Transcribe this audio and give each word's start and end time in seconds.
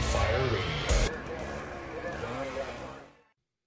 Fire 0.00 0.44
Radio. 0.44 0.60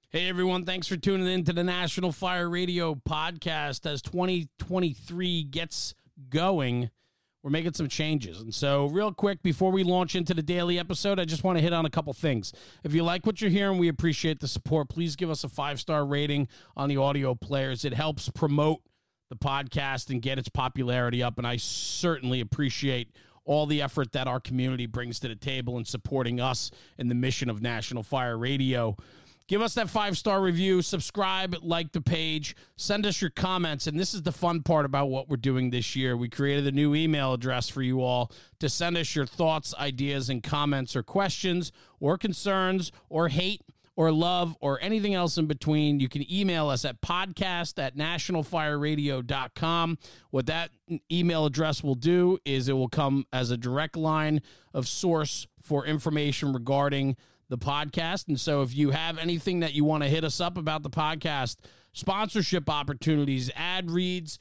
Hey 0.09 0.29
everyone, 0.29 0.65
thanks 0.65 0.87
for 0.87 0.97
tuning 0.97 1.27
in 1.27 1.43
to 1.43 1.53
the 1.53 1.63
National 1.63 2.11
Fire 2.11 2.49
Radio 2.49 2.95
podcast. 2.95 3.85
As 3.85 4.01
2023 4.01 5.43
gets 5.43 5.93
going, 6.29 6.89
we're 7.43 7.51
making 7.51 7.73
some 7.73 7.89
changes. 7.89 8.39
And 8.39 8.55
so, 8.55 8.87
real 8.87 9.13
quick, 9.13 9.43
before 9.43 9.71
we 9.71 9.83
launch 9.83 10.15
into 10.15 10.33
the 10.33 10.41
daily 10.41 10.79
episode, 10.79 11.19
I 11.19 11.25
just 11.25 11.43
want 11.43 11.57
to 11.57 11.61
hit 11.61 11.73
on 11.73 11.85
a 11.85 11.89
couple 11.89 12.11
things. 12.13 12.53
If 12.83 12.93
you 12.93 13.03
like 13.03 13.25
what 13.25 13.41
you're 13.41 13.51
hearing, 13.51 13.77
we 13.77 13.87
appreciate 13.87 14.39
the 14.39 14.47
support. 14.47 14.89
Please 14.89 15.15
give 15.15 15.29
us 15.29 15.43
a 15.43 15.49
five 15.49 15.79
star 15.79 16.05
rating 16.05 16.47
on 16.75 16.89
the 16.89 16.97
audio 16.97 17.35
players. 17.35 17.85
It 17.85 17.93
helps 17.93 18.29
promote 18.29 18.81
the 19.29 19.35
podcast 19.35 20.09
and 20.09 20.21
get 20.21 20.39
its 20.39 20.49
popularity 20.49 21.21
up. 21.21 21.37
And 21.37 21.45
I 21.45 21.57
certainly 21.57 22.39
appreciate 22.39 23.11
all 23.45 23.65
the 23.65 23.81
effort 23.81 24.11
that 24.11 24.27
our 24.27 24.39
community 24.39 24.85
brings 24.85 25.19
to 25.19 25.27
the 25.27 25.35
table 25.35 25.77
in 25.77 25.85
supporting 25.85 26.39
us 26.39 26.71
in 26.97 27.07
the 27.07 27.15
mission 27.15 27.49
of 27.49 27.61
National 27.61 28.03
Fire 28.03 28.37
Radio. 28.37 28.97
Give 29.47 29.61
us 29.61 29.75
that 29.75 29.91
five 29.91 30.17
star 30.17 30.41
review, 30.41 30.81
subscribe, 30.81 31.55
like 31.61 31.91
the 31.91 32.01
page, 32.01 32.55
send 32.77 33.05
us 33.05 33.21
your 33.21 33.29
comments. 33.29 33.85
And 33.85 33.99
this 33.99 34.15
is 34.15 34.23
the 34.23 34.31
fun 34.31 34.63
part 34.63 34.85
about 34.85 35.09
what 35.09 35.29
we're 35.29 35.37
doing 35.37 35.69
this 35.69 35.95
year. 35.95 36.17
We 36.17 36.29
created 36.29 36.65
a 36.65 36.71
new 36.71 36.95
email 36.95 37.33
address 37.33 37.69
for 37.69 37.83
you 37.83 38.01
all 38.01 38.31
to 38.59 38.69
send 38.69 38.97
us 38.97 39.15
your 39.15 39.27
thoughts, 39.27 39.75
ideas, 39.77 40.31
and 40.31 40.41
comments, 40.41 40.95
or 40.95 41.03
questions, 41.03 41.71
or 41.99 42.17
concerns, 42.17 42.91
or 43.07 43.27
hate, 43.27 43.61
or 43.95 44.11
love, 44.11 44.57
or 44.59 44.81
anything 44.81 45.13
else 45.13 45.37
in 45.37 45.45
between. 45.45 45.99
You 45.99 46.09
can 46.09 46.25
email 46.31 46.69
us 46.69 46.83
at 46.83 47.01
podcast 47.01 47.81
at 47.81 47.95
nationalfireradio.com. 47.95 49.97
What 50.31 50.47
that 50.47 50.71
email 51.11 51.45
address 51.45 51.83
will 51.83 51.95
do 51.95 52.39
is 52.43 52.67
it 52.67 52.73
will 52.73 52.89
come 52.89 53.27
as 53.31 53.51
a 53.51 53.57
direct 53.57 53.95
line 53.95 54.41
of 54.73 54.87
source 54.87 55.45
for 55.61 55.85
information 55.85 56.53
regarding 56.53 57.15
the 57.49 57.57
podcast. 57.57 58.27
And 58.27 58.39
so 58.39 58.61
if 58.61 58.75
you 58.75 58.91
have 58.91 59.17
anything 59.17 59.61
that 59.61 59.73
you 59.73 59.83
want 59.83 60.03
to 60.03 60.09
hit 60.09 60.23
us 60.23 60.41
up 60.41 60.57
about 60.57 60.83
the 60.83 60.89
podcast, 60.89 61.57
sponsorship 61.93 62.69
opportunities, 62.69 63.51
ad 63.55 63.91
reads, 63.91 64.39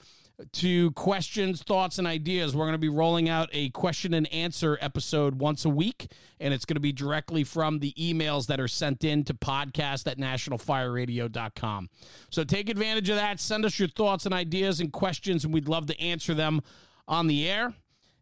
to 0.53 0.91
questions, 0.93 1.63
thoughts, 1.63 1.99
and 1.99 2.07
ideas. 2.07 2.55
We're 2.55 2.65
going 2.65 2.73
to 2.73 2.79
be 2.79 2.89
rolling 2.89 3.29
out 3.29 3.49
a 3.53 3.71
question 3.71 4.15
and 4.15 4.31
answer 4.33 4.79
episode 4.81 5.39
once 5.39 5.65
a 5.65 5.69
week, 5.69 6.11
and 6.41 6.53
it's 6.53 6.65
going 6.65 6.77
to 6.77 6.81
be 6.81 6.93
directly 6.93 7.45
from 7.45 7.79
the 7.79 7.93
emails 7.93 8.47
that 8.47 8.61
are 8.61 8.69
sent 8.69 9.05
in 9.05 9.25
to 9.25 9.35
podcast 9.35 10.11
at 10.11 10.19
nationalfireradio.com. 10.19 11.89
So 12.31 12.45
take 12.45 12.69
advantage 12.69 13.09
of 13.09 13.17
that. 13.17 13.41
Send 13.41 13.65
us 13.65 13.79
your 13.79 13.89
thoughts 13.89 14.27
and 14.27 14.35
ideas 14.35 14.81
and 14.81 14.93
questions, 14.93 15.45
and 15.45 15.55
we'd 15.55 15.69
love 15.69 15.87
to 15.87 16.01
answer 16.01 16.35
them 16.35 16.63
on 17.07 17.27
the 17.27 17.49
air. 17.49 17.75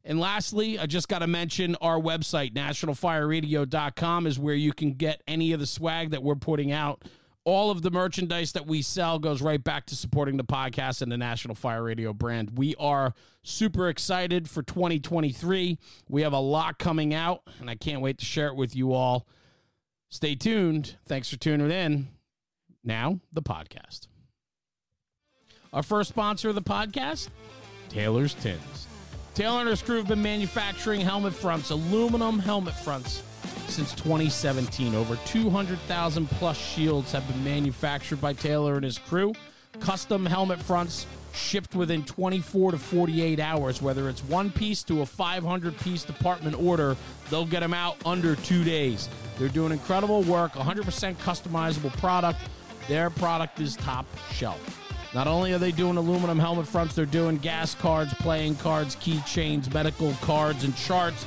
And 0.04 0.18
lastly, 0.18 0.78
I 0.78 0.86
just 0.86 1.08
got 1.08 1.20
to 1.20 1.28
mention 1.28 1.76
our 1.76 1.98
website, 1.98 2.54
nationalfireradio.com, 2.54 4.26
is 4.26 4.38
where 4.38 4.54
you 4.54 4.72
can 4.72 4.94
get 4.94 5.22
any 5.28 5.52
of 5.52 5.60
the 5.60 5.66
swag 5.66 6.10
that 6.10 6.22
we're 6.22 6.34
putting 6.34 6.72
out. 6.72 7.04
All 7.44 7.72
of 7.72 7.82
the 7.82 7.90
merchandise 7.90 8.52
that 8.52 8.66
we 8.66 8.82
sell 8.82 9.18
goes 9.18 9.42
right 9.42 9.62
back 9.62 9.86
to 9.86 9.96
supporting 9.96 10.36
the 10.36 10.44
podcast 10.44 11.02
and 11.02 11.10
the 11.10 11.18
National 11.18 11.56
Fire 11.56 11.82
Radio 11.82 12.12
brand. 12.12 12.56
We 12.56 12.76
are 12.76 13.14
super 13.42 13.88
excited 13.88 14.48
for 14.48 14.62
2023. 14.62 15.76
We 16.08 16.22
have 16.22 16.32
a 16.32 16.38
lot 16.38 16.78
coming 16.78 17.12
out, 17.12 17.42
and 17.58 17.68
I 17.68 17.74
can't 17.74 18.00
wait 18.00 18.18
to 18.18 18.24
share 18.24 18.46
it 18.46 18.54
with 18.54 18.76
you 18.76 18.92
all. 18.92 19.26
Stay 20.08 20.36
tuned. 20.36 20.96
Thanks 21.06 21.28
for 21.30 21.36
tuning 21.36 21.70
in. 21.70 22.08
Now, 22.84 23.18
the 23.32 23.42
podcast. 23.42 24.06
Our 25.72 25.82
first 25.82 26.10
sponsor 26.10 26.50
of 26.50 26.54
the 26.54 26.62
podcast, 26.62 27.28
Taylor's 27.88 28.34
Tins. 28.34 28.86
Taylor 29.34 29.60
and 29.60 29.68
his 29.68 29.80
crew 29.80 29.96
have 29.96 30.08
been 30.08 30.22
manufacturing 30.22 31.00
helmet 31.00 31.32
fronts, 31.32 31.70
aluminum 31.70 32.38
helmet 32.38 32.74
fronts, 32.74 33.22
since 33.68 33.92
2017. 33.94 34.94
Over 34.94 35.16
200,000 35.24 36.26
plus 36.28 36.56
shields 36.56 37.12
have 37.12 37.26
been 37.28 37.42
manufactured 37.44 38.20
by 38.20 38.32
Taylor 38.32 38.76
and 38.76 38.84
his 38.84 38.98
crew. 38.98 39.32
Custom 39.80 40.26
helmet 40.26 40.60
fronts 40.60 41.06
shipped 41.32 41.74
within 41.74 42.04
24 42.04 42.72
to 42.72 42.78
48 42.78 43.40
hours. 43.40 43.80
Whether 43.80 44.08
it's 44.08 44.22
one 44.24 44.50
piece 44.50 44.82
to 44.84 45.02
a 45.02 45.06
500 45.06 45.76
piece 45.78 46.04
department 46.04 46.60
order, 46.60 46.96
they'll 47.30 47.46
get 47.46 47.60
them 47.60 47.74
out 47.74 47.96
under 48.04 48.36
two 48.36 48.64
days. 48.64 49.08
They're 49.38 49.48
doing 49.48 49.72
incredible 49.72 50.22
work, 50.22 50.52
100% 50.52 51.14
customizable 51.16 51.96
product. 51.98 52.40
Their 52.88 53.10
product 53.10 53.60
is 53.60 53.76
top 53.76 54.06
shelf. 54.32 54.78
Not 55.14 55.26
only 55.26 55.52
are 55.52 55.58
they 55.58 55.72
doing 55.72 55.98
aluminum 55.98 56.38
helmet 56.38 56.66
fronts, 56.66 56.94
they're 56.94 57.04
doing 57.04 57.36
gas 57.36 57.74
cards, 57.74 58.14
playing 58.14 58.56
cards, 58.56 58.96
keychains, 58.96 59.72
medical 59.72 60.12
cards, 60.22 60.64
and 60.64 60.74
charts, 60.74 61.26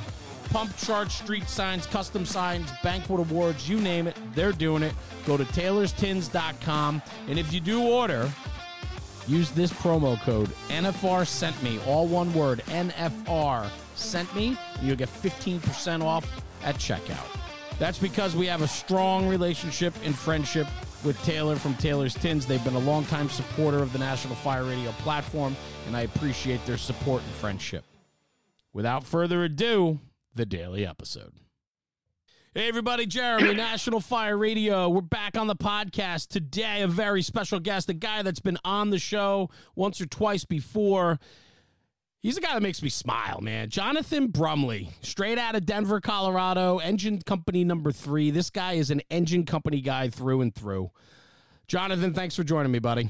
pump 0.56 0.74
charts, 0.78 1.16
street 1.16 1.46
signs, 1.50 1.84
custom 1.84 2.24
signs, 2.24 2.72
banquet 2.82 3.20
awards, 3.20 3.68
you 3.68 3.78
name 3.78 4.06
it, 4.06 4.16
they're 4.34 4.52
doing 4.52 4.82
it. 4.82 4.94
Go 5.26 5.36
to 5.36 5.44
taylorstins.com. 5.44 7.02
And 7.28 7.38
if 7.38 7.52
you 7.52 7.60
do 7.60 7.82
order, 7.82 8.32
use 9.26 9.50
this 9.50 9.70
promo 9.70 10.18
code 10.22 10.48
NFR 10.68 11.26
sent 11.26 11.62
me, 11.62 11.78
all 11.86 12.06
one 12.06 12.32
word, 12.32 12.60
NFR 12.68 13.68
sent 13.96 14.34
me, 14.34 14.56
and 14.78 14.86
you'll 14.86 14.96
get 14.96 15.10
15% 15.10 16.02
off 16.02 16.26
at 16.64 16.76
checkout. 16.76 17.38
That's 17.78 17.98
because 17.98 18.34
we 18.34 18.46
have 18.46 18.62
a 18.62 18.68
strong 18.68 19.28
relationship 19.28 19.92
and 20.04 20.16
friendship 20.16 20.66
with 21.04 21.22
Taylor 21.22 21.56
from 21.56 21.74
Taylor's 21.74 22.14
Tins. 22.14 22.46
They've 22.46 22.64
been 22.64 22.76
a 22.76 22.78
longtime 22.78 23.28
supporter 23.28 23.82
of 23.82 23.92
the 23.92 23.98
National 23.98 24.36
Fire 24.36 24.64
Radio 24.64 24.92
platform, 24.92 25.54
and 25.86 25.94
I 25.94 26.00
appreciate 26.00 26.64
their 26.64 26.78
support 26.78 27.22
and 27.22 27.32
friendship. 27.32 27.84
Without 28.72 29.04
further 29.04 29.44
ado, 29.44 30.00
the 30.36 30.46
daily 30.46 30.86
episode. 30.86 31.32
Hey, 32.52 32.68
everybody, 32.68 33.06
Jeremy, 33.06 33.54
National 33.56 34.00
Fire 34.00 34.36
Radio. 34.36 34.88
We're 34.88 35.00
back 35.00 35.36
on 35.36 35.46
the 35.46 35.56
podcast 35.56 36.28
today. 36.28 36.82
A 36.82 36.86
very 36.86 37.22
special 37.22 37.58
guest, 37.58 37.88
a 37.88 37.94
guy 37.94 38.22
that's 38.22 38.40
been 38.40 38.58
on 38.64 38.90
the 38.90 38.98
show 38.98 39.50
once 39.74 40.00
or 40.00 40.06
twice 40.06 40.44
before. 40.44 41.18
He's 42.22 42.36
a 42.36 42.40
guy 42.40 42.52
that 42.54 42.62
makes 42.62 42.82
me 42.82 42.90
smile, 42.90 43.40
man. 43.40 43.70
Jonathan 43.70 44.26
Brumley, 44.26 44.90
straight 45.00 45.38
out 45.38 45.54
of 45.54 45.64
Denver, 45.64 46.00
Colorado, 46.00 46.78
engine 46.78 47.22
company 47.22 47.64
number 47.64 47.92
three. 47.92 48.30
This 48.30 48.50
guy 48.50 48.74
is 48.74 48.90
an 48.90 49.00
engine 49.10 49.46
company 49.46 49.80
guy 49.80 50.10
through 50.10 50.42
and 50.42 50.54
through. 50.54 50.90
Jonathan, 51.66 52.12
thanks 52.12 52.36
for 52.36 52.44
joining 52.44 52.72
me, 52.72 52.78
buddy. 52.78 53.08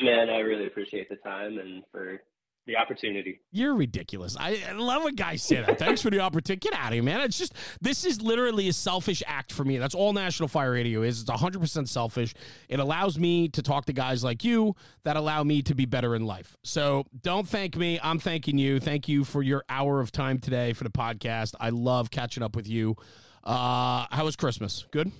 Man, 0.00 0.28
I 0.28 0.38
really 0.38 0.66
appreciate 0.66 1.08
the 1.08 1.16
time 1.16 1.58
and 1.58 1.82
for 1.90 2.20
the 2.66 2.76
opportunity. 2.76 3.40
You're 3.52 3.74
ridiculous. 3.74 4.36
I, 4.38 4.62
I 4.68 4.72
love 4.72 5.04
when 5.04 5.14
guys 5.14 5.42
say 5.42 5.62
that. 5.62 5.78
Thanks 5.78 6.02
for 6.02 6.10
the 6.10 6.20
opportunity. 6.20 6.68
Get 6.68 6.78
out 6.78 6.88
of 6.88 6.94
here, 6.94 7.02
man. 7.02 7.20
It's 7.20 7.38
just 7.38 7.54
this 7.80 8.04
is 8.04 8.20
literally 8.20 8.68
a 8.68 8.72
selfish 8.72 9.22
act 9.26 9.52
for 9.52 9.64
me. 9.64 9.78
That's 9.78 9.94
all 9.94 10.12
National 10.12 10.48
Fire 10.48 10.72
Radio 10.72 11.02
is. 11.02 11.22
It's 11.22 11.30
100% 11.30 11.88
selfish. 11.88 12.34
It 12.68 12.80
allows 12.80 13.18
me 13.18 13.48
to 13.48 13.62
talk 13.62 13.86
to 13.86 13.92
guys 13.92 14.24
like 14.24 14.44
you 14.44 14.74
that 15.04 15.16
allow 15.16 15.44
me 15.44 15.62
to 15.62 15.74
be 15.74 15.86
better 15.86 16.14
in 16.14 16.26
life. 16.26 16.56
So 16.64 17.04
don't 17.22 17.48
thank 17.48 17.76
me. 17.76 18.00
I'm 18.02 18.18
thanking 18.18 18.58
you. 18.58 18.80
Thank 18.80 19.08
you 19.08 19.24
for 19.24 19.42
your 19.42 19.64
hour 19.68 20.00
of 20.00 20.10
time 20.10 20.38
today 20.38 20.72
for 20.72 20.84
the 20.84 20.90
podcast. 20.90 21.54
I 21.60 21.70
love 21.70 22.10
catching 22.10 22.42
up 22.42 22.56
with 22.56 22.68
you. 22.68 22.96
Uh, 23.44 24.06
how 24.10 24.24
was 24.24 24.34
Christmas? 24.34 24.86
Good. 24.90 25.12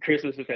Christmas 0.00 0.36
was 0.36 0.46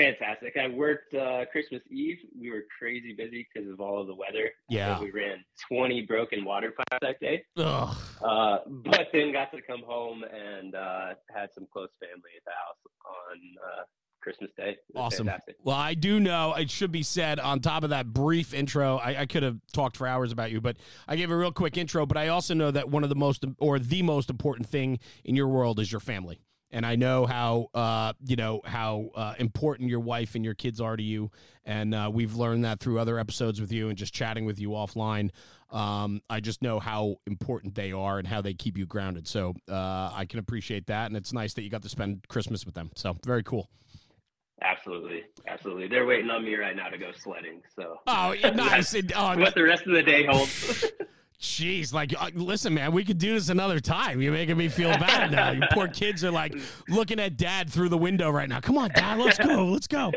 fantastic. 0.00 0.56
I 0.56 0.68
worked 0.68 1.14
uh, 1.14 1.44
Christmas 1.52 1.82
Eve. 1.90 2.18
We 2.38 2.50
were 2.50 2.64
crazy 2.78 3.12
busy 3.12 3.46
because 3.52 3.70
of 3.70 3.80
all 3.80 4.00
of 4.00 4.06
the 4.06 4.14
weather. 4.14 4.50
Yeah. 4.68 5.00
we 5.00 5.10
ran 5.10 5.44
20 5.68 6.02
broken 6.02 6.44
water 6.44 6.72
pipes 6.76 6.98
that 7.02 7.20
day. 7.20 7.44
Ugh. 7.56 7.96
Uh, 8.22 8.58
but 8.66 9.08
then 9.12 9.32
got 9.32 9.50
to 9.52 9.62
come 9.62 9.82
home 9.86 10.24
and 10.24 10.74
uh, 10.74 11.14
had 11.34 11.50
some 11.54 11.66
close 11.72 11.90
family 12.00 12.30
at 12.36 12.44
the 12.44 12.52
house 12.52 12.76
on 13.04 13.38
uh, 13.64 13.82
Christmas 14.20 14.50
Day. 14.56 14.76
Awesome. 14.94 15.26
Fantastic. 15.26 15.56
Well, 15.62 15.76
I 15.76 15.94
do 15.94 16.20
know 16.20 16.54
it 16.54 16.70
should 16.70 16.92
be 16.92 17.02
said 17.02 17.40
on 17.40 17.60
top 17.60 17.84
of 17.84 17.90
that 17.90 18.12
brief 18.12 18.54
intro. 18.54 18.96
I, 18.96 19.22
I 19.22 19.26
could 19.26 19.42
have 19.42 19.58
talked 19.72 19.96
for 19.96 20.06
hours 20.06 20.32
about 20.32 20.50
you, 20.50 20.60
but 20.60 20.76
I 21.08 21.16
gave 21.16 21.30
a 21.30 21.36
real 21.36 21.52
quick 21.52 21.76
intro. 21.76 22.06
But 22.06 22.16
I 22.16 22.28
also 22.28 22.54
know 22.54 22.70
that 22.70 22.88
one 22.88 23.02
of 23.02 23.08
the 23.08 23.16
most 23.16 23.44
or 23.58 23.78
the 23.78 24.02
most 24.02 24.30
important 24.30 24.68
thing 24.68 24.98
in 25.24 25.36
your 25.36 25.48
world 25.48 25.80
is 25.80 25.90
your 25.90 26.00
family. 26.00 26.40
And 26.72 26.86
I 26.86 26.96
know 26.96 27.26
how 27.26 27.68
uh, 27.74 28.12
you 28.24 28.36
know 28.36 28.60
how 28.64 29.10
uh, 29.14 29.34
important 29.38 29.90
your 29.90 30.00
wife 30.00 30.34
and 30.34 30.44
your 30.44 30.54
kids 30.54 30.80
are 30.80 30.96
to 30.96 31.02
you, 31.02 31.30
and 31.64 31.94
uh, 31.94 32.10
we've 32.12 32.34
learned 32.36 32.64
that 32.64 32.80
through 32.80 32.98
other 33.00 33.18
episodes 33.18 33.60
with 33.60 33.72
you 33.72 33.88
and 33.88 33.98
just 33.98 34.14
chatting 34.14 34.44
with 34.44 34.60
you 34.60 34.70
offline. 34.70 35.30
Um, 35.70 36.20
I 36.30 36.40
just 36.40 36.62
know 36.62 36.78
how 36.78 37.16
important 37.26 37.74
they 37.74 37.92
are 37.92 38.18
and 38.18 38.26
how 38.26 38.40
they 38.40 38.54
keep 38.54 38.76
you 38.78 38.86
grounded. 38.86 39.26
So 39.26 39.54
uh, 39.68 40.10
I 40.14 40.26
can 40.28 40.38
appreciate 40.38 40.86
that, 40.86 41.06
and 41.06 41.16
it's 41.16 41.32
nice 41.32 41.54
that 41.54 41.62
you 41.62 41.70
got 41.70 41.82
to 41.82 41.88
spend 41.88 42.26
Christmas 42.28 42.64
with 42.64 42.74
them. 42.74 42.90
So 42.94 43.16
very 43.24 43.42
cool. 43.42 43.68
Absolutely, 44.62 45.22
absolutely. 45.48 45.88
They're 45.88 46.06
waiting 46.06 46.30
on 46.30 46.44
me 46.44 46.54
right 46.54 46.76
now 46.76 46.88
to 46.88 46.98
go 46.98 47.12
sledding. 47.18 47.62
So 47.74 47.96
Oh, 48.06 48.34
nice. 48.54 48.94
Oh, 49.16 49.36
what 49.38 49.54
the 49.54 49.64
rest 49.64 49.86
of 49.86 49.92
the 49.92 50.02
day 50.02 50.26
holds. 50.26 50.84
Jeez, 51.40 51.94
like, 51.94 52.12
uh, 52.20 52.30
listen, 52.34 52.74
man, 52.74 52.92
we 52.92 53.02
could 53.02 53.16
do 53.16 53.32
this 53.32 53.48
another 53.48 53.80
time. 53.80 54.20
You're 54.20 54.32
making 54.32 54.58
me 54.58 54.68
feel 54.68 54.90
bad 54.90 55.30
now. 55.30 55.50
Your 55.52 55.68
poor 55.72 55.88
kids 55.92 56.22
are 56.22 56.30
like 56.30 56.54
looking 56.86 57.18
at 57.18 57.38
dad 57.38 57.70
through 57.70 57.88
the 57.88 57.96
window 57.96 58.30
right 58.30 58.48
now. 58.48 58.60
Come 58.60 58.76
on, 58.76 58.90
dad, 58.90 59.18
let's 59.18 59.38
go, 59.38 59.64
let's 59.64 59.86
go. 59.86 60.12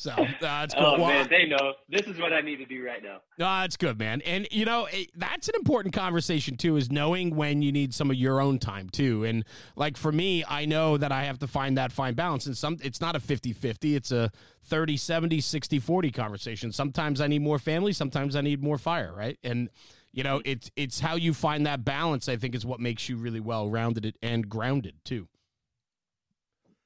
So 0.00 0.14
that's 0.40 0.72
uh, 0.72 0.78
cool. 0.78 0.86
Oh 0.86 0.98
well, 0.98 1.08
man, 1.08 1.26
they 1.28 1.44
know 1.44 1.74
this 1.90 2.06
is 2.06 2.18
what 2.18 2.32
I 2.32 2.40
need 2.40 2.56
to 2.56 2.64
do 2.64 2.82
right 2.82 3.02
now. 3.02 3.20
No, 3.38 3.44
that's 3.60 3.76
good, 3.76 3.98
man. 3.98 4.22
And 4.22 4.48
you 4.50 4.64
know 4.64 4.88
that's 5.14 5.48
an 5.48 5.56
important 5.56 5.92
conversation 5.92 6.56
too, 6.56 6.76
is 6.76 6.90
knowing 6.90 7.36
when 7.36 7.60
you 7.60 7.70
need 7.70 7.92
some 7.92 8.10
of 8.10 8.16
your 8.16 8.40
own 8.40 8.58
time 8.58 8.88
too. 8.88 9.24
And 9.24 9.44
like 9.76 9.98
for 9.98 10.10
me, 10.10 10.42
I 10.48 10.64
know 10.64 10.96
that 10.96 11.12
I 11.12 11.24
have 11.24 11.38
to 11.40 11.46
find 11.46 11.76
that 11.76 11.92
fine 11.92 12.14
balance. 12.14 12.46
And 12.46 12.56
some, 12.56 12.78
it's 12.82 13.02
not 13.02 13.14
a 13.14 13.18
50-50. 13.20 13.94
It's 13.94 14.10
a 14.10 14.30
30, 14.62 14.96
70, 14.96 15.40
60, 15.40 15.78
40 15.78 16.10
conversation. 16.12 16.72
Sometimes 16.72 17.20
I 17.20 17.26
need 17.26 17.42
more 17.42 17.58
family. 17.58 17.92
Sometimes 17.92 18.36
I 18.36 18.40
need 18.40 18.62
more 18.62 18.78
fire. 18.78 19.12
Right. 19.14 19.36
And 19.42 19.68
you 20.12 20.22
know, 20.22 20.42
it's 20.44 20.70
it's 20.76 21.00
how 21.00 21.16
you 21.16 21.32
find 21.32 21.66
that 21.66 21.84
balance. 21.84 22.28
I 22.28 22.36
think 22.36 22.54
is 22.54 22.66
what 22.66 22.80
makes 22.80 23.08
you 23.08 23.16
really 23.16 23.40
well 23.40 23.68
rounded 23.68 24.16
and 24.22 24.48
grounded 24.48 24.94
too. 25.04 25.28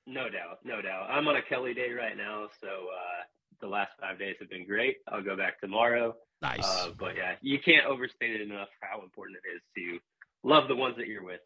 No 0.06 0.24
doubt, 0.28 0.58
no 0.64 0.82
doubt. 0.82 1.08
I'm 1.10 1.26
on 1.28 1.36
a 1.36 1.42
Kelly 1.42 1.72
day 1.72 1.90
right 1.90 2.16
now, 2.16 2.48
so 2.60 2.68
uh, 2.68 3.22
the 3.60 3.66
last 3.66 3.92
five 3.98 4.18
days 4.18 4.36
have 4.40 4.50
been 4.50 4.66
great. 4.66 4.98
I'll 5.08 5.22
go 5.22 5.36
back 5.36 5.60
tomorrow. 5.60 6.14
Nice. 6.42 6.62
Uh, 6.62 6.90
but 6.98 7.16
yeah, 7.16 7.36
you 7.40 7.58
can't 7.58 7.86
overstate 7.86 8.32
it 8.32 8.42
enough 8.42 8.68
how 8.80 9.02
important 9.02 9.38
it 9.42 9.56
is 9.56 9.62
to 9.76 9.98
love 10.46 10.68
the 10.68 10.76
ones 10.76 10.96
that 10.98 11.06
you're 11.06 11.24
with. 11.24 11.40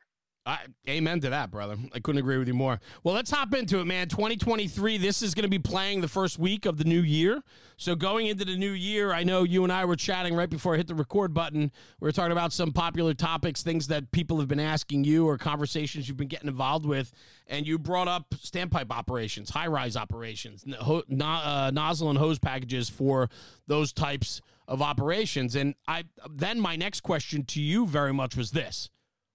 I, 0.48 0.60
amen 0.88 1.20
to 1.20 1.30
that, 1.30 1.50
brother. 1.50 1.76
I 1.92 2.00
couldn't 2.00 2.20
agree 2.20 2.38
with 2.38 2.48
you 2.48 2.54
more. 2.54 2.80
Well, 3.04 3.14
let's 3.14 3.30
hop 3.30 3.52
into 3.52 3.80
it, 3.80 3.84
man. 3.84 4.08
2023, 4.08 4.96
this 4.96 5.20
is 5.20 5.34
going 5.34 5.42
to 5.42 5.50
be 5.50 5.58
playing 5.58 6.00
the 6.00 6.08
first 6.08 6.38
week 6.38 6.64
of 6.64 6.78
the 6.78 6.84
new 6.84 7.02
year. 7.02 7.42
So, 7.76 7.94
going 7.94 8.28
into 8.28 8.46
the 8.46 8.56
new 8.56 8.70
year, 8.70 9.12
I 9.12 9.24
know 9.24 9.42
you 9.42 9.62
and 9.62 9.70
I 9.70 9.84
were 9.84 9.94
chatting 9.94 10.34
right 10.34 10.48
before 10.48 10.72
I 10.72 10.78
hit 10.78 10.86
the 10.86 10.94
record 10.94 11.34
button. 11.34 11.70
We 12.00 12.06
were 12.06 12.12
talking 12.12 12.32
about 12.32 12.54
some 12.54 12.72
popular 12.72 13.12
topics, 13.12 13.62
things 13.62 13.88
that 13.88 14.10
people 14.10 14.38
have 14.38 14.48
been 14.48 14.58
asking 14.58 15.04
you, 15.04 15.28
or 15.28 15.36
conversations 15.36 16.08
you've 16.08 16.16
been 16.16 16.28
getting 16.28 16.48
involved 16.48 16.86
with. 16.86 17.12
And 17.46 17.66
you 17.66 17.78
brought 17.78 18.08
up 18.08 18.30
standpipe 18.30 18.90
operations, 18.90 19.50
high 19.50 19.66
rise 19.66 19.98
operations, 19.98 20.64
no, 20.66 21.02
uh, 21.20 21.70
nozzle 21.74 22.08
and 22.08 22.18
hose 22.18 22.38
packages 22.38 22.88
for 22.88 23.28
those 23.66 23.92
types 23.92 24.40
of 24.66 24.80
operations. 24.80 25.56
And 25.56 25.74
I 25.86 26.04
then 26.30 26.58
my 26.58 26.74
next 26.76 27.02
question 27.02 27.44
to 27.46 27.60
you 27.60 27.86
very 27.86 28.14
much 28.14 28.34
was 28.34 28.52
this 28.52 28.88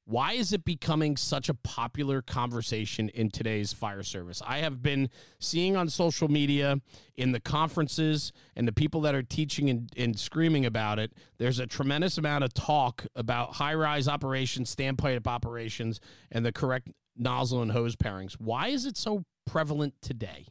why 0.06 0.34
is 0.34 0.52
it 0.52 0.66
becoming 0.66 1.16
such 1.16 1.48
a 1.48 1.54
popular 1.54 2.22
conversation 2.22 3.10
in 3.10 3.30
today's 3.30 3.72
fire 3.72 4.04
service? 4.04 4.42
I 4.46 4.58
have 4.58 4.82
been 4.82 5.10
seeing 5.40 5.78
on 5.78 5.88
social 5.88 6.28
media, 6.28 6.82
in 7.16 7.32
the 7.32 7.40
conferences, 7.40 8.34
and 8.56 8.68
the 8.68 8.74
people 8.74 9.00
that 9.02 9.16
are 9.16 9.24
teaching 9.24 9.70
and, 9.70 9.90
and 9.96 10.20
screaming 10.20 10.66
about 10.66 11.00
it, 11.00 11.14
there's 11.38 11.60
a 11.60 11.68
tremendous 11.68 12.18
amount 12.18 12.44
of 12.44 12.54
talk 12.54 13.06
about 13.16 13.54
high 13.54 13.74
rise 13.74 14.08
operations, 14.08 14.76
standpipe 14.76 15.28
operations, 15.28 16.02
and 16.32 16.46
the 16.46 16.52
correct 16.52 16.90
nozzle 17.16 17.62
and 17.62 17.72
hose 17.72 17.96
pairings. 17.96 18.34
Why 18.34 18.68
is 18.70 18.86
it 18.86 18.98
so 18.98 19.24
prevalent 19.46 19.94
today? 20.02 20.48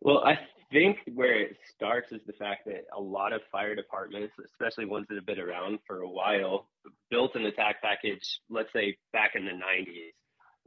Well, 0.00 0.22
I 0.24 0.38
think 0.70 0.98
where 1.14 1.40
it 1.40 1.56
starts 1.74 2.12
is 2.12 2.20
the 2.26 2.32
fact 2.34 2.66
that 2.66 2.84
a 2.96 3.00
lot 3.00 3.32
of 3.32 3.40
fire 3.50 3.74
departments, 3.74 4.34
especially 4.44 4.84
ones 4.84 5.06
that 5.08 5.16
have 5.16 5.26
been 5.26 5.40
around 5.40 5.80
for 5.86 6.02
a 6.02 6.08
while, 6.08 6.66
built 7.10 7.34
an 7.34 7.46
attack 7.46 7.82
package, 7.82 8.40
let's 8.48 8.72
say 8.72 8.96
back 9.12 9.32
in 9.34 9.44
the 9.44 9.52
90s. 9.52 10.12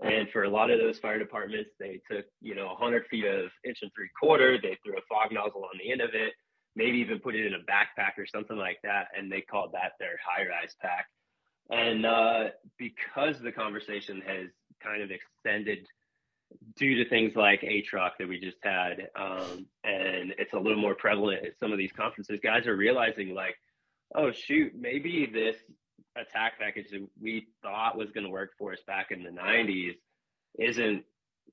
And 0.01 0.29
for 0.31 0.43
a 0.43 0.49
lot 0.49 0.71
of 0.71 0.79
those 0.79 0.99
fire 0.99 1.19
departments, 1.19 1.69
they 1.79 2.01
took, 2.09 2.25
you 2.41 2.55
know, 2.55 2.67
100 2.67 3.05
feet 3.07 3.25
of 3.25 3.51
inch 3.63 3.79
and 3.81 3.91
three 3.95 4.09
quarter, 4.19 4.57
they 4.61 4.77
threw 4.83 4.97
a 4.97 5.01
fog 5.07 5.31
nozzle 5.31 5.63
on 5.63 5.79
the 5.79 5.91
end 5.91 6.01
of 6.01 6.09
it, 6.13 6.33
maybe 6.75 6.97
even 6.97 7.19
put 7.19 7.35
it 7.35 7.45
in 7.45 7.53
a 7.53 7.59
backpack 7.59 8.17
or 8.17 8.25
something 8.25 8.57
like 8.57 8.79
that. 8.83 9.07
And 9.15 9.31
they 9.31 9.41
called 9.41 9.71
that 9.73 9.93
their 9.99 10.17
high 10.25 10.47
rise 10.47 10.75
pack. 10.81 11.05
And 11.69 12.05
uh, 12.05 12.49
because 12.77 13.39
the 13.39 13.51
conversation 13.51 14.21
has 14.25 14.47
kind 14.83 15.01
of 15.01 15.11
extended 15.11 15.87
due 16.75 17.03
to 17.03 17.09
things 17.09 17.35
like 17.35 17.61
ATROC 17.61 18.11
that 18.19 18.27
we 18.27 18.39
just 18.39 18.57
had, 18.63 19.07
um, 19.15 19.65
and 19.83 20.33
it's 20.37 20.53
a 20.53 20.59
little 20.59 20.81
more 20.81 20.95
prevalent 20.95 21.45
at 21.45 21.57
some 21.59 21.71
of 21.71 21.77
these 21.77 21.91
conferences, 21.91 22.39
guys 22.43 22.67
are 22.67 22.75
realizing 22.75 23.33
like, 23.33 23.55
oh 24.15 24.31
shoot, 24.31 24.73
maybe 24.77 25.29
this 25.31 25.55
attack 26.15 26.59
package 26.59 26.89
that 26.91 27.07
we 27.21 27.47
thought 27.61 27.97
was 27.97 28.11
going 28.11 28.25
to 28.25 28.29
work 28.29 28.51
for 28.57 28.73
us 28.73 28.79
back 28.85 29.11
in 29.11 29.23
the 29.23 29.29
90s 29.29 29.95
isn't 30.59 31.03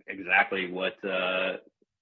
exactly 0.07 0.71
what 0.71 1.03
uh, 1.05 1.57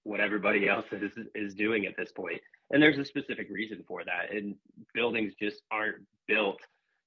what 0.05 0.21
everybody 0.21 0.69
else 0.69 0.87
is 0.93 1.13
is 1.35 1.55
doing 1.55 1.87
at 1.87 1.97
this 1.97 2.11
point. 2.13 2.41
And 2.71 2.83
there's 2.83 2.99
a 2.99 3.05
specific 3.05 3.49
reason 3.51 3.85
for 3.87 4.05
that. 4.05 4.35
And 4.35 4.55
buildings 4.95 5.33
just 5.41 5.63
aren't 5.71 6.05
built 6.27 6.59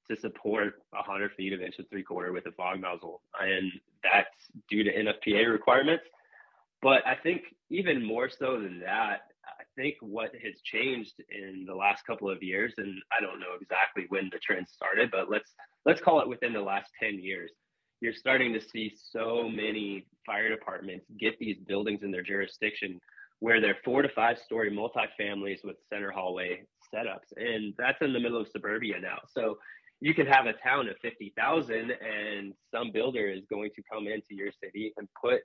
to 0.09 0.19
support 0.19 0.75
100 0.92 1.31
feet 1.33 1.53
of 1.53 1.62
inch 1.62 1.75
and 1.77 1.89
three 1.89 2.03
quarter 2.03 2.31
with 2.31 2.45
a 2.48 2.51
fog 2.51 2.81
nozzle, 2.81 3.21
and 3.39 3.71
that's 4.03 4.30
due 4.69 4.83
to 4.83 4.92
NFPA 4.92 5.51
requirements. 5.51 6.03
But 6.81 7.06
I 7.06 7.15
think 7.15 7.44
even 7.69 8.03
more 8.03 8.30
so 8.30 8.59
than 8.59 8.80
that, 8.81 9.30
think 9.75 9.95
what 10.01 10.31
has 10.44 10.62
changed 10.63 11.13
in 11.29 11.65
the 11.65 11.75
last 11.75 12.06
couple 12.06 12.29
of 12.29 12.41
years, 12.44 12.73
and 12.77 13.01
I 13.12 13.21
don't 13.21 13.39
know 13.39 13.56
exactly 13.59 14.06
when 14.09 14.29
the 14.31 14.39
trend 14.39 14.68
started, 14.68 15.12
but 15.12 15.29
let's 15.29 15.53
let's 15.85 16.01
call 16.01 16.21
it 16.21 16.27
within 16.29 16.53
the 16.53 16.62
last 16.62 16.91
10 17.00 17.19
years. 17.19 17.51
You're 18.01 18.13
starting 18.13 18.53
to 18.53 18.62
see 18.62 18.94
so 18.95 19.47
many 19.47 20.06
fire 20.25 20.50
departments 20.50 21.06
get 21.19 21.38
these 21.39 21.57
buildings 21.68 22.01
in 22.03 22.12
their 22.12 22.23
jurisdiction 22.23 23.00
where 23.39 23.59
they're 23.59 23.77
four 23.83 24.01
to 24.01 24.09
five 24.09 24.38
story 24.38 24.71
multifamilies 24.71 25.63
with 25.63 25.75
center 25.89 26.12
hallway 26.12 26.62
setups. 26.94 27.31
And 27.35 27.74
that's 27.77 28.01
in 28.01 28.13
the 28.13 28.19
middle 28.19 28.39
of 28.39 28.47
suburbia 28.47 29.00
now. 29.00 29.17
So 29.33 29.57
you 30.00 30.13
can 30.13 30.27
have 30.27 30.45
a 30.45 30.53
town 30.53 30.88
of 30.89 30.95
50,000 31.01 31.91
and 31.91 32.53
some 32.74 32.91
builder 32.91 33.27
is 33.27 33.41
going 33.50 33.71
to 33.75 33.83
come 33.91 34.07
into 34.07 34.35
your 34.35 34.51
city 34.63 34.94
and 34.97 35.07
put 35.19 35.41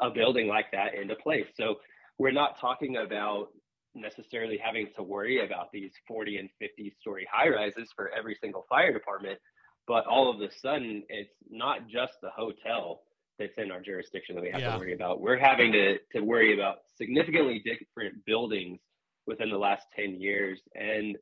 a 0.00 0.10
building 0.10 0.48
like 0.48 0.66
that 0.72 0.94
into 0.94 1.16
place. 1.16 1.46
So 1.56 1.76
we're 2.18 2.32
not 2.32 2.60
talking 2.60 2.96
about 2.96 3.48
necessarily 3.94 4.58
having 4.62 4.88
to 4.96 5.02
worry 5.02 5.44
about 5.44 5.70
these 5.72 5.92
40 6.08 6.38
and 6.38 6.48
50 6.58 6.94
story 7.00 7.26
high 7.30 7.48
rises 7.48 7.90
for 7.94 8.10
every 8.10 8.36
single 8.40 8.64
fire 8.68 8.92
department, 8.92 9.38
but 9.86 10.06
all 10.06 10.30
of 10.30 10.40
a 10.40 10.50
sudden 10.60 11.02
it's 11.08 11.34
not 11.50 11.88
just 11.88 12.14
the 12.22 12.30
hotel 12.30 13.02
that's 13.38 13.52
in 13.58 13.70
our 13.70 13.80
jurisdiction 13.80 14.34
that 14.34 14.42
we 14.42 14.50
have 14.50 14.60
yeah. 14.60 14.72
to 14.72 14.78
worry 14.78 14.94
about. 14.94 15.20
We're 15.20 15.38
having 15.38 15.72
to, 15.72 15.98
to 16.14 16.20
worry 16.20 16.54
about 16.54 16.78
significantly 16.96 17.62
different 17.64 18.24
buildings 18.24 18.80
within 19.26 19.50
the 19.50 19.58
last 19.58 19.86
10 19.96 20.20
years. 20.20 20.60
And 20.74 21.16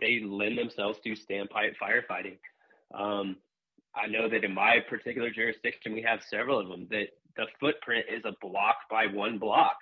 they 0.00 0.20
lend 0.24 0.58
themselves 0.58 0.98
to 1.04 1.10
standpipe 1.10 1.74
firefighting. 1.80 2.38
Um, 2.94 3.36
I 3.94 4.06
know 4.06 4.28
that 4.28 4.44
in 4.44 4.54
my 4.54 4.78
particular 4.88 5.30
jurisdiction, 5.30 5.92
we 5.92 6.02
have 6.02 6.20
several 6.28 6.60
of 6.60 6.68
them 6.68 6.86
that 6.90 7.08
the 7.36 7.46
footprint 7.58 8.06
is 8.10 8.24
a 8.24 8.34
block 8.40 8.76
by 8.90 9.06
one 9.06 9.38
block, 9.38 9.76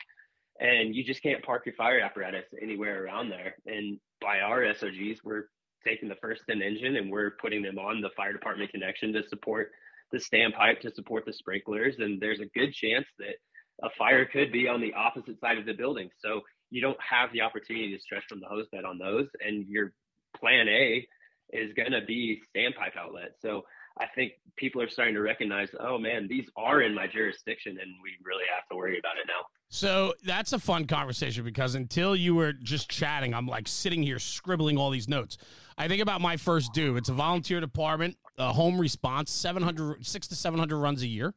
and 0.60 0.94
you 0.94 1.04
just 1.04 1.22
can't 1.22 1.42
park 1.42 1.66
your 1.66 1.74
fire 1.74 2.00
apparatus 2.00 2.44
anywhere 2.60 3.04
around 3.04 3.30
there. 3.30 3.56
And 3.66 3.98
by 4.20 4.40
our 4.40 4.64
SOGs, 4.74 5.20
we're 5.24 5.44
taking 5.86 6.08
the 6.08 6.16
first 6.16 6.42
in 6.48 6.62
engine 6.62 6.96
and 6.96 7.10
we're 7.10 7.32
putting 7.40 7.62
them 7.62 7.78
on 7.78 8.00
the 8.00 8.10
fire 8.16 8.32
department 8.32 8.70
connection 8.70 9.12
to 9.12 9.22
support 9.28 9.70
the 10.10 10.18
standpipe 10.18 10.80
to 10.80 10.92
support 10.94 11.24
the 11.26 11.32
sprinklers. 11.32 11.96
And 11.98 12.20
there's 12.20 12.40
a 12.40 12.46
good 12.46 12.72
chance 12.72 13.06
that 13.18 13.36
a 13.82 13.90
fire 13.96 14.24
could 14.24 14.50
be 14.50 14.66
on 14.66 14.80
the 14.80 14.94
opposite 14.94 15.38
side 15.40 15.58
of 15.58 15.66
the 15.66 15.74
building. 15.74 16.10
So 16.18 16.40
you 16.70 16.80
don't 16.80 16.98
have 17.00 17.32
the 17.32 17.42
opportunity 17.42 17.94
to 17.94 18.00
stretch 18.00 18.24
from 18.28 18.40
the 18.40 18.46
hose 18.46 18.66
bed 18.72 18.84
on 18.84 18.98
those, 18.98 19.28
and 19.44 19.66
you're 19.66 19.92
plan 20.36 20.68
A 20.68 21.06
is 21.52 21.72
going 21.74 21.92
to 21.92 22.02
be 22.06 22.42
standpipe 22.54 22.96
outlet. 22.98 23.32
So 23.40 23.64
I 23.98 24.06
think 24.14 24.32
people 24.56 24.82
are 24.82 24.88
starting 24.88 25.14
to 25.14 25.22
recognize, 25.22 25.68
oh 25.80 25.98
man, 25.98 26.28
these 26.28 26.46
are 26.56 26.82
in 26.82 26.94
my 26.94 27.06
jurisdiction 27.06 27.78
and 27.80 27.90
we 28.02 28.10
really 28.22 28.44
have 28.54 28.68
to 28.70 28.76
worry 28.76 28.98
about 28.98 29.16
it 29.16 29.26
now. 29.26 29.46
So 29.70 30.14
that's 30.24 30.52
a 30.52 30.58
fun 30.58 30.86
conversation 30.86 31.44
because 31.44 31.74
until 31.74 32.16
you 32.16 32.34
were 32.34 32.52
just 32.52 32.90
chatting, 32.90 33.34
I'm 33.34 33.46
like 33.46 33.68
sitting 33.68 34.02
here 34.02 34.18
scribbling 34.18 34.78
all 34.78 34.90
these 34.90 35.08
notes. 35.08 35.36
I 35.76 35.88
think 35.88 36.00
about 36.02 36.20
my 36.20 36.36
first 36.36 36.72
due. 36.72 36.96
It's 36.96 37.10
a 37.10 37.14
volunteer 37.14 37.60
department, 37.60 38.16
a 38.38 38.52
home 38.52 38.80
response, 38.80 39.30
700, 39.30 40.06
six 40.06 40.26
to 40.28 40.34
700 40.34 40.76
runs 40.76 41.02
a 41.02 41.06
year 41.06 41.34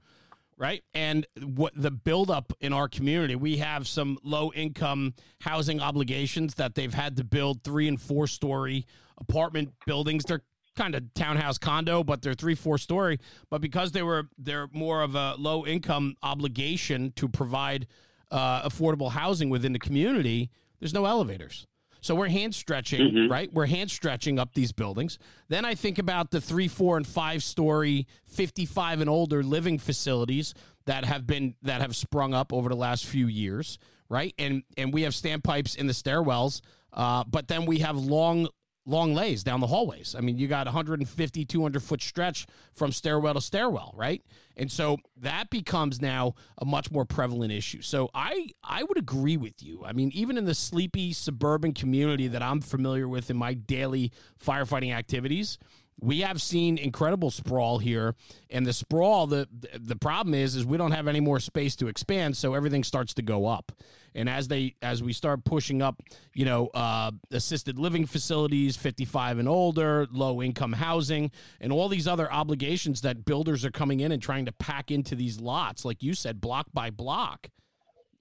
right? 0.62 0.84
And 0.94 1.26
what 1.44 1.74
the 1.76 1.90
buildup 1.90 2.54
in 2.62 2.72
our 2.72 2.88
community, 2.88 3.36
we 3.36 3.58
have 3.58 3.88
some 3.88 4.20
low 4.24 4.52
income 4.54 5.16
housing 5.40 5.82
obligations 5.82 6.54
that 6.56 6.76
they've 6.76 6.94
had 6.94 7.18
to 7.18 7.24
build 7.24 7.64
three 7.64 7.88
and 7.88 8.00
four 8.00 8.28
story 8.28 8.86
apartment 9.18 9.74
buildings. 9.88 10.24
They're 10.24 10.44
kind 10.76 10.94
of 10.94 11.12
townhouse 11.16 11.58
condo, 11.58 12.04
but 12.04 12.22
they're 12.22 12.36
three, 12.36 12.54
four 12.54 12.78
story. 12.78 13.20
But 13.50 13.62
because 13.62 13.92
they 13.92 14.04
were 14.04 14.28
they're 14.38 14.68
more 14.72 15.02
of 15.02 15.16
a 15.16 15.34
low 15.36 15.66
income 15.66 16.16
obligation 16.22 17.12
to 17.16 17.28
provide 17.28 17.88
uh, 18.32 18.68
affordable 18.68 19.12
housing 19.12 19.50
within 19.50 19.74
the 19.74 19.80
community, 19.80 20.50
there's 20.80 20.94
no 20.94 21.06
elevators. 21.06 21.68
So 22.02 22.16
we're 22.16 22.30
hand 22.30 22.56
stretching, 22.56 23.02
mm-hmm. 23.02 23.32
right? 23.32 23.54
We're 23.54 23.68
hand 23.68 23.92
stretching 23.92 24.40
up 24.40 24.56
these 24.56 24.72
buildings. 24.72 25.20
Then 25.50 25.66
I 25.66 25.76
think 25.76 26.00
about 26.00 26.32
the 26.32 26.42
three, 26.42 26.68
four, 26.68 26.98
and 26.98 27.06
five 27.06 27.44
story, 27.44 28.08
55 28.26 29.02
and 29.02 29.10
older 29.10 29.44
living 29.44 29.78
facilities 29.78 30.56
that 30.86 31.06
have 31.06 31.28
been 31.28 31.54
that 31.62 31.82
have 31.82 31.96
sprung 31.96 32.34
up 32.34 32.52
over 32.52 32.70
the 32.70 32.76
last 32.76 33.06
few 33.06 33.28
years, 33.28 33.78
right? 34.10 34.34
And 34.40 34.64
and 34.78 34.92
we 34.92 35.04
have 35.04 35.14
standpipes 35.14 35.78
in 35.78 35.86
the 35.86 35.94
stairwells, 35.94 36.62
uh, 36.92 37.24
but 37.26 37.48
then 37.48 37.68
we 37.68 37.80
have 37.80 37.96
long 37.96 38.48
long 38.86 39.14
lays 39.14 39.44
down 39.44 39.60
the 39.60 39.68
hallways. 39.68 40.16
I 40.18 40.22
mean, 40.22 40.38
you 40.38 40.48
got 40.48 40.66
150, 40.66 41.46
200 41.46 41.84
foot 41.84 42.02
stretch 42.02 42.48
from 42.74 42.92
stairwell 42.92 43.36
to 43.36 43.42
stairwell, 43.42 43.94
right? 43.96 44.24
And 44.58 44.72
so 44.72 44.98
that 45.18 45.50
becomes 45.50 46.02
now 46.02 46.36
a 46.58 46.66
much 46.66 46.92
more 46.92 47.06
prevalent 47.06 47.52
issue. 47.52 47.82
So 47.82 48.10
I 48.14 48.50
I 48.64 48.84
would 48.84 48.98
agree 48.98 49.38
with 49.38 49.64
you. 49.64 49.84
I 49.86 49.94
mean, 49.94 50.12
even 50.14 50.38
in 50.38 50.46
the 50.46 50.56
sleepy 50.56 51.14
suburban 51.14 51.74
community 51.74 52.28
that 52.28 52.42
I'm 52.42 52.62
familiar 52.62 53.08
with 53.08 53.30
in 53.30 53.38
my 53.38 53.54
daily 53.54 54.12
firefighting 54.44 54.94
activities, 54.94 55.58
we 56.02 56.22
have 56.22 56.42
seen 56.42 56.78
incredible 56.78 57.30
sprawl 57.30 57.78
here. 57.78 58.16
And 58.50 58.66
the 58.66 58.74
sprawl 58.74 59.28
the 59.28 59.48
the 59.80 59.96
problem 59.96 60.34
is 60.34 60.56
is 60.56 60.66
we 60.66 60.78
don't 60.78 60.92
have 60.92 61.08
any 61.08 61.20
more 61.20 61.40
space 61.40 61.76
to 61.78 61.88
expand 61.88 62.36
so 62.36 62.54
everything 62.54 62.84
starts 62.84 63.14
to 63.16 63.22
go 63.22 63.46
up. 63.46 63.72
And 64.14 64.28
as 64.28 64.48
they 64.48 64.76
as 64.82 65.02
we 65.04 65.14
start 65.14 65.46
pushing 65.46 65.82
up 65.82 66.02
you 66.34 66.44
know 66.44 66.68
uh, 66.74 67.12
assisted 67.32 67.78
living 67.78 68.06
facilities 68.06 68.76
55 68.76 69.38
and 69.38 69.48
older 69.48 70.08
low 70.12 70.42
income 70.42 70.74
housing 70.74 71.32
and 71.60 71.72
all 71.72 71.88
these 71.88 72.08
other 72.08 72.32
obligations 72.32 73.02
that 73.02 73.24
builders 73.24 73.64
are 73.64 73.72
coming 73.72 74.00
in 74.00 74.12
and 74.12 74.22
trying 74.22 74.46
to 74.46 74.52
pack 74.52 74.92
into 74.92 75.16
these 75.16 75.40
lots 75.40 75.86
like 75.86 76.02
you 76.02 76.14
said 76.14 76.42
block 76.42 76.68
by 76.74 76.90
block 76.90 77.50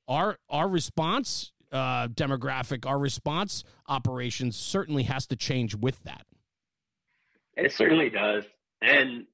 our 0.06 0.38
our 0.48 0.68
response 0.68 1.52
uh, 1.72 2.08
demographic 2.08 2.84
our 2.84 2.98
response 2.98 3.64
operations 3.88 4.56
certainly 4.56 5.04
has 5.04 5.26
to 5.26 5.36
change 5.36 5.74
with 5.74 6.02
that 6.02 6.26
it 7.56 7.72
certainly 7.72 8.10
does. 8.10 8.44
And 8.82 9.26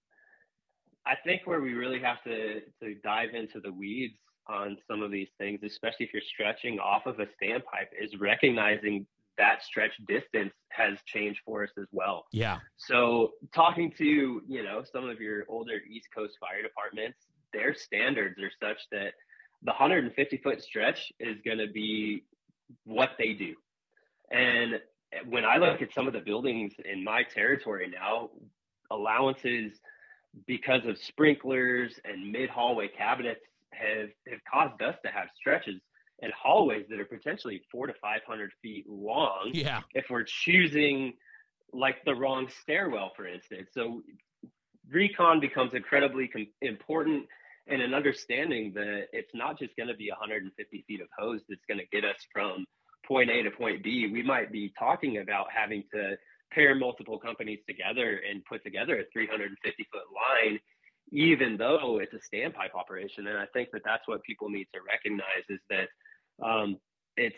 I 1.07 1.15
think 1.25 1.43
where 1.45 1.61
we 1.61 1.75
really 1.75 2.01
have 2.01 2.23
to, 2.25 2.61
to 2.83 2.95
dive 3.03 3.35
into 3.35 3.61
the 3.61 3.73
weeds 3.73 4.19
on 4.49 4.77
some 4.89 5.03
of 5.03 5.11
these 5.11 5.29
things, 5.39 5.61
especially 5.65 6.07
if 6.07 6.13
you're 6.13 6.23
stretching 6.23 6.79
off 6.79 7.07
of 7.07 7.21
a 7.21 7.27
standpipe, 7.43 7.89
is 8.01 8.19
recognizing 8.19 9.07
that 9.39 9.63
stretch 9.63 9.93
distance 10.09 10.53
has 10.71 10.99
changed 11.07 11.41
for 11.45 11.65
us 11.65 11.71
as 11.79 11.87
well. 11.93 12.25
Yeah. 12.33 12.59
So 12.77 13.33
talking 13.55 13.93
to, 13.99 14.05
you 14.47 14.63
know, 14.63 14.83
some 14.91 15.09
of 15.09 15.21
your 15.21 15.45
older 15.49 15.79
East 15.91 16.09
Coast 16.15 16.35
fire 16.41 16.63
departments, 16.63 17.19
their 17.53 17.75
standards 17.75 18.37
are 18.41 18.51
such 18.69 18.79
that 18.93 19.13
the 19.63 19.73
150 19.73 20.39
foot 20.39 20.63
stretch 20.63 21.13
is 21.21 21.37
going 21.45 21.59
to 21.59 21.69
be 21.69 22.25
what 22.85 23.11
they 23.19 23.33
do. 23.33 23.55
And 24.31 24.81
when 25.29 25.45
I 25.45 25.57
look 25.57 25.83
at 25.83 25.93
some 25.93 26.07
of 26.07 26.13
the 26.13 26.21
buildings 26.21 26.73
in 26.85 27.03
my 27.05 27.23
territory 27.23 27.89
now, 27.93 28.31
allowances 28.91 29.73
because 30.47 30.87
of 30.87 30.99
sprinklers 30.99 31.99
and 32.05 32.31
mid 32.31 32.51
hallway 32.51 32.89
cabinets 32.89 33.41
have, 33.73 34.09
have 34.29 34.41
caused 34.53 34.83
us 34.83 34.97
to 35.05 35.11
have 35.11 35.29
stretches 35.39 35.81
and 36.23 36.33
hallways 36.33 36.87
that 36.89 36.99
are 36.99 37.05
potentially 37.05 37.63
four 37.71 37.87
to 37.87 37.95
500 38.01 38.51
feet 38.63 38.89
long. 38.89 39.51
Yeah. 39.53 39.81
If 39.95 40.07
we're 40.11 40.25
choosing 40.25 41.15
like 41.73 42.05
the 42.05 42.15
wrong 42.15 42.49
stairwell, 42.63 43.13
for 43.15 43.27
instance. 43.27 43.69
So 43.73 44.03
recon 44.91 45.41
becomes 45.41 45.75
incredibly 45.75 46.29
com- 46.29 46.47
important 46.63 47.27
and 47.67 47.83
an 47.83 47.95
understanding 47.95 48.73
that 48.75 49.09
it's 49.13 49.35
not 49.35 49.59
just 49.59 49.77
going 49.77 49.89
to 49.89 49.97
be 49.97 50.09
150 50.11 50.85
feet 50.87 51.01
of 51.01 51.09
hose 51.19 51.41
that's 51.49 51.65
going 51.69 51.81
to 51.81 51.87
get 51.87 52.05
us 52.05 52.17
from 52.33 52.65
point 53.07 53.31
A 53.31 53.43
to 53.43 53.51
point 53.51 53.83
B, 53.83 54.09
we 54.13 54.23
might 54.23 54.53
be 54.53 54.73
talking 54.79 55.19
about 55.19 55.47
having 55.55 55.85
to 55.93 56.17
pair 56.53 56.75
multiple 56.75 57.19
companies 57.19 57.61
together 57.67 58.21
and 58.29 58.45
put 58.45 58.63
together 58.65 58.99
a 58.99 59.05
350 59.13 59.87
foot 59.93 60.03
line, 60.15 60.59
even 61.13 61.57
though 61.57 62.01
it's 62.01 62.15
a 62.15 62.35
standpipe 62.35 62.75
operation. 62.75 63.27
And 63.27 63.39
I 63.39 63.47
think 63.53 63.71
that 63.73 63.83
that's 63.85 64.07
what 64.07 64.23
people 64.23 64.49
need 64.49 64.67
to 64.75 64.81
recognize 64.87 65.45
is 65.49 65.61
that 65.71 65.89
um, 66.45 66.79
it's 67.17 67.37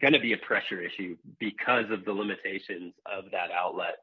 going 0.00 0.12
to 0.12 0.20
be 0.20 0.32
a 0.32 0.38
pressure 0.38 0.80
issue 0.80 1.16
because 1.38 1.90
of 1.90 2.04
the 2.04 2.12
limitations 2.12 2.94
of 3.06 3.24
that 3.32 3.50
outlet, 3.50 3.96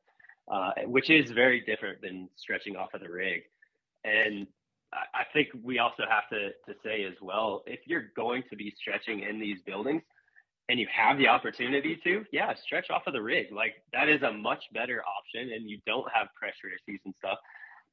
uh, 0.52 0.72
which 0.86 1.10
is 1.10 1.32
very 1.32 1.62
different 1.62 2.02
than 2.02 2.30
stretching 2.36 2.76
off 2.76 2.94
of 2.94 3.02
the 3.02 3.10
rig. 3.10 3.44
And 4.04 4.48
I 4.94 5.24
think 5.34 5.50
we 5.64 5.80
also 5.80 6.04
have 6.10 6.30
to, 6.30 6.50
to 6.66 6.80
say 6.84 7.04
as 7.04 7.16
well, 7.22 7.64
if 7.68 7.82
you're 7.86 8.12
going 8.16 8.44
to 8.50 8.56
be 8.56 8.74
stretching 8.80 9.20
in 9.20 9.40
these 9.40 9.62
buildings, 9.66 10.02
and 10.70 10.80
you 10.80 10.88
have 10.92 11.18
the 11.18 11.28
opportunity 11.28 11.98
to, 12.04 12.26
yeah, 12.32 12.54
stretch 12.56 12.90
off 12.90 13.08
of 13.08 13.14
the 13.14 13.22
rig. 13.22 13.48
Like 13.52 13.76
that 13.94 14.10
is 14.10 14.22
a 14.22 14.32
much 14.32 14.66
better 14.74 15.02
option 15.04 15.54
and 15.54 15.70
you 15.70 15.80
don't 15.86 16.08
have 16.14 16.28
pressure 16.36 16.68
issues 16.68 17.02
and 17.06 17.16
stuff. 17.16 17.40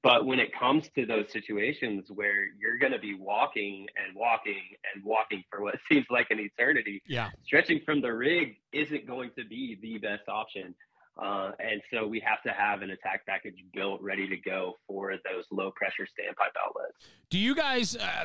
But 0.03 0.27
when 0.27 0.39
it 0.39 0.53
comes 0.53 0.91
to 0.97 1.07
those 1.07 1.33
situations 1.33 2.11
where 2.11 2.45
you're 2.61 2.79
going 2.79 2.93
to 2.93 2.99
be 2.99 3.15
walking 3.15 3.87
and 3.97 4.15
walking 4.15 4.61
and 4.95 5.03
walking 5.03 5.43
for 5.51 5.63
what 5.63 5.77
seems 5.89 6.07
like 6.11 6.27
an 6.31 6.41
eternity, 6.41 7.03
yeah, 7.07 7.31
stretching 7.45 7.81
from 7.85 8.03
the 8.03 8.13
rig 8.13 8.57
isn't 8.73 9.07
going 9.07 9.31
to 9.39 9.45
be 9.47 9.79
the 9.81 9.99
best 9.99 10.29
option. 10.29 10.75
Uh, 11.17 11.53
and 11.61 11.81
so 11.93 12.07
we 12.07 12.21
have 12.21 12.43
to 12.43 12.51
have 12.51 12.83
an 12.83 12.91
attack 12.91 13.25
package 13.25 13.55
built 13.73 14.03
ready 14.03 14.29
to 14.29 14.37
go 14.37 14.75
for 14.89 15.13
those 15.13 15.45
low 15.53 15.71
pressure 15.71 16.03
standpipe 16.03 16.55
outlets. 16.67 17.09
Do 17.31 17.39
you 17.39 17.55
guys 17.55 17.97
uh, 17.97 18.25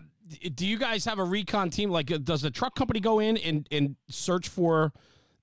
do 0.56 0.66
you 0.66 0.78
guys 0.78 1.06
have 1.06 1.20
a 1.20 1.24
recon 1.24 1.70
team? 1.70 1.92
Like, 1.92 2.08
does 2.24 2.42
the 2.42 2.50
truck 2.50 2.76
company 2.76 3.00
go 3.00 3.20
in 3.20 3.38
and, 3.38 3.68
and 3.72 3.96
search 4.10 4.48
for 4.48 4.92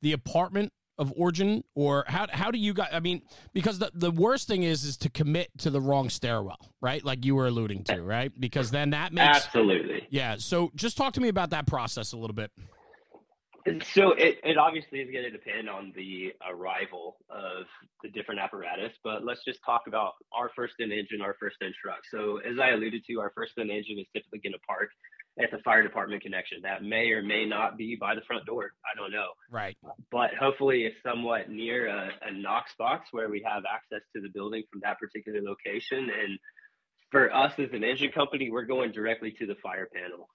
the 0.02 0.12
apartment 0.12 0.72
of 0.98 1.12
origin, 1.16 1.62
or 1.74 2.04
how 2.08 2.26
how 2.30 2.50
do 2.50 2.58
you 2.58 2.74
guys? 2.74 2.88
I 2.92 3.00
mean, 3.00 3.22
because 3.52 3.78
the 3.78 3.90
the 3.94 4.10
worst 4.10 4.48
thing 4.48 4.62
is 4.62 4.84
is 4.84 4.96
to 4.98 5.10
commit 5.10 5.50
to 5.58 5.70
the 5.70 5.80
wrong 5.80 6.08
stairwell, 6.10 6.72
right? 6.80 7.04
Like 7.04 7.24
you 7.24 7.34
were 7.34 7.46
alluding 7.46 7.84
to, 7.84 8.02
right? 8.02 8.32
Because 8.38 8.70
then 8.70 8.90
that 8.90 9.12
makes 9.12 9.36
absolutely 9.36 10.06
yeah. 10.10 10.36
So 10.38 10.72
just 10.74 10.96
talk 10.96 11.12
to 11.14 11.20
me 11.20 11.28
about 11.28 11.50
that 11.50 11.66
process 11.66 12.12
a 12.12 12.16
little 12.16 12.34
bit. 12.34 12.50
So 13.94 14.12
it, 14.12 14.38
it 14.44 14.56
obviously 14.58 15.00
is 15.00 15.10
going 15.10 15.24
to 15.24 15.30
depend 15.30 15.68
on 15.68 15.92
the 15.96 16.32
arrival 16.48 17.16
of 17.30 17.66
the 18.02 18.10
different 18.10 18.40
apparatus, 18.40 18.92
but 19.02 19.24
let's 19.24 19.44
just 19.44 19.58
talk 19.64 19.82
about 19.88 20.12
our 20.32 20.50
first 20.54 20.74
in 20.78 20.92
engine, 20.92 21.20
our 21.20 21.34
first 21.40 21.56
in 21.60 21.72
truck. 21.82 22.00
So 22.10 22.38
as 22.38 22.58
I 22.60 22.70
alluded 22.70 23.02
to, 23.08 23.20
our 23.20 23.32
first 23.34 23.54
in 23.56 23.70
engine 23.70 23.98
is 23.98 24.06
typically 24.14 24.38
going 24.38 24.52
to 24.52 24.60
park 24.66 24.90
at 25.42 25.50
the 25.50 25.58
fire 25.64 25.82
department 25.82 26.22
connection. 26.22 26.58
That 26.62 26.82
may 26.82 27.10
or 27.10 27.22
may 27.22 27.44
not 27.44 27.76
be 27.76 27.96
by 28.00 28.14
the 28.14 28.22
front 28.22 28.46
door. 28.46 28.70
I 28.84 28.96
don't 28.96 29.10
know. 29.10 29.28
Right. 29.50 29.76
But 30.10 30.30
hopefully 30.38 30.84
it's 30.84 30.96
somewhat 31.04 31.50
near 31.50 31.88
a, 31.88 32.10
a 32.22 32.32
Knox 32.32 32.72
box 32.78 33.08
where 33.10 33.28
we 33.28 33.44
have 33.46 33.64
access 33.68 34.06
to 34.14 34.22
the 34.22 34.28
building 34.28 34.62
from 34.70 34.80
that 34.84 34.98
particular 34.98 35.40
location. 35.42 36.08
And 36.10 36.38
for 37.10 37.34
us 37.34 37.52
as 37.58 37.70
an 37.72 37.84
engine 37.84 38.12
company, 38.12 38.50
we're 38.50 38.64
going 38.64 38.92
directly 38.92 39.32
to 39.38 39.46
the 39.46 39.56
fire 39.62 39.88
panel 39.92 40.28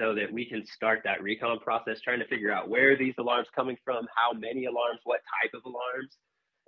so 0.00 0.14
that 0.14 0.32
we 0.32 0.46
can 0.46 0.64
start 0.64 1.02
that 1.04 1.22
recon 1.22 1.58
process, 1.58 2.00
trying 2.00 2.20
to 2.20 2.26
figure 2.26 2.50
out 2.50 2.70
where 2.70 2.96
these 2.96 3.14
alarms 3.18 3.48
coming 3.54 3.76
from, 3.84 4.06
how 4.16 4.32
many 4.32 4.64
alarms, 4.64 5.00
what 5.04 5.20
type 5.42 5.52
of 5.54 5.62
alarms, 5.66 6.16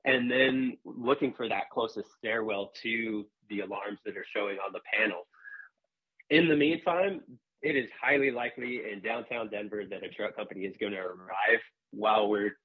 and 0.04 0.30
then 0.30 0.76
looking 0.84 1.32
for 1.32 1.48
that 1.48 1.70
closest 1.72 2.08
stairwell 2.18 2.72
to 2.82 3.24
the 3.48 3.60
alarms 3.60 4.00
that 4.04 4.16
are 4.16 4.26
showing 4.34 4.58
on 4.58 4.72
the 4.72 4.80
panel. 4.98 5.22
In 6.28 6.48
the 6.48 6.56
meantime, 6.56 7.20
it 7.62 7.74
is 7.74 7.88
highly 8.00 8.30
likely 8.30 8.82
in 8.92 9.00
downtown 9.00 9.48
Denver 9.48 9.84
that 9.88 10.04
a 10.04 10.08
truck 10.08 10.36
company 10.36 10.62
is 10.62 10.76
going 10.78 10.92
to 10.92 10.98
arrive 10.98 11.60
while 11.90 12.28
we're 12.28 12.58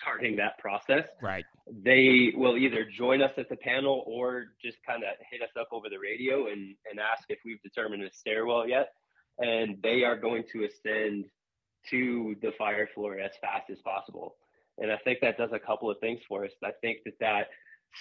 starting 0.00 0.36
that 0.36 0.56
process. 0.58 1.06
Right. 1.20 1.44
They 1.82 2.32
will 2.34 2.56
either 2.56 2.86
join 2.96 3.20
us 3.20 3.32
at 3.36 3.50
the 3.50 3.56
panel 3.56 4.02
or 4.06 4.46
just 4.64 4.78
kind 4.86 5.02
of 5.02 5.10
hit 5.30 5.42
us 5.42 5.50
up 5.60 5.68
over 5.72 5.88
the 5.90 5.98
radio 5.98 6.46
and, 6.46 6.74
and 6.90 7.00
ask 7.00 7.24
if 7.28 7.38
we've 7.44 7.60
determined 7.62 8.02
a 8.04 8.12
stairwell 8.12 8.66
yet 8.66 8.88
and 9.38 9.76
they 9.82 10.04
are 10.04 10.16
going 10.16 10.44
to 10.52 10.64
ascend 10.64 11.26
to 11.90 12.36
the 12.42 12.52
fire 12.58 12.88
floor 12.94 13.18
as 13.18 13.32
fast 13.40 13.70
as 13.70 13.78
possible. 13.80 14.36
And 14.78 14.90
I 14.92 14.98
think 14.98 15.20
that 15.20 15.38
does 15.38 15.52
a 15.52 15.58
couple 15.58 15.90
of 15.90 15.98
things 16.00 16.20
for 16.28 16.44
us. 16.44 16.50
I 16.62 16.72
think 16.82 16.98
that 17.04 17.14
that 17.20 17.48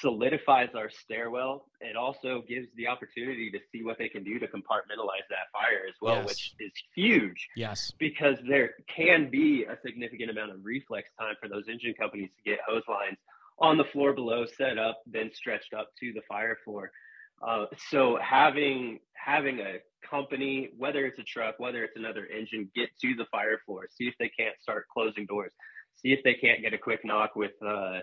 solidifies 0.01 0.69
our 0.75 0.89
stairwell. 0.89 1.65
It 1.79 1.95
also 1.95 2.43
gives 2.47 2.67
the 2.75 2.87
opportunity 2.87 3.49
to 3.51 3.59
see 3.71 3.83
what 3.83 3.97
they 3.97 4.09
can 4.09 4.23
do 4.23 4.39
to 4.39 4.47
compartmentalize 4.47 5.25
that 5.29 5.47
fire 5.53 5.87
as 5.87 5.95
well, 6.01 6.17
yes. 6.17 6.27
which 6.27 6.55
is 6.59 6.71
huge. 6.95 7.47
Yes. 7.55 7.93
Because 7.97 8.37
there 8.47 8.71
can 8.93 9.29
be 9.29 9.63
a 9.63 9.77
significant 9.85 10.31
amount 10.31 10.51
of 10.51 10.57
reflex 10.63 11.09
time 11.17 11.35
for 11.41 11.47
those 11.47 11.65
engine 11.69 11.93
companies 11.93 12.29
to 12.35 12.49
get 12.49 12.59
hose 12.67 12.83
lines 12.89 13.17
on 13.59 13.77
the 13.77 13.85
floor 13.85 14.11
below 14.11 14.45
set 14.45 14.77
up, 14.77 15.01
then 15.05 15.31
stretched 15.33 15.73
up 15.73 15.89
to 16.01 16.11
the 16.11 16.21
fire 16.27 16.57
floor. 16.65 16.91
Uh, 17.41 17.65
so 17.89 18.17
having 18.21 18.99
having 19.13 19.59
a 19.59 19.77
company, 20.07 20.69
whether 20.77 21.05
it's 21.05 21.19
a 21.19 21.23
truck, 21.23 21.55
whether 21.57 21.83
it's 21.83 21.95
another 21.95 22.25
engine, 22.27 22.69
get 22.75 22.89
to 23.01 23.15
the 23.15 23.25
fire 23.31 23.59
floor, 23.65 23.87
see 23.89 24.07
if 24.07 24.13
they 24.19 24.29
can't 24.37 24.55
start 24.61 24.85
closing 24.93 25.25
doors, 25.25 25.51
see 25.95 26.13
if 26.13 26.23
they 26.23 26.33
can't 26.33 26.61
get 26.61 26.73
a 26.73 26.77
quick 26.77 27.01
knock 27.03 27.35
with 27.35 27.51
uh, 27.65 27.99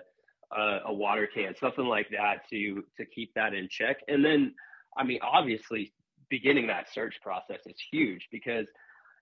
uh, 0.56 0.80
a 0.86 0.92
water 0.92 1.28
can, 1.32 1.54
something 1.58 1.86
like 1.86 2.08
that 2.10 2.48
to 2.50 2.82
to 2.96 3.06
keep 3.06 3.32
that 3.34 3.54
in 3.54 3.68
check. 3.70 3.98
And 4.08 4.24
then, 4.24 4.54
I 4.96 5.04
mean, 5.04 5.20
obviously, 5.22 5.92
beginning 6.28 6.66
that 6.66 6.92
search 6.92 7.20
process 7.22 7.60
is 7.66 7.76
huge 7.90 8.28
because 8.30 8.66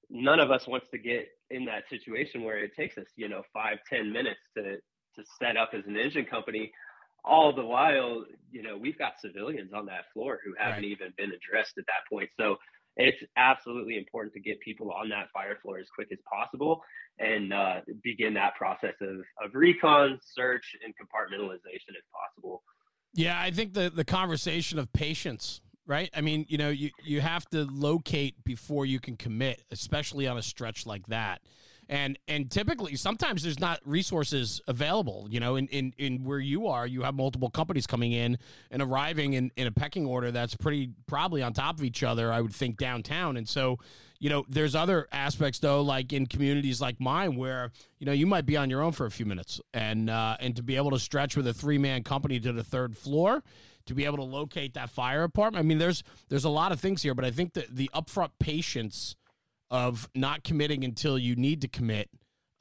none 0.08 0.40
of 0.40 0.50
us 0.50 0.66
wants 0.66 0.88
to 0.90 0.98
get 0.98 1.28
in 1.50 1.64
that 1.66 1.88
situation 1.88 2.42
where 2.42 2.58
it 2.58 2.74
takes 2.74 2.98
us, 2.98 3.06
you 3.16 3.28
know, 3.28 3.42
five 3.52 3.78
ten 3.88 4.12
minutes 4.12 4.40
to 4.56 4.76
to 5.16 5.24
set 5.38 5.56
up 5.56 5.70
as 5.74 5.84
an 5.86 5.96
engine 5.96 6.24
company 6.24 6.72
all 7.24 7.54
the 7.54 7.64
while, 7.64 8.24
you 8.50 8.62
know, 8.62 8.76
we've 8.76 8.98
got 8.98 9.20
civilians 9.20 9.72
on 9.72 9.86
that 9.86 10.04
floor 10.12 10.40
who 10.44 10.54
haven't 10.58 10.82
right. 10.82 10.84
even 10.84 11.12
been 11.16 11.30
addressed 11.32 11.78
at 11.78 11.84
that 11.86 12.08
point. 12.08 12.30
So 12.38 12.56
it's 12.96 13.18
absolutely 13.36 13.96
important 13.96 14.34
to 14.34 14.40
get 14.40 14.60
people 14.60 14.92
on 14.92 15.08
that 15.10 15.28
fire 15.32 15.58
floor 15.62 15.78
as 15.78 15.86
quick 15.94 16.08
as 16.12 16.18
possible 16.30 16.82
and 17.18 17.52
uh, 17.52 17.80
begin 18.02 18.34
that 18.34 18.54
process 18.56 18.94
of, 19.00 19.18
of 19.42 19.54
recon, 19.54 20.18
search, 20.34 20.64
and 20.84 20.94
compartmentalization 20.94 21.90
if 21.90 22.04
possible. 22.12 22.62
Yeah, 23.12 23.40
I 23.40 23.50
think 23.50 23.74
the 23.74 23.90
the 23.90 24.04
conversation 24.04 24.78
of 24.78 24.92
patience, 24.92 25.60
right? 25.84 26.10
I 26.14 26.20
mean, 26.20 26.46
you 26.48 26.58
know, 26.58 26.68
you 26.68 26.90
you 27.04 27.20
have 27.20 27.44
to 27.50 27.64
locate 27.64 28.44
before 28.44 28.86
you 28.86 29.00
can 29.00 29.16
commit, 29.16 29.64
especially 29.70 30.28
on 30.28 30.38
a 30.38 30.42
stretch 30.42 30.86
like 30.86 31.06
that 31.08 31.42
and 31.90 32.18
and 32.28 32.50
typically 32.50 32.96
sometimes 32.96 33.42
there's 33.42 33.60
not 33.60 33.80
resources 33.84 34.62
available 34.68 35.26
you 35.28 35.40
know 35.40 35.56
in 35.56 35.66
in, 35.68 35.92
in 35.98 36.24
where 36.24 36.38
you 36.38 36.68
are 36.68 36.86
you 36.86 37.02
have 37.02 37.14
multiple 37.14 37.50
companies 37.50 37.86
coming 37.86 38.12
in 38.12 38.38
and 38.70 38.80
arriving 38.80 39.34
in, 39.34 39.50
in 39.56 39.66
a 39.66 39.72
pecking 39.72 40.06
order 40.06 40.30
that's 40.30 40.56
pretty 40.56 40.90
probably 41.06 41.42
on 41.42 41.52
top 41.52 41.76
of 41.76 41.84
each 41.84 42.02
other 42.02 42.32
i 42.32 42.40
would 42.40 42.54
think 42.54 42.78
downtown. 42.78 43.36
And 43.36 43.48
so 43.48 43.78
you 44.18 44.28
know 44.28 44.44
there's 44.48 44.74
other 44.74 45.08
aspects 45.12 45.58
though 45.58 45.80
like 45.80 46.12
in 46.12 46.26
communities 46.26 46.80
like 46.80 47.00
mine 47.00 47.36
where 47.36 47.72
you 47.98 48.06
know 48.06 48.12
you 48.12 48.26
might 48.26 48.46
be 48.46 48.56
on 48.56 48.68
your 48.68 48.82
own 48.82 48.92
for 48.92 49.06
a 49.06 49.10
few 49.10 49.26
minutes 49.26 49.60
and 49.72 50.10
uh, 50.10 50.36
and 50.40 50.56
to 50.56 50.62
be 50.62 50.76
able 50.76 50.90
to 50.90 50.98
stretch 50.98 51.36
with 51.36 51.46
a 51.46 51.54
three 51.54 51.78
man 51.78 52.02
company 52.02 52.38
to 52.38 52.52
the 52.52 52.64
third 52.64 52.96
floor 52.96 53.42
to 53.86 53.94
be 53.94 54.04
able 54.04 54.18
to 54.18 54.24
locate 54.24 54.74
that 54.74 54.90
fire 54.90 55.22
apartment 55.22 55.64
i 55.64 55.66
mean 55.66 55.78
there's 55.78 56.02
there's 56.28 56.44
a 56.44 56.50
lot 56.50 56.70
of 56.70 56.78
things 56.78 57.02
here 57.02 57.14
but 57.14 57.24
i 57.24 57.30
think 57.30 57.54
that 57.54 57.74
the 57.74 57.90
upfront 57.94 58.30
patience 58.38 59.16
of 59.70 60.08
not 60.14 60.44
committing 60.44 60.84
until 60.84 61.18
you 61.18 61.36
need 61.36 61.60
to 61.62 61.68
commit 61.68 62.10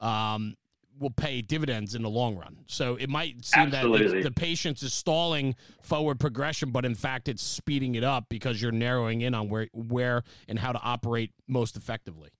um, 0.00 0.54
will 0.98 1.10
pay 1.10 1.40
dividends 1.40 1.94
in 1.94 2.02
the 2.02 2.10
long 2.10 2.36
run. 2.36 2.58
So 2.66 2.96
it 2.96 3.08
might 3.08 3.44
seem 3.44 3.74
Absolutely. 3.74 4.06
that 4.06 4.14
the, 4.16 4.22
the 4.24 4.30
patience 4.30 4.82
is 4.82 4.92
stalling 4.92 5.56
forward 5.82 6.20
progression, 6.20 6.70
but 6.70 6.84
in 6.84 6.94
fact 6.94 7.28
it's 7.28 7.42
speeding 7.42 7.94
it 7.94 8.04
up 8.04 8.26
because 8.28 8.60
you're 8.60 8.70
narrowing 8.70 9.22
in 9.22 9.34
on 9.34 9.48
where 9.48 9.68
where 9.72 10.22
and 10.46 10.58
how 10.58 10.72
to 10.72 10.80
operate 10.80 11.32
most 11.48 11.76
effectively. 11.76 12.30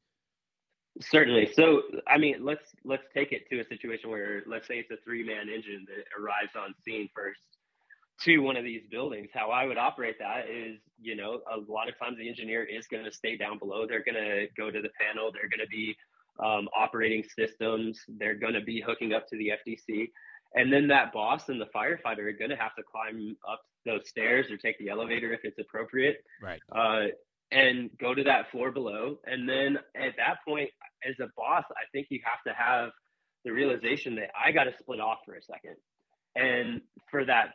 Certainly. 1.00 1.52
So, 1.54 1.82
I 2.06 2.18
mean, 2.18 2.44
let's 2.44 2.74
let's 2.84 3.04
take 3.14 3.32
it 3.32 3.48
to 3.48 3.60
a 3.60 3.66
situation 3.68 4.10
where, 4.10 4.42
let's 4.46 4.66
say, 4.66 4.74
it's 4.74 4.90
a 4.90 4.98
three 5.04 5.24
man 5.24 5.48
engine 5.48 5.86
that 5.86 6.04
arrives 6.20 6.52
on 6.56 6.74
scene 6.84 7.08
first 7.14 7.40
to 8.22 8.38
one 8.38 8.56
of 8.56 8.64
these 8.64 8.82
buildings. 8.90 9.30
How 9.32 9.50
I 9.50 9.64
would 9.64 9.78
operate 9.78 10.16
that 10.18 10.48
is, 10.50 10.78
you 11.00 11.16
know, 11.16 11.40
a 11.50 11.58
lot 11.70 11.88
of 11.88 11.98
times 11.98 12.18
the 12.18 12.28
engineer 12.28 12.64
is 12.64 12.86
going 12.86 13.04
to 13.04 13.12
stay 13.12 13.36
down 13.36 13.58
below. 13.58 13.86
They're 13.86 14.04
going 14.04 14.22
to 14.22 14.46
go 14.56 14.70
to 14.70 14.80
the 14.80 14.90
panel. 15.00 15.30
They're 15.32 15.48
going 15.48 15.60
to 15.60 15.68
be 15.70 15.96
um, 16.38 16.68
operating 16.76 17.24
systems. 17.36 18.00
They're 18.08 18.34
going 18.34 18.54
to 18.54 18.60
be 18.60 18.80
hooking 18.80 19.14
up 19.14 19.26
to 19.28 19.36
the 19.36 19.52
FDC. 19.66 20.10
And 20.54 20.72
then 20.72 20.88
that 20.88 21.12
boss 21.12 21.48
and 21.48 21.60
the 21.60 21.68
firefighter 21.74 22.26
are 22.26 22.32
going 22.32 22.50
to 22.50 22.56
have 22.56 22.74
to 22.76 22.82
climb 22.82 23.36
up 23.48 23.60
those 23.86 24.08
stairs 24.08 24.50
or 24.50 24.56
take 24.56 24.78
the 24.78 24.88
elevator 24.88 25.32
if 25.32 25.40
it's 25.44 25.58
appropriate. 25.58 26.18
Right. 26.42 26.60
Uh, 26.74 27.12
and 27.52 27.90
go 27.98 28.14
to 28.14 28.22
that 28.24 28.50
floor 28.50 28.70
below. 28.70 29.18
And 29.24 29.48
then 29.48 29.78
at 29.96 30.16
that 30.18 30.38
point, 30.46 30.70
as 31.08 31.14
a 31.20 31.28
boss, 31.36 31.64
I 31.70 31.88
think 31.92 32.08
you 32.10 32.20
have 32.24 32.42
to 32.46 32.62
have 32.62 32.90
the 33.44 33.50
realization 33.50 34.14
that 34.16 34.30
I 34.38 34.52
got 34.52 34.64
to 34.64 34.72
split 34.78 35.00
off 35.00 35.18
for 35.24 35.34
a 35.34 35.42
second. 35.42 35.76
And 36.36 36.80
for 37.10 37.24
that 37.24 37.54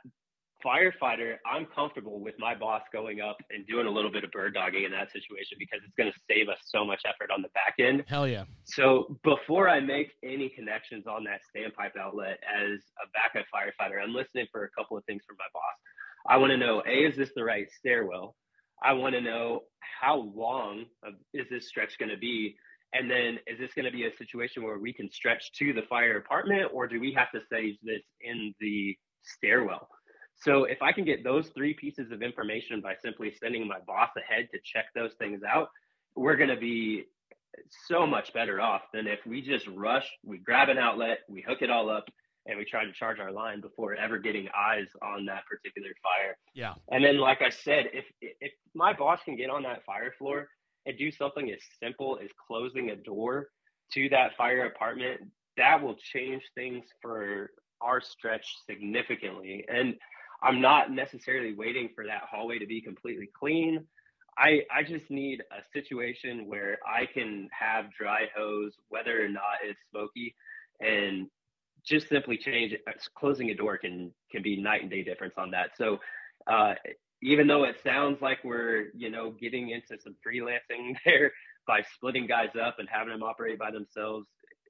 firefighter, 0.66 1.36
I'm 1.46 1.66
comfortable 1.66 2.20
with 2.20 2.36
my 2.40 2.56
boss 2.56 2.82
going 2.92 3.22
up 3.22 3.38
and 3.52 3.66
doing 3.68 3.86
a 3.86 3.90
little 3.90 4.12
bit 4.12 4.24
of 4.24 4.32
bird 4.32 4.56
dogging 4.56 4.84
in 4.84 4.92
that 4.92 5.12
situation 5.12 5.58
because 5.60 5.82
it's 5.86 5.96
going 5.96 6.12
to 6.12 6.20
save 6.30 6.50
us 6.50 6.58
so 6.66 6.84
much 6.84 7.02
effort 7.06 7.30
on 7.32 7.42
the 7.42 7.50
back 7.50 7.76
end. 7.80 8.04
Hell 8.08 8.28
yeah. 8.28 8.46
So 8.66 9.18
before 9.24 9.70
I 9.70 9.80
make 9.80 10.12
any 10.24 10.50
connections 10.50 11.06
on 11.08 11.24
that 11.26 11.42
standpipe 11.56 12.00
outlet 12.00 12.40
as 12.44 12.80
a 13.04 13.08
backup 13.14 13.46
firefighter, 13.54 14.02
I'm 14.04 14.14
listening 14.14 14.48
for 14.52 14.64
a 14.64 14.70
couple 14.78 14.98
of 14.98 15.06
things 15.06 15.22
from 15.28 15.38
my 15.38 15.46
boss. 15.54 15.64
I 16.28 16.38
want 16.38 16.52
to 16.52 16.58
know 16.58 16.82
A, 16.88 17.06
is 17.06 17.16
this 17.16 17.30
the 17.36 17.44
right 17.44 17.68
stairwell? 17.78 18.36
I 18.84 18.94
want 18.94 19.14
to 19.16 19.22
know 19.22 19.62
how 20.02 20.32
long 20.36 20.86
is 21.34 21.46
this 21.50 21.68
stretch 21.68 21.98
going 22.00 22.10
to 22.10 22.18
be? 22.18 22.56
And 22.94 23.10
then 23.12 23.40
is 23.46 23.60
this 23.60 23.74
going 23.74 23.86
to 23.86 23.92
be 23.92 24.06
a 24.06 24.18
situation 24.18 24.64
where 24.64 24.80
we 24.80 24.94
can 24.94 25.12
stretch 25.12 25.52
to 25.60 25.74
the 25.74 25.82
fire 25.90 26.18
apartment 26.18 26.72
or 26.74 26.88
do 26.88 27.00
we 27.00 27.14
have 27.14 27.32
to 27.32 27.42
stage 27.46 27.78
this 27.84 28.02
in 28.22 28.54
the 28.60 28.96
stairwell? 29.24 29.88
So 30.36 30.66
if 30.66 30.82
I 30.82 30.92
can 30.92 31.06
get 31.06 31.24
those 31.24 31.50
three 31.50 31.74
pieces 31.74 32.12
of 32.12 32.22
information 32.22 32.82
by 32.82 32.96
simply 33.02 33.34
sending 33.42 33.68
my 33.68 33.80
boss 33.88 34.10
ahead 34.18 34.50
to 34.52 34.60
check 34.64 34.86
those 34.94 35.14
things 35.18 35.42
out, 35.44 35.70
we're 36.16 36.36
going 36.36 36.50
to 36.50 36.58
be 36.58 37.06
so 37.88 38.06
much 38.06 38.34
better 38.34 38.60
off 38.60 38.82
than 38.94 39.08
if 39.08 39.20
we 39.26 39.42
just 39.42 39.68
rush, 39.68 40.10
we 40.24 40.38
grab 40.38 40.70
an 40.70 40.78
outlet, 40.78 41.20
we 41.30 41.42
hook 41.42 41.62
it 41.62 41.70
all 41.70 41.90
up, 41.90 42.06
and 42.46 42.58
we 42.58 42.66
try 42.66 42.86
to 42.86 42.92
charge 42.92 43.20
our 43.20 43.32
line 43.32 43.62
before 43.62 43.96
ever 43.96 44.20
getting 44.20 44.48
eyes 44.56 44.88
on 45.02 45.26
that 45.26 45.44
particular 45.46 45.90
fire. 46.04 46.38
Yeah. 46.54 46.74
And 46.92 47.04
then, 47.04 47.18
like 47.18 47.42
I 47.42 47.50
said, 47.50 47.86
if 47.94 48.06
if 48.22 48.52
my 48.74 48.94
boss 48.94 49.22
can 49.24 49.36
get 49.36 49.50
on 49.50 49.64
that 49.64 49.84
fire 49.84 50.14
floor 50.18 50.48
and 50.86 50.98
do 50.98 51.12
something 51.12 51.50
as 51.50 51.60
simple 51.82 52.20
as 52.22 52.30
closing 52.48 52.92
a 52.92 52.96
door 52.96 53.48
to 53.94 54.10
that 54.10 54.38
fire 54.38 54.66
apartment, 54.68 55.22
that 55.58 55.82
will 55.82 55.96
change 55.96 56.44
things 56.54 56.86
for 57.02 57.52
our 57.82 58.00
stretch 58.02 58.46
significantly. 58.70 59.66
And 59.68 59.96
I'm 60.42 60.62
not 60.62 60.92
necessarily 60.92 61.54
waiting 61.54 61.90
for 61.96 62.06
that 62.06 62.24
hallway 62.30 62.60
to 62.60 62.66
be 62.66 62.82
completely 62.82 63.30
clean. 63.38 63.86
I, 64.38 64.62
I 64.74 64.84
just 64.84 65.10
need 65.10 65.42
a 65.52 65.64
situation 65.74 66.48
where 66.48 66.78
I 66.86 67.06
can 67.06 67.48
have 67.58 67.92
dry 67.94 68.26
hose, 68.36 68.74
whether 68.90 69.24
or 69.24 69.30
not 69.30 69.60
it's 69.64 69.80
smoky, 69.92 70.36
and 70.82 71.28
just 71.86 72.10
simply 72.10 72.38
change 72.38 72.74
it. 72.74 72.82
Closing 73.18 73.50
a 73.52 73.56
door 73.56 73.78
can 73.78 74.12
can 74.32 74.42
be 74.42 74.62
night 74.62 74.82
and 74.82 74.92
day 74.92 75.04
difference 75.04 75.36
on 75.38 75.52
that. 75.52 75.72
So 75.78 76.00
uh, 76.48 76.74
even 77.22 77.48
though 77.48 77.64
it 77.64 77.78
sounds 77.84 78.22
like 78.22 78.40
we're 78.44 78.88
you 78.96 79.10
know 79.10 79.32
getting 79.32 79.70
into 79.70 80.02
some 80.02 80.16
freelancing 80.26 80.96
there 81.06 81.32
by 81.66 81.82
splitting 81.96 82.28
guys 82.28 82.50
up 82.62 82.76
and 82.80 82.90
having 82.92 83.14
them 83.14 83.24
operate 83.24 83.58
by 83.58 83.72
themselves, 83.72 84.28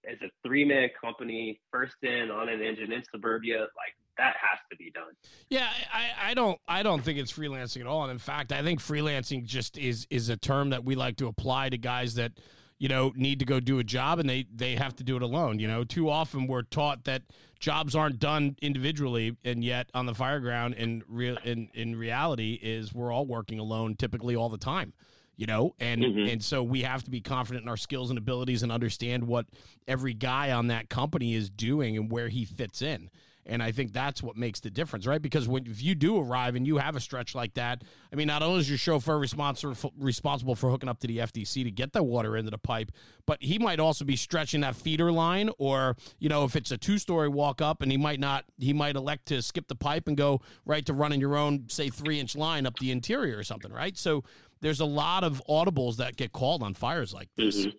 as 0.10 0.22
a 0.22 0.30
three 0.46 0.66
man 0.66 0.90
company, 1.00 1.60
first 1.72 1.96
in 2.04 2.30
on 2.30 2.50
an 2.50 2.62
engine 2.62 2.92
in 2.92 3.04
suburbia, 3.12 3.60
like 3.60 3.96
that 4.18 4.36
has 4.40 4.60
to 4.70 4.78
be 4.78 4.92
done. 4.92 5.14
Yeah, 5.50 5.70
I, 5.94 6.32
I 6.32 6.34
don't 6.34 6.60
I 6.68 6.84
don't 6.84 7.04
think 7.04 7.20
it's 7.20 7.32
freelancing 7.32 7.82
at 7.82 7.88
all. 7.88 8.04
And 8.04 8.12
in 8.12 8.18
fact, 8.18 8.52
I 8.52 8.62
think 8.62 8.80
freelancing 8.80 9.46
just 9.46 9.78
is 9.78 10.08
is 10.10 10.30
a 10.30 10.38
term 10.38 10.70
that 10.70 10.84
we 10.84 10.96
like 10.96 11.18
to 11.18 11.28
apply 11.28 11.70
to 11.70 11.78
guys 11.78 12.16
that 12.16 12.34
you 12.78 12.90
know 12.90 13.14
need 13.16 13.40
to 13.40 13.46
go 13.46 13.60
do 13.60 13.80
a 13.80 13.84
job 13.84 14.20
and 14.20 14.30
they 14.30 14.46
they 14.54 14.76
have 14.76 14.96
to 14.98 15.04
do 15.04 15.16
it 15.16 15.22
alone. 15.22 15.60
You 15.60 15.68
know, 15.68 15.84
too 15.84 16.10
often 16.10 16.48
we're 16.48 16.64
taught 16.64 17.04
that 17.06 17.24
jobs 17.60 17.96
aren't 17.96 18.20
done 18.20 18.56
individually, 18.62 19.38
and 19.44 19.64
yet 19.64 19.90
on 19.94 20.06
the 20.06 20.14
fireground 20.14 20.76
in 20.76 21.04
real 21.08 21.38
in 21.44 21.70
in 21.74 21.96
reality 21.96 22.60
is 22.62 22.94
we're 22.94 23.12
all 23.12 23.26
working 23.26 23.60
alone 23.60 23.96
typically 23.96 24.36
all 24.36 24.50
the 24.50 24.58
time 24.58 24.94
you 25.38 25.46
know 25.46 25.76
and 25.82 26.02
mm-hmm. 26.02 26.30
and 26.30 26.42
so 26.42 26.64
we 26.64 26.82
have 26.82 27.04
to 27.04 27.12
be 27.12 27.20
confident 27.20 27.64
in 27.64 27.70
our 27.70 27.76
skills 27.76 28.10
and 28.10 28.18
abilities 28.18 28.64
and 28.64 28.72
understand 28.72 29.26
what 29.26 29.46
every 29.86 30.14
guy 30.14 30.52
on 30.52 30.68
that 30.68 30.90
company 30.90 31.34
is 31.34 31.50
doing 31.50 31.98
and 31.98 32.10
where 32.10 32.30
he 32.30 32.46
fits 32.46 32.82
in 32.82 33.10
and 33.48 33.62
I 33.62 33.72
think 33.72 33.94
that's 33.94 34.24
what 34.24 34.36
makes 34.36 34.60
the 34.60 34.70
difference, 34.70 35.06
right? 35.06 35.22
Because 35.22 35.48
when 35.48 35.68
if 35.68 35.82
you 35.82 35.94
do 35.94 36.20
arrive 36.20 36.56
and 36.56 36.66
you 36.66 36.78
have 36.78 36.96
a 36.96 37.00
stretch 37.00 37.36
like 37.36 37.54
that, 37.54 37.84
I 38.12 38.16
mean, 38.16 38.28
not 38.28 38.42
only 38.42 38.60
is 38.60 38.70
your 38.70 38.78
chauffeur 38.78 39.20
responsible 39.20 39.94
responsible 40.00 40.56
for 40.56 40.70
hooking 40.70 40.90
up 40.90 41.00
to 41.02 41.08
the 41.08 41.20
FDC 41.20 41.64
to 41.64 41.72
get 41.72 41.94
the 41.94 42.02
water 42.02 42.36
into 42.36 42.50
the 42.50 42.58
pipe, 42.58 42.92
but 43.26 43.42
he 43.42 43.60
might 43.60 43.80
also 43.80 44.04
be 44.04 44.16
stretching 44.16 44.62
that 44.62 44.76
feeder 44.76 45.12
line, 45.12 45.50
or 45.58 45.96
you 46.20 46.30
know, 46.30 46.44
if 46.44 46.56
it's 46.56 46.72
a 46.72 46.78
two 46.78 46.98
story 46.98 47.28
walk 47.28 47.62
up, 47.62 47.82
and 47.82 47.92
he 47.92 47.98
might 47.98 48.20
not, 48.20 48.46
he 48.58 48.74
might 48.74 48.96
elect 48.96 49.28
to 49.28 49.42
skip 49.42 49.68
the 49.68 49.76
pipe 49.76 50.08
and 50.08 50.18
go 50.18 50.42
right 50.66 50.86
to 50.86 50.94
running 50.94 51.20
your 51.20 51.38
own, 51.38 51.66
say, 51.70 51.90
three 51.90 52.20
inch 52.20 52.36
line 52.36 52.66
up 52.66 52.78
the 52.80 52.92
interior 52.92 53.38
or 53.38 53.44
something, 53.44 53.72
right? 53.72 53.98
So 53.98 54.24
there's 54.62 54.80
a 54.80 54.86
lot 54.86 55.24
of 55.24 55.42
audibles 55.48 55.98
that 55.98 56.16
get 56.16 56.32
called 56.32 56.64
on 56.64 56.74
fires 56.74 57.14
like 57.14 57.30
this. 57.36 57.68
Mm-hmm. 57.68 57.78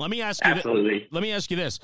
Let 0.00 0.10
me 0.10 0.22
ask 0.22 0.44
you. 0.44 0.50
Absolutely. 0.52 0.98
Th- 1.00 1.08
let 1.10 1.22
me 1.22 1.32
ask 1.32 1.50
you 1.50 1.56
this. 1.56 1.80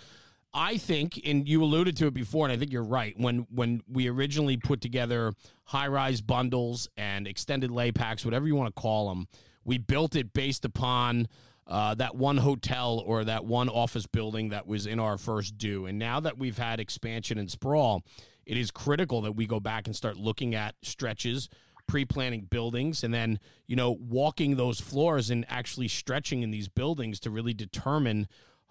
I 0.56 0.78
think, 0.78 1.20
and 1.22 1.46
you 1.46 1.62
alluded 1.62 1.98
to 1.98 2.06
it 2.06 2.14
before, 2.14 2.46
and 2.46 2.52
I 2.52 2.56
think 2.56 2.72
you're 2.72 2.82
right. 2.82 3.14
When 3.18 3.46
when 3.50 3.82
we 3.86 4.08
originally 4.08 4.56
put 4.56 4.80
together 4.80 5.34
high 5.64 5.86
rise 5.86 6.22
bundles 6.22 6.88
and 6.96 7.28
extended 7.28 7.70
lay 7.70 7.92
packs, 7.92 8.24
whatever 8.24 8.46
you 8.46 8.56
want 8.56 8.74
to 8.74 8.80
call 8.80 9.10
them, 9.10 9.28
we 9.64 9.76
built 9.76 10.16
it 10.16 10.32
based 10.32 10.64
upon 10.64 11.28
uh, 11.66 11.94
that 11.96 12.16
one 12.16 12.38
hotel 12.38 13.02
or 13.04 13.22
that 13.24 13.44
one 13.44 13.68
office 13.68 14.06
building 14.06 14.48
that 14.48 14.66
was 14.66 14.86
in 14.86 14.98
our 14.98 15.18
first 15.18 15.58
due. 15.58 15.84
And 15.84 15.98
now 15.98 16.20
that 16.20 16.38
we've 16.38 16.56
had 16.56 16.80
expansion 16.80 17.36
and 17.36 17.50
sprawl, 17.50 18.02
it 18.46 18.56
is 18.56 18.70
critical 18.70 19.20
that 19.22 19.32
we 19.32 19.46
go 19.46 19.60
back 19.60 19.86
and 19.86 19.94
start 19.94 20.16
looking 20.16 20.54
at 20.54 20.74
stretches, 20.80 21.50
pre-planning 21.86 22.46
buildings, 22.48 23.04
and 23.04 23.12
then 23.12 23.40
you 23.66 23.76
know 23.76 23.90
walking 23.90 24.56
those 24.56 24.80
floors 24.80 25.28
and 25.28 25.44
actually 25.50 25.88
stretching 25.88 26.42
in 26.42 26.50
these 26.50 26.68
buildings 26.68 27.20
to 27.20 27.30
really 27.30 27.52
determine 27.52 28.26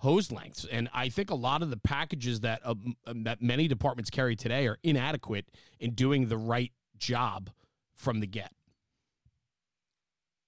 hose 0.05 0.31
lengths. 0.31 0.65
And 0.71 0.87
I 0.93 1.09
think 1.09 1.31
a 1.31 1.35
lot 1.35 1.63
of 1.63 1.71
the 1.71 1.77
packages 1.77 2.41
that 2.41 2.61
uh, 2.63 2.75
that 3.07 3.41
many 3.41 3.67
departments 3.67 4.09
carry 4.09 4.35
today 4.35 4.67
are 4.67 4.77
inadequate 4.83 5.47
in 5.79 5.91
doing 5.91 6.27
the 6.27 6.37
right 6.37 6.71
job 6.97 7.49
from 7.95 8.19
the 8.19 8.27
get. 8.27 8.51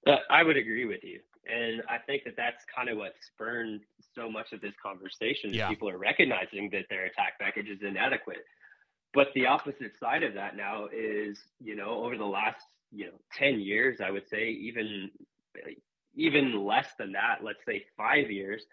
Uh, 0.05 0.17
I 0.29 0.43
would 0.43 0.57
agree 0.57 0.85
with 0.85 1.03
you. 1.03 1.19
And 1.49 1.81
I 1.89 1.97
think 1.97 2.23
that 2.25 2.35
that's 2.37 2.63
kind 2.73 2.89
of 2.89 2.97
what 2.97 3.13
spurned 3.25 3.81
so 4.13 4.29
much 4.29 4.51
of 4.53 4.61
this 4.61 4.73
conversation. 4.81 5.53
Yeah. 5.53 5.69
People 5.69 5.89
are 5.89 5.97
recognizing 5.97 6.69
that 6.71 6.85
their 6.89 7.05
attack 7.05 7.39
package 7.39 7.67
is 7.67 7.79
inadequate. 7.81 8.45
But 9.13 9.27
the 9.33 9.47
opposite 9.47 9.97
side 9.99 10.23
of 10.23 10.33
that 10.35 10.55
now 10.55 10.87
is, 10.93 11.39
you 11.63 11.75
know, 11.75 12.03
over 12.03 12.17
the 12.17 12.25
last, 12.25 12.65
you 12.91 13.05
know, 13.05 13.13
10 13.33 13.59
years, 13.59 13.99
I 14.03 14.11
would 14.11 14.27
say, 14.29 14.49
even 14.49 15.09
even 16.15 16.65
less 16.65 16.87
than 16.99 17.11
that, 17.13 17.39
let's 17.43 17.63
say 17.65 17.85
five 17.95 18.29
years, 18.29 18.63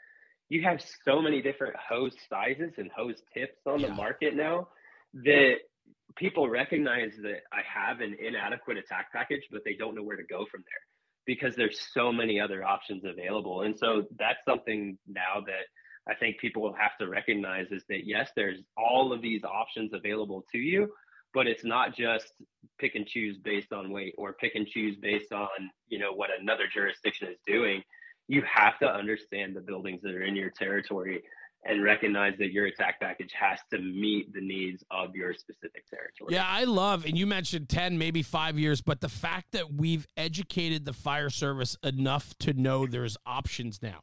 you 0.49 0.63
have 0.63 0.83
so 1.05 1.21
many 1.23 1.43
different 1.43 1.75
hose 1.77 2.15
sizes 2.29 2.73
and 2.77 2.91
hose 2.95 3.23
tips 3.33 3.59
on 3.67 3.81
yeah. 3.81 3.89
the 3.89 3.95
market 3.95 4.37
now 4.37 4.69
that 5.15 5.57
people 6.17 6.49
recognize 6.49 7.13
that 7.23 7.41
I 7.53 7.63
have 7.63 8.01
an 8.01 8.17
inadequate 8.21 8.77
attack 8.77 9.13
package, 9.13 9.43
but 9.51 9.63
they 9.65 9.75
don't 9.75 9.95
know 9.95 10.03
where 10.03 10.17
to 10.17 10.25
go 10.25 10.47
from 10.51 10.63
there 10.63 11.27
because 11.27 11.57
there's 11.57 11.81
so 11.93 12.13
many 12.13 12.41
other 12.41 12.63
options 12.65 13.05
available. 13.05 13.63
And 13.63 13.77
so 13.79 14.05
that's 14.19 14.45
something 14.45 14.99
now 15.09 15.43
that 15.47 15.65
I 16.07 16.15
think 16.15 16.39
people 16.39 16.63
will 16.63 16.75
have 16.75 16.97
to 17.01 17.09
recognize 17.09 17.69
is 17.71 17.83
that 17.89 18.07
yes, 18.07 18.31
there's 18.37 18.61
all 18.77 19.13
of 19.13 19.23
these 19.23 19.43
options 19.43 19.93
available 19.95 20.45
to 20.53 20.59
you, 20.59 20.93
but 21.33 21.47
it's 21.47 21.65
not 21.65 21.97
just 21.97 22.31
pick 22.79 22.95
and 22.95 23.07
choose 23.07 23.39
based 23.39 23.73
on 23.73 23.91
weight 23.91 24.15
or 24.19 24.35
pick 24.35 24.55
and 24.55 24.67
choose 24.67 24.97
based 24.97 25.33
on, 25.33 25.49
you 25.89 25.99
know, 25.99 26.13
what 26.13 26.31
another 26.39 26.65
jurisdiction 26.73 27.29
is 27.29 27.39
doing. 27.47 27.83
You 28.29 28.43
have 28.51 28.79
to 28.79 28.87
understand 28.87 29.55
the 29.55 29.61
buildings 29.61 30.01
that 30.03 30.15
are 30.15 30.23
in 30.23 30.35
your 30.37 30.51
territory 30.51 31.23
and 31.67 31.83
recognize 31.83 32.35
that 32.39 32.53
your 32.53 32.67
attack 32.67 33.01
package 33.01 33.33
has 33.33 33.59
to 33.71 33.79
meet 33.79 34.33
the 34.35 34.41
needs 34.41 34.85
of 34.91 35.15
your 35.17 35.33
specific 35.33 35.89
territory. 35.89 36.35
Yeah, 36.35 36.47
I 36.47 36.65
love, 36.65 37.07
and 37.07 37.17
you 37.17 37.27
mentioned 37.27 37.69
10, 37.69 37.97
maybe 37.97 38.23
five 38.23 38.59
years, 38.59 38.83
but 38.83 39.01
the 39.01 39.09
fact 39.09 39.53
that 39.53 39.73
we've 39.73 40.07
educated 40.17 40.85
the 40.85 40.93
fire 40.93 41.31
service 41.31 41.77
enough 41.83 42.37
to 42.41 42.53
know 42.53 42.87
there's 42.87 43.17
options 43.25 43.81
now, 43.83 44.01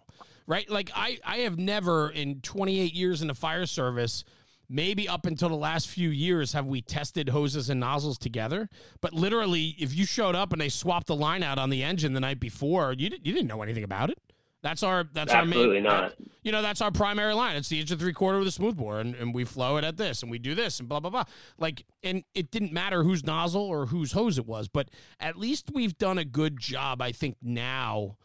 right? 0.47 0.69
Like, 0.69 0.91
I, 0.95 1.19
I 1.23 1.38
have 1.39 1.60
never 1.60 2.10
in 2.10 2.41
28 2.41 2.93
years 2.93 3.21
in 3.21 3.27
the 3.27 3.36
fire 3.36 3.67
service, 3.67 4.23
maybe 4.71 5.07
up 5.07 5.25
until 5.25 5.49
the 5.49 5.55
last 5.55 5.89
few 5.89 6.10
years, 6.10 6.53
have 6.53 6.65
we 6.65 6.81
tested 6.81 7.29
hoses 7.29 7.69
and 7.69 7.79
nozzles 7.79 8.17
together. 8.17 8.69
But 9.01 9.13
literally, 9.13 9.75
if 9.77 9.93
you 9.93 10.05
showed 10.05 10.36
up 10.36 10.53
and 10.53 10.62
they 10.62 10.69
swapped 10.69 11.07
the 11.07 11.15
line 11.15 11.43
out 11.43 11.60
on 11.60 11.69
the 11.69 11.84
engine 11.84 12.13
the 12.13 12.21
night 12.21 12.39
before, 12.39 12.93
you, 12.93 13.10
you 13.21 13.34
didn't 13.34 13.47
know 13.47 13.62
anything 13.62 13.84
about 13.84 14.10
it. 14.10 14.17
That's 14.63 14.84
our 14.84 15.05
that's 15.12 15.34
Absolutely 15.34 15.77
our 15.77 15.81
main. 15.81 15.84
Not. 15.84 16.13
You 16.43 16.51
know, 16.51 16.62
that's 16.62 16.81
our 16.81 16.91
primary 16.91 17.34
line. 17.34 17.55
It's 17.55 17.69
the 17.69 17.79
inch 17.79 17.91
and 17.91 17.99
three 17.99 18.13
quarter 18.13 18.38
with 18.38 18.47
a 18.47 18.51
smoothbore, 18.51 18.99
and, 18.99 19.15
and 19.15 19.34
we 19.34 19.43
flow 19.43 19.77
it 19.77 19.84
at 19.84 19.97
this, 19.97 20.21
and 20.21 20.29
we 20.29 20.38
do 20.38 20.53
this, 20.53 20.79
and 20.79 20.88
blah 20.88 20.99
blah 20.99 21.10
blah. 21.10 21.23
Like, 21.57 21.86
and 22.03 22.23
it 22.36 22.51
didn't 22.51 22.71
matter 22.71 23.03
whose 23.03 23.25
nozzle 23.25 23.63
or 23.63 23.88
whose 23.88 24.12
hose 24.12 24.38
it 24.38 24.45
was, 24.45 24.67
but 24.67 24.89
at 25.19 25.36
least 25.36 25.71
we've 25.73 25.97
done 25.97 26.19
a 26.19 26.25
good 26.25 26.60
job, 26.60 27.01
I 27.01 27.12
think, 27.12 27.38
now 27.41 28.17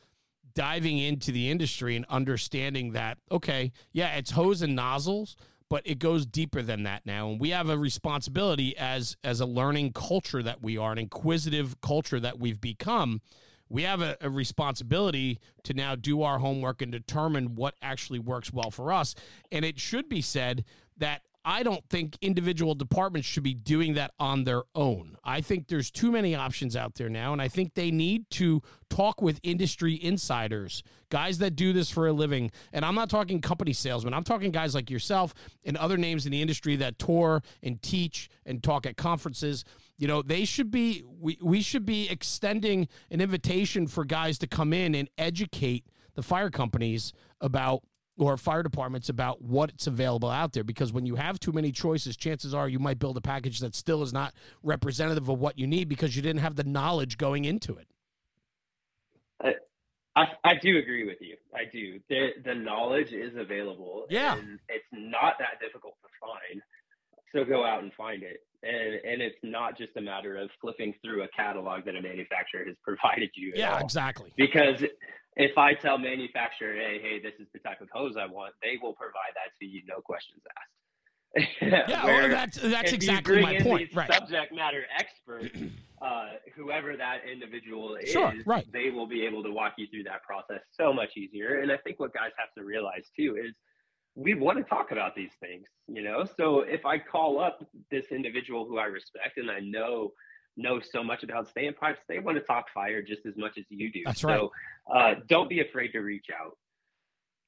diving 0.55 0.99
into 0.99 1.33
the 1.33 1.51
industry 1.51 1.97
and 1.97 2.05
understanding 2.11 2.93
that 2.93 3.17
okay, 3.33 3.73
yeah, 3.93 4.17
it's 4.17 4.33
hose 4.33 4.61
and 4.61 4.77
nozzles, 4.77 5.37
but 5.69 5.83
it 5.85 5.99
goes 5.99 6.27
deeper 6.27 6.63
than 6.63 6.85
that 6.85 7.07
now, 7.07 7.29
and 7.31 7.41
we 7.41 7.51
have 7.51 7.69
a 7.69 7.79
responsibility 7.79 8.77
as 8.77 9.17
as 9.25 9.41
a 9.41 9.47
learning 9.47 9.93
culture 9.93 10.43
that 10.43 10.63
we 10.63 10.77
are, 10.79 10.93
an 10.93 10.99
inquisitive 10.99 11.81
culture 11.81 12.21
that 12.21 12.39
we've 12.39 12.61
become 12.61 13.21
we 13.69 13.83
have 13.83 14.01
a, 14.01 14.17
a, 14.21 14.31
responsibility 14.31 15.41
to 15.65 15.75
now 15.75 15.95
do 15.95 16.23
our 16.23 16.39
homework 16.39 16.83
and 16.83 16.93
determine 16.93 17.55
what 17.55 17.75
actually 17.83 18.19
works 18.19 18.53
well 18.53 18.71
for 18.71 18.93
us. 18.93 19.15
And 19.51 19.65
it 19.65 19.81
should 19.81 20.09
be 20.09 20.21
said 20.21 20.65
that 20.99 21.23
I 21.49 21.63
don't 21.63 21.89
think 21.89 22.19
individual 22.21 22.75
departments 22.75 23.29
should 23.29 23.45
be 23.45 23.55
doing 23.55 23.95
that 23.95 24.11
on 24.19 24.43
their 24.43 24.65
own. 24.75 25.17
I 25.23 25.41
think 25.41 25.69
there's 25.69 25.93
too 25.93 26.11
many 26.11 26.35
options 26.35 26.75
out 26.75 26.97
there 26.97 27.09
now, 27.09 27.33
and 27.33 27.41
I 27.41 27.47
think 27.47 27.75
they 27.75 27.93
need 27.93 28.29
to 28.31 28.63
talk 28.91 29.23
with 29.23 29.39
industry 29.45 29.95
insiders, 30.03 30.83
guys 31.09 31.39
that 31.39 31.55
do 31.55 31.73
this 31.73 31.89
for 31.89 32.09
a 32.09 32.13
living. 32.13 32.51
And 32.73 32.85
I'm 32.85 32.97
not 32.97 33.09
talking 33.09 33.41
company 33.41 33.73
salesmen, 33.73 34.13
I'm 34.13 34.25
talking 34.25 34.51
guys 34.51 34.75
like 34.75 34.91
yourself 34.91 35.35
and 35.65 35.77
other 35.77 35.97
names 35.97 36.27
in 36.27 36.33
the 36.33 36.43
industry 36.43 36.75
that 36.77 36.99
tour 36.99 37.45
and 37.63 37.81
teach 37.81 38.29
and 38.45 38.61
talk 38.61 38.85
at 38.85 38.97
conferences. 38.97 39.65
You 39.99 40.09
know, 40.09 40.23
they 40.23 40.45
should 40.45 40.73
be, 40.73 41.05
we, 41.07 41.39
we 41.41 41.63
should 41.63 41.87
be 41.87 42.11
extending 42.11 42.89
an 43.09 43.21
invitation 43.21 43.87
for 43.87 44.05
guys 44.05 44.37
to 44.39 44.49
come 44.49 44.73
in 44.73 44.97
and 44.97 45.09
educate 45.17 45.87
the 46.17 46.23
fire 46.23 46.51
companies 46.51 47.13
about 47.41 47.83
or 48.19 48.37
fire 48.37 48.63
departments 48.63 49.09
about 49.09 49.43
what's 49.43 49.87
available 49.87 50.31
out 50.31 50.53
there 50.53 50.65
because 50.65 50.93
when 50.93 51.07
you 51.07 51.17
have 51.17 51.39
too 51.39 51.53
many 51.53 51.71
choices 51.71 52.17
chances 52.17 52.55
are 52.55 52.69
you 52.69 52.79
might 52.79 52.99
build 52.99 53.17
a 53.17 53.21
package 53.21 53.61
that 53.61 53.75
still 53.75 54.03
is 54.03 54.13
not 54.13 54.33
representative 54.63 55.29
of 55.29 55.39
what 55.39 55.59
you 55.59 55.67
need 55.67 55.89
because 55.89 56.17
you 56.17 56.23
didn't 56.23 56.41
have 56.41 56.57
the 56.57 56.65
knowledge 56.65 57.19
going 57.19 57.45
into 57.45 57.77
it. 57.77 57.87
I 59.43 59.55
i, 60.17 60.25
I 60.45 60.55
do 60.61 60.79
agree 60.79 61.07
with 61.07 61.19
you. 61.21 61.37
I 61.55 61.65
do. 61.71 62.01
The 62.09 62.31
the 62.45 62.55
knowledge 62.55 63.13
is 63.13 63.37
available 63.37 64.07
yeah. 64.09 64.37
and 64.37 64.59
it's 64.69 64.85
not 64.93 65.35
that 65.39 65.61
difficult 65.61 65.95
to 66.03 66.09
find. 66.21 66.63
So 67.35 67.45
go 67.45 67.67
out 67.67 67.83
and 67.83 67.93
find 67.95 68.23
it. 68.23 68.39
And 68.63 68.95
and 69.05 69.21
it's 69.21 69.37
not 69.43 69.77
just 69.77 69.91
a 69.97 70.01
matter 70.01 70.39
of 70.39 70.49
flipping 70.61 70.95
through 71.05 71.23
a 71.25 71.29
catalog 71.37 71.85
that 71.85 71.97
a 71.97 72.03
manufacturer 72.03 72.65
has 72.67 72.77
provided 72.83 73.31
you 73.35 73.53
yeah 73.55 73.79
exactly. 73.79 74.33
Because 74.39 74.83
if 75.37 75.59
I 75.59 75.75
tell 75.75 75.99
manufacturer, 75.99 76.75
hey, 76.75 76.99
hey, 77.01 77.21
this 77.21 77.35
is 77.39 77.47
the 77.53 77.59
type 77.61 77.81
of 77.81 77.89
hose 77.93 78.17
I 78.19 78.27
want, 78.27 78.55
they 78.63 78.79
will 78.83 78.95
provide 78.95 79.35
that 79.35 79.53
to 79.61 79.67
you, 79.67 79.83
no 79.87 80.01
questions 80.01 80.43
asked. 80.57 80.73
yeah, 81.61 82.05
well, 82.07 82.29
that's 82.31 82.57
that's 82.57 82.93
exactly 82.93 83.43
my 83.43 83.61
point. 83.61 83.91
Right. 83.93 84.11
Subject 84.11 84.55
matter 84.55 84.85
expert, 84.99 85.53
uh, 86.03 86.29
whoever 86.55 86.97
that 86.97 87.29
individual 87.31 87.99
sure, 88.07 88.33
is, 88.35 88.47
right. 88.47 88.67
they 88.73 88.89
will 88.89 89.07
be 89.07 89.27
able 89.27 89.43
to 89.43 89.53
walk 89.53 89.75
you 89.77 89.87
through 89.89 90.05
that 90.05 90.23
process 90.23 90.63
so 90.73 90.95
much 90.95 91.11
easier. 91.17 91.61
And 91.61 91.71
I 91.71 91.77
think 91.79 92.01
what 92.01 92.15
guys 92.15 92.31
have 92.39 92.49
to 92.57 92.65
realize 92.65 93.11
too 93.15 93.37
is 93.37 93.53
we 94.15 94.33
want 94.33 94.57
to 94.57 94.65
talk 94.65 94.93
about 94.93 95.15
these 95.15 95.33
things, 95.41 95.67
you 95.89 96.03
know. 96.03 96.25
So 96.39 96.61
if 96.61 96.87
I 96.87 96.99
call 96.99 97.39
up 97.39 97.63
this 97.91 98.07
individual 98.11 98.67
who 98.67 98.79
I 98.79 98.87
respect 98.87 99.37
and 99.37 99.51
I 99.51 99.61
know 99.61 100.13
know 100.57 100.81
so 100.81 101.03
much 101.03 101.23
about 101.23 101.53
standpipes, 101.53 101.99
they 102.09 102.19
want 102.19 102.39
to 102.39 102.45
talk 102.45 102.67
fire 102.73 103.03
just 103.03 103.27
as 103.27 103.37
much 103.37 103.59
as 103.59 103.65
you 103.69 103.91
do. 103.93 104.03
That's 104.05 104.25
right. 104.25 104.39
So 104.39 104.53
uh, 104.93 105.15
don't 105.29 105.49
be 105.49 105.61
afraid 105.61 105.89
to 105.89 106.01
reach 106.01 106.27
out. 106.39 106.57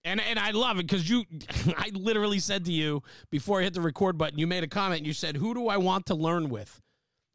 And 0.04 0.20
and 0.20 0.38
I 0.38 0.52
love 0.52 0.78
it 0.78 0.86
because 0.86 1.08
you, 1.08 1.24
I 1.76 1.90
literally 1.92 2.38
said 2.38 2.64
to 2.66 2.72
you 2.72 3.02
before 3.30 3.60
I 3.60 3.64
hit 3.64 3.74
the 3.74 3.80
record 3.80 4.16
button, 4.16 4.38
you 4.38 4.46
made 4.46 4.64
a 4.64 4.68
comment. 4.68 4.98
And 4.98 5.06
you 5.06 5.12
said, 5.12 5.36
"Who 5.36 5.54
do 5.54 5.68
I 5.68 5.76
want 5.76 6.06
to 6.06 6.14
learn 6.14 6.48
with?" 6.48 6.80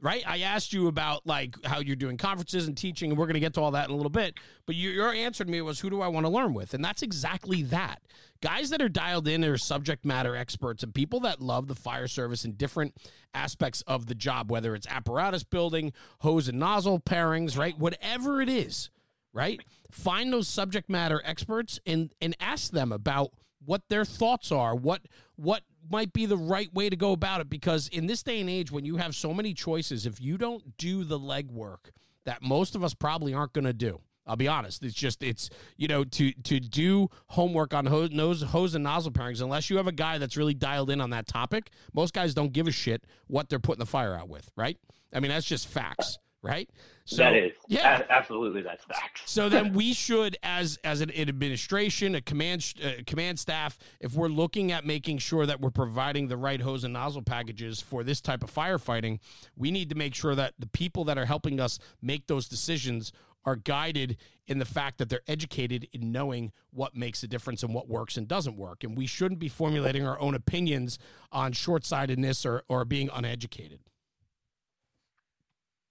Right? 0.03 0.21
I 0.27 0.41
asked 0.41 0.73
you 0.73 0.87
about 0.87 1.25
like 1.25 1.55
how 1.65 1.79
you're 1.79 1.95
doing 1.95 2.17
conferences 2.17 2.67
and 2.67 2.77
teaching, 2.77 3.09
and 3.09 3.17
we're 3.17 3.25
going 3.25 3.35
to 3.35 3.39
get 3.39 3.53
to 3.53 3.61
all 3.61 3.71
that 3.71 3.87
in 3.87 3.93
a 3.93 3.95
little 3.95 4.09
bit. 4.09 4.35
But 4.65 4.75
you, 4.75 4.89
your 4.89 5.13
answer 5.13 5.45
to 5.45 5.49
me 5.49 5.61
was, 5.61 5.79
"Who 5.79 5.89
do 5.89 6.01
I 6.01 6.09
want 6.09 6.25
to 6.25 6.29
learn 6.29 6.53
with?" 6.53 6.73
And 6.73 6.83
that's 6.83 7.01
exactly 7.01 7.63
that. 7.63 8.01
Guys 8.41 8.69
that 8.69 8.81
are 8.81 8.89
dialed 8.89 9.29
in 9.29 9.45
are 9.45 9.57
subject 9.57 10.03
matter 10.03 10.35
experts 10.35 10.83
and 10.83 10.93
people 10.93 11.21
that 11.21 11.41
love 11.41 11.67
the 11.67 11.75
fire 11.75 12.07
service 12.07 12.43
in 12.43 12.51
different 12.53 12.93
aspects 13.33 13.81
of 13.87 14.07
the 14.07 14.15
job, 14.15 14.51
whether 14.51 14.75
it's 14.75 14.87
apparatus 14.87 15.43
building, 15.43 15.93
hose 16.19 16.49
and 16.49 16.59
nozzle 16.59 16.99
pairings, 16.99 17.57
right? 17.57 17.77
Whatever 17.79 18.41
it 18.41 18.49
is, 18.49 18.89
right? 19.31 19.61
Find 19.89 20.33
those 20.33 20.49
subject 20.49 20.89
matter 20.89 21.21
experts 21.23 21.79
and 21.85 22.11
and 22.21 22.35
ask 22.41 22.71
them 22.71 22.91
about 22.91 23.31
what 23.65 23.83
their 23.87 24.03
thoughts 24.03 24.51
are, 24.51 24.75
what 24.75 25.03
what 25.37 25.63
might 25.89 26.13
be 26.13 26.25
the 26.25 26.37
right 26.37 26.73
way 26.73 26.89
to 26.89 26.95
go 26.95 27.11
about 27.11 27.41
it 27.41 27.49
because 27.49 27.87
in 27.89 28.07
this 28.07 28.23
day 28.23 28.39
and 28.39 28.49
age 28.49 28.71
when 28.71 28.85
you 28.85 28.97
have 28.97 29.15
so 29.15 29.33
many 29.33 29.53
choices 29.53 30.05
if 30.05 30.21
you 30.21 30.37
don't 30.37 30.77
do 30.77 31.03
the 31.03 31.19
legwork 31.19 31.91
that 32.25 32.41
most 32.41 32.75
of 32.75 32.83
us 32.83 32.93
probably 32.93 33.33
aren't 33.33 33.53
going 33.53 33.65
to 33.65 33.73
do 33.73 33.99
I'll 34.25 34.35
be 34.37 34.47
honest. 34.47 34.83
It's 34.83 34.93
just 34.93 35.21
it's 35.21 35.49
you 35.75 35.87
know 35.87 36.03
to 36.05 36.31
to 36.31 36.59
do 36.59 37.09
homework 37.27 37.73
on 37.73 37.85
hose, 37.85 38.11
nose, 38.11 38.41
hose 38.41 38.73
and 38.73 38.83
nozzle 38.83 39.11
pairings 39.11 39.41
unless 39.41 39.69
you 39.69 39.77
have 39.77 39.87
a 39.87 39.91
guy 39.91 40.17
that's 40.17 40.37
really 40.37 40.53
dialed 40.53 40.89
in 40.89 41.01
on 41.01 41.09
that 41.09 41.27
topic. 41.27 41.71
Most 41.93 42.13
guys 42.13 42.33
don't 42.33 42.53
give 42.53 42.67
a 42.67 42.71
shit 42.71 43.03
what 43.27 43.49
they're 43.49 43.59
putting 43.59 43.79
the 43.79 43.85
fire 43.85 44.15
out 44.15 44.29
with, 44.29 44.49
right? 44.55 44.77
I 45.13 45.19
mean 45.19 45.29
that's 45.29 45.45
just 45.45 45.67
facts 45.67 46.17
right? 46.43 46.69
So, 47.05 47.17
that 47.17 47.35
is, 47.35 47.53
yeah, 47.67 48.03
absolutely, 48.09 48.61
that's 48.61 48.85
facts. 48.85 49.23
so 49.25 49.49
then 49.49 49.73
we 49.73 49.93
should, 49.93 50.37
as 50.43 50.77
as 50.83 51.01
an 51.01 51.11
administration, 51.11 52.15
a 52.15 52.21
command 52.21 52.73
uh, 52.83 53.01
command 53.07 53.39
staff, 53.39 53.77
if 53.99 54.13
we're 54.13 54.27
looking 54.27 54.71
at 54.71 54.85
making 54.85 55.17
sure 55.17 55.45
that 55.45 55.59
we're 55.59 55.71
providing 55.71 56.27
the 56.27 56.37
right 56.37 56.61
hose 56.61 56.83
and 56.83 56.93
nozzle 56.93 57.23
packages 57.23 57.81
for 57.81 58.03
this 58.03 58.21
type 58.21 58.43
of 58.43 58.53
firefighting, 58.53 59.19
we 59.57 59.71
need 59.71 59.89
to 59.89 59.95
make 59.95 60.13
sure 60.13 60.35
that 60.35 60.53
the 60.59 60.67
people 60.67 61.03
that 61.05 61.17
are 61.17 61.25
helping 61.25 61.59
us 61.59 61.79
make 62.01 62.27
those 62.27 62.47
decisions 62.47 63.11
are 63.45 63.55
guided 63.55 64.17
in 64.47 64.59
the 64.59 64.65
fact 64.65 64.97
that 64.97 65.09
they're 65.09 65.21
educated 65.27 65.87
in 65.93 66.11
knowing 66.11 66.51
what 66.71 66.95
makes 66.95 67.23
a 67.23 67.27
difference 67.27 67.63
and 67.63 67.73
what 67.73 67.87
works 67.87 68.17
and 68.17 68.27
doesn't 68.27 68.57
work. 68.57 68.83
And 68.83 68.97
we 68.97 69.05
shouldn't 69.05 69.39
be 69.39 69.49
formulating 69.49 70.05
our 70.05 70.19
own 70.19 70.35
opinions 70.35 70.97
on 71.31 71.51
short 71.51 71.85
sightedness 71.85 72.45
or, 72.45 72.63
or 72.67 72.85
being 72.85 73.09
uneducated. 73.13 73.79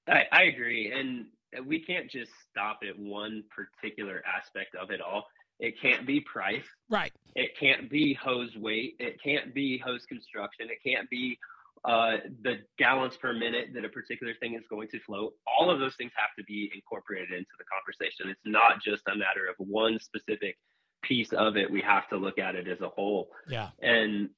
I, 0.08 0.24
I 0.32 0.42
agree. 0.44 0.92
And 0.92 1.26
we 1.66 1.80
can't 1.80 2.10
just 2.10 2.32
stop 2.50 2.80
at 2.88 2.98
one 2.98 3.44
particular 3.50 4.22
aspect 4.26 4.74
of 4.74 4.90
it 4.90 5.00
all. 5.00 5.26
It 5.60 5.80
can't 5.80 6.06
be 6.06 6.20
price. 6.20 6.64
Right. 6.88 7.12
It 7.36 7.52
can't 7.58 7.88
be 7.90 8.14
hose 8.14 8.56
weight. 8.56 8.96
It 8.98 9.22
can't 9.22 9.54
be 9.54 9.78
hose 9.78 10.04
construction. 10.06 10.68
It 10.70 10.78
can't 10.88 11.08
be 11.08 11.38
uh, 11.84 12.18
the 12.42 12.58
gallons 12.78 13.16
per 13.16 13.32
minute 13.32 13.68
that 13.74 13.84
a 13.84 13.88
particular 13.88 14.34
thing 14.40 14.54
is 14.54 14.62
going 14.70 14.88
to 14.88 15.00
flow. 15.00 15.30
All 15.46 15.70
of 15.70 15.78
those 15.78 15.94
things 15.96 16.12
have 16.16 16.30
to 16.38 16.44
be 16.44 16.70
incorporated 16.74 17.30
into 17.30 17.50
the 17.58 17.64
conversation. 17.64 18.28
It's 18.28 18.40
not 18.44 18.82
just 18.82 19.02
a 19.08 19.16
matter 19.16 19.46
of 19.48 19.54
one 19.58 19.98
specific 20.00 20.56
piece 21.02 21.32
of 21.32 21.56
it. 21.56 21.70
We 21.70 21.80
have 21.82 22.08
to 22.10 22.16
look 22.16 22.38
at 22.38 22.54
it 22.54 22.68
as 22.68 22.80
a 22.80 22.88
whole. 22.88 23.30
Yeah. 23.48 23.70
And 23.80 24.30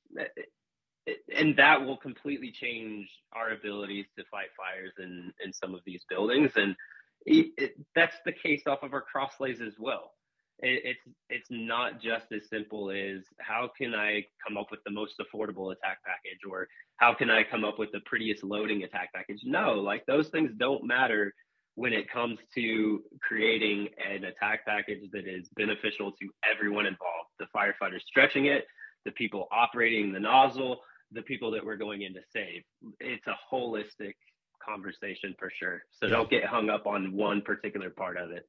and 1.36 1.56
that 1.56 1.84
will 1.84 1.96
completely 1.96 2.50
change 2.50 3.08
our 3.32 3.50
abilities 3.50 4.06
to 4.16 4.24
fight 4.30 4.48
fires 4.56 4.92
in 4.98 5.32
in 5.44 5.52
some 5.52 5.74
of 5.74 5.80
these 5.84 6.02
buildings 6.08 6.52
and 6.56 6.74
it, 7.26 7.52
it, 7.56 7.80
that's 7.94 8.16
the 8.24 8.32
case 8.32 8.62
off 8.66 8.82
of 8.82 8.92
our 8.92 9.00
cross 9.00 9.32
lays 9.40 9.60
as 9.60 9.74
well. 9.78 10.12
It, 10.60 10.82
it's 10.84 11.16
it's 11.30 11.48
not 11.50 12.00
just 12.00 12.26
as 12.32 12.48
simple 12.48 12.90
as 12.90 13.24
how 13.40 13.70
can 13.76 13.94
I 13.94 14.24
come 14.46 14.56
up 14.56 14.68
with 14.70 14.80
the 14.84 14.92
most 14.92 15.14
affordable 15.18 15.72
attack 15.72 15.98
package 16.04 16.40
or 16.48 16.68
how 16.96 17.14
can 17.14 17.30
I 17.30 17.42
come 17.42 17.64
up 17.64 17.78
with 17.78 17.90
the 17.92 18.00
prettiest 18.06 18.44
loading 18.44 18.84
attack 18.84 19.12
package. 19.12 19.40
No, 19.44 19.74
like 19.74 20.06
those 20.06 20.28
things 20.28 20.52
don't 20.56 20.84
matter 20.84 21.34
when 21.76 21.92
it 21.92 22.08
comes 22.08 22.38
to 22.54 23.02
creating 23.20 23.88
an 24.08 24.24
attack 24.24 24.64
package 24.64 25.10
that 25.12 25.26
is 25.26 25.48
beneficial 25.56 26.12
to 26.12 26.28
everyone 26.48 26.86
involved 26.86 27.30
the 27.40 27.46
firefighters 27.56 28.00
stretching 28.06 28.46
it, 28.46 28.64
the 29.04 29.10
people 29.12 29.48
operating 29.50 30.12
the 30.12 30.20
nozzle, 30.20 30.78
the 31.14 31.22
people 31.22 31.50
that 31.52 31.64
we're 31.64 31.76
going 31.76 32.02
in 32.02 32.12
to 32.14 32.20
save. 32.32 32.62
It's 33.00 33.26
a 33.26 33.54
holistic 33.54 34.14
conversation 34.64 35.34
for 35.38 35.50
sure. 35.58 35.82
So 35.90 36.08
don't 36.08 36.30
get 36.30 36.44
hung 36.44 36.70
up 36.70 36.86
on 36.86 37.12
one 37.12 37.42
particular 37.42 37.90
part 37.90 38.16
of 38.16 38.30
it. 38.30 38.48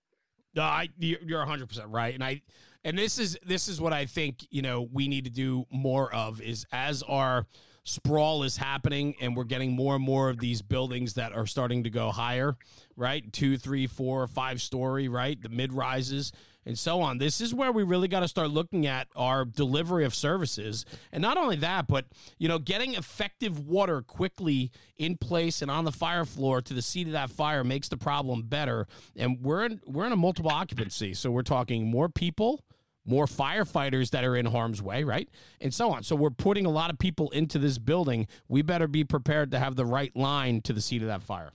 No, 0.55 0.63
I 0.63 0.89
you're 0.97 1.39
100 1.39 1.67
percent 1.67 1.89
right, 1.89 2.13
and 2.13 2.23
I 2.23 2.41
and 2.83 2.97
this 2.97 3.19
is 3.19 3.37
this 3.45 3.67
is 3.67 3.81
what 3.81 3.91
I 3.91 4.05
think 4.05 4.45
you 4.49 4.61
know 4.61 4.87
we 4.91 5.07
need 5.07 5.25
to 5.25 5.31
do 5.31 5.65
more 5.69 6.13
of 6.13 6.41
is 6.41 6.65
as 6.71 7.03
our 7.03 7.45
sprawl 7.83 8.43
is 8.43 8.57
happening 8.57 9.13
and 9.21 9.35
we're 9.35 9.43
getting 9.43 9.71
more 9.73 9.95
and 9.95 10.03
more 10.03 10.29
of 10.29 10.39
these 10.39 10.61
buildings 10.61 11.13
that 11.13 11.33
are 11.33 11.45
starting 11.45 11.83
to 11.83 11.89
go 11.89 12.09
higher, 12.09 12.55
right? 12.95 13.31
Two, 13.31 13.57
three, 13.57 13.85
four, 13.85 14.25
five 14.27 14.61
story, 14.61 15.07
right? 15.07 15.39
The 15.39 15.49
mid 15.49 15.71
rises 15.71 16.31
and 16.65 16.77
so 16.77 17.01
on. 17.01 17.17
This 17.17 17.41
is 17.41 17.53
where 17.53 17.71
we 17.71 17.83
really 17.83 18.07
got 18.07 18.21
to 18.21 18.27
start 18.27 18.49
looking 18.49 18.87
at 18.87 19.07
our 19.15 19.45
delivery 19.45 20.05
of 20.05 20.15
services. 20.15 20.85
And 21.11 21.21
not 21.21 21.37
only 21.37 21.55
that, 21.57 21.87
but 21.87 22.05
you 22.37 22.47
know, 22.47 22.59
getting 22.59 22.95
effective 22.95 23.59
water 23.59 24.01
quickly 24.01 24.71
in 24.97 25.17
place 25.17 25.61
and 25.61 25.69
on 25.69 25.85
the 25.85 25.91
fire 25.91 26.25
floor 26.25 26.61
to 26.61 26.73
the 26.73 26.81
seat 26.81 27.07
of 27.07 27.13
that 27.13 27.29
fire 27.29 27.63
makes 27.63 27.89
the 27.89 27.97
problem 27.97 28.43
better. 28.43 28.87
And 29.15 29.41
we're 29.41 29.65
in 29.65 29.81
we're 29.85 30.05
in 30.05 30.11
a 30.11 30.17
multiple 30.17 30.51
occupancy. 30.51 31.13
So 31.13 31.31
we're 31.31 31.43
talking 31.43 31.87
more 31.87 32.09
people 32.09 32.63
more 33.05 33.25
firefighters 33.25 34.09
that 34.09 34.23
are 34.23 34.35
in 34.35 34.47
harm's 34.47 34.81
way, 34.81 35.03
right? 35.03 35.29
And 35.61 35.73
so 35.73 35.91
on. 35.91 36.03
So 36.03 36.15
we're 36.15 36.31
putting 36.31 36.65
a 36.65 36.71
lot 36.71 36.89
of 36.89 36.97
people 36.97 37.29
into 37.29 37.59
this 37.59 37.77
building. 37.77 38.27
We 38.47 38.61
better 38.63 38.87
be 38.87 39.03
prepared 39.03 39.51
to 39.51 39.59
have 39.59 39.75
the 39.75 39.85
right 39.85 40.15
line 40.15 40.61
to 40.61 40.73
the 40.73 40.81
seat 40.81 41.01
of 41.01 41.07
that 41.07 41.21
fire. 41.21 41.51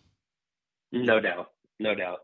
No 0.92 1.20
doubt. 1.20 1.50
No 1.78 1.94
doubt. 1.94 2.20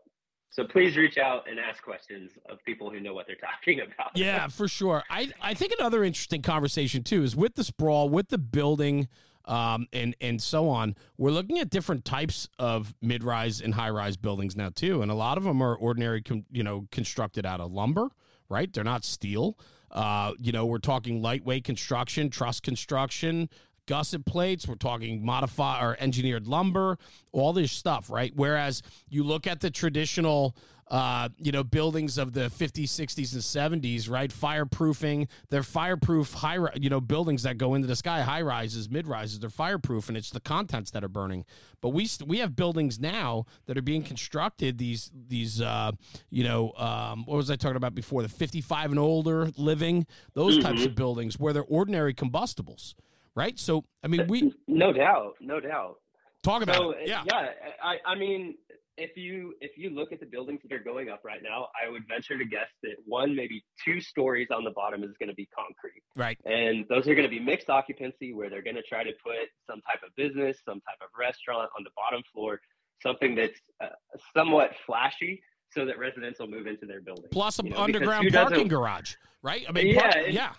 So 0.49 0.63
please 0.63 0.97
reach 0.97 1.17
out 1.17 1.47
and 1.49 1.59
ask 1.59 1.83
questions 1.83 2.31
of 2.49 2.63
people 2.65 2.89
who 2.89 2.99
know 2.99 3.13
what 3.13 3.27
they're 3.27 3.35
talking 3.65 3.81
about. 3.81 4.15
yeah, 4.15 4.47
for 4.47 4.67
sure. 4.67 5.03
I, 5.09 5.31
I 5.41 5.53
think 5.53 5.73
another 5.77 6.03
interesting 6.03 6.41
conversation 6.41 7.03
too 7.03 7.23
is 7.23 7.35
with 7.35 7.55
the 7.55 7.63
sprawl, 7.63 8.09
with 8.09 8.29
the 8.29 8.37
building, 8.37 9.07
um, 9.45 9.87
and 9.93 10.15
and 10.19 10.41
so 10.41 10.67
on. 10.67 10.95
We're 11.17 11.31
looking 11.31 11.57
at 11.59 11.69
different 11.69 12.03
types 12.03 12.49
of 12.59 12.95
mid-rise 13.01 13.61
and 13.61 13.75
high-rise 13.75 14.17
buildings 14.17 14.57
now 14.57 14.69
too, 14.69 15.01
and 15.01 15.09
a 15.09 15.15
lot 15.15 15.37
of 15.37 15.45
them 15.45 15.61
are 15.61 15.75
ordinary, 15.75 16.21
you 16.51 16.63
know, 16.63 16.87
constructed 16.91 17.45
out 17.45 17.61
of 17.61 17.71
lumber 17.71 18.09
right? 18.49 18.71
They're 18.71 18.83
not 18.83 19.03
steel. 19.03 19.57
Uh, 19.91 20.33
you 20.37 20.51
know, 20.51 20.65
we're 20.65 20.79
talking 20.79 21.21
lightweight 21.21 21.63
construction, 21.63 22.29
truss 22.29 22.59
construction, 22.59 23.49
gusset 23.87 24.25
plates. 24.25 24.67
We're 24.67 24.75
talking 24.75 25.25
modified 25.25 25.83
or 25.83 25.97
engineered 25.99 26.47
lumber, 26.47 26.97
all 27.31 27.53
this 27.53 27.71
stuff, 27.71 28.09
right? 28.09 28.31
Whereas 28.35 28.83
you 29.09 29.23
look 29.23 29.47
at 29.47 29.61
the 29.61 29.71
traditional 29.71 30.55
uh, 30.89 31.27
you 31.37 31.51
know, 31.51 31.63
buildings 31.63 32.17
of 32.17 32.33
the 32.33 32.49
50s, 32.49 32.85
60s, 32.85 33.33
and 33.33 33.83
70s, 33.83 34.09
right? 34.09 34.31
Fireproofing. 34.31 35.27
They're 35.49 35.63
fireproof 35.63 36.33
high, 36.33 36.57
you 36.75 36.89
know, 36.89 37.01
buildings 37.01 37.43
that 37.43 37.57
go 37.57 37.75
into 37.75 37.87
the 37.87 37.95
sky, 37.95 38.21
high 38.21 38.41
rises, 38.41 38.89
mid 38.89 39.07
rises. 39.07 39.39
They're 39.39 39.49
fireproof, 39.49 40.07
and 40.07 40.17
it's 40.17 40.29
the 40.29 40.39
contents 40.39 40.91
that 40.91 41.03
are 41.03 41.09
burning. 41.09 41.45
But 41.81 41.89
we 41.89 42.09
we 42.25 42.39
have 42.39 42.55
buildings 42.55 42.99
now 42.99 43.45
that 43.65 43.77
are 43.77 43.81
being 43.81 44.03
constructed. 44.03 44.77
These 44.77 45.11
these 45.27 45.61
uh, 45.61 45.91
you 46.29 46.45
know, 46.45 46.71
um, 46.77 47.25
what 47.25 47.35
was 47.35 47.51
I 47.51 47.57
talking 47.57 47.75
about 47.75 47.93
before? 47.93 48.21
The 48.21 48.29
55 48.29 48.91
and 48.91 48.99
older 48.99 49.51
living, 49.57 50.07
those 50.35 50.57
mm-hmm. 50.57 50.67
types 50.67 50.85
of 50.85 50.95
buildings 50.95 51.37
where 51.37 51.51
they're 51.51 51.63
ordinary 51.63 52.13
combustibles, 52.13 52.95
right? 53.37 53.57
So 53.57 53.85
I 54.03 54.07
mean, 54.07 54.27
we 54.27 54.51
no 54.67 54.91
doubt, 54.91 55.35
no 55.39 55.61
doubt. 55.61 55.95
Talk 56.43 56.63
about 56.63 56.75
so, 56.75 56.91
it. 56.91 57.07
Yeah, 57.07 57.23
yeah. 57.25 57.49
I 57.81 57.97
I 58.05 58.15
mean 58.15 58.55
if 58.97 59.15
you 59.15 59.53
if 59.61 59.77
you 59.77 59.91
look 59.91 60.11
at 60.11 60.19
the 60.19 60.25
buildings 60.25 60.61
that 60.63 60.73
are 60.73 60.83
going 60.83 61.09
up 61.09 61.21
right 61.23 61.41
now, 61.43 61.67
I 61.81 61.89
would 61.89 62.03
venture 62.07 62.37
to 62.37 62.45
guess 62.45 62.67
that 62.83 62.95
one, 63.05 63.35
maybe 63.35 63.63
two 63.85 64.01
stories 64.01 64.47
on 64.51 64.63
the 64.63 64.71
bottom 64.71 65.03
is 65.03 65.11
going 65.19 65.29
to 65.29 65.35
be 65.35 65.47
concrete. 65.55 66.01
Right. 66.15 66.37
And 66.45 66.85
those 66.89 67.07
are 67.07 67.13
going 67.13 67.29
to 67.29 67.29
be 67.29 67.39
mixed 67.39 67.69
occupancy 67.69 68.33
where 68.33 68.49
they're 68.49 68.63
going 68.63 68.75
to 68.75 68.81
try 68.81 69.03
to 69.03 69.11
put 69.23 69.49
some 69.69 69.81
type 69.81 70.01
of 70.05 70.15
business, 70.15 70.57
some 70.65 70.81
type 70.81 70.97
of 71.01 71.09
restaurant 71.17 71.69
on 71.77 71.83
the 71.83 71.91
bottom 71.95 72.23
floor, 72.33 72.59
something 73.01 73.35
that's 73.35 73.59
uh, 73.83 73.89
somewhat 74.35 74.71
flashy 74.85 75.41
so 75.69 75.85
that 75.85 75.99
residents 75.99 76.39
will 76.39 76.47
move 76.47 76.65
into 76.65 76.87
their 76.87 77.01
building. 77.01 77.25
Plus 77.31 77.59
an 77.59 77.67
you 77.67 77.73
know, 77.73 77.79
underground 77.79 78.29
parking 78.33 78.67
garage, 78.67 79.15
right? 79.43 79.63
I 79.69 79.71
mean, 79.73 79.87
yeah, 79.87 80.01
park, 80.01 80.25
yeah 80.29 80.53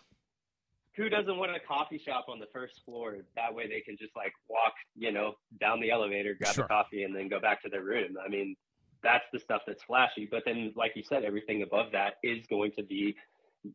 who 0.99 1.09
doesn't 1.09 1.39
want 1.39 1.53
a 1.55 1.61
coffee 1.61 1.99
shop 1.99 2.27
on 2.29 2.41
the 2.41 2.49
first 2.53 2.83
floor? 2.85 3.17
That 3.37 3.55
way 3.55 3.69
they 3.69 3.81
can 3.81 3.97
just 3.97 4.15
like 4.17 4.33
walk, 4.51 4.75
you 4.97 5.13
know, 5.13 5.35
down 5.61 5.81
the 5.81 5.93
elevator, 5.93 6.35
grab 6.35 6.55
sure. 6.55 6.65
a 6.65 6.69
coffee, 6.69 7.05
and 7.05 7.15
then 7.15 7.29
go 7.29 7.41
back 7.41 7.63
to 7.63 7.69
their 7.69 7.85
room. 7.85 8.17
I 8.23 8.29
mean, 8.29 8.57
that's 9.03 9.25
the 9.33 9.39
stuff 9.39 9.63
that's 9.67 9.83
flashy. 9.85 10.29
But 10.29 10.43
then, 10.45 10.73
like 10.75 10.93
you 10.97 11.05
said, 11.05 11.25
everything 11.25 11.63
above 11.63 11.93
that 11.93 12.15
is 12.25 12.45
going 12.51 12.73
to 12.79 12.83
be 12.83 13.15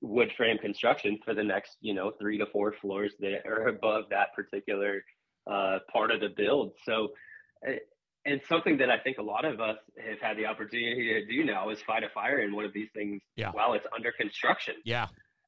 wood 0.02 0.34
frame 0.36 0.58
construction 0.58 1.18
for 1.24 1.34
the 1.34 1.44
next, 1.44 1.78
you 1.80 1.94
know, 1.94 2.12
three 2.20 2.38
to 2.38 2.46
four 2.48 2.74
floors 2.74 3.14
that 3.22 3.46
are 3.46 3.70
above 3.70 4.06
that 4.10 4.34
particular 4.36 5.04
uh, 5.50 5.80
part 5.92 6.12
of 6.12 6.20
the 6.20 6.30
build. 6.36 6.74
So, 6.86 7.10
eh, 7.66 7.78
and 8.26 8.42
something 8.48 8.78
that 8.78 8.90
I 8.90 8.98
think 9.00 9.18
a 9.18 9.24
lot 9.24 9.46
of 9.46 9.62
us 9.62 9.78
have 9.98 10.20
had 10.20 10.38
the 10.38 10.46
opportunity 10.46 11.14
to 11.14 11.26
do 11.26 11.46
now 11.46 11.70
is 11.70 11.82
fight 11.82 12.04
a 12.04 12.10
fire 12.10 12.40
in 12.40 12.54
one 12.54 12.66
of 12.66 12.74
these 12.74 12.90
things 12.94 13.22
yeah. 13.36 13.52
while 13.52 13.74
it's 13.74 13.86
under 13.96 14.12
construction. 14.12 14.76
Yeah 14.84 15.08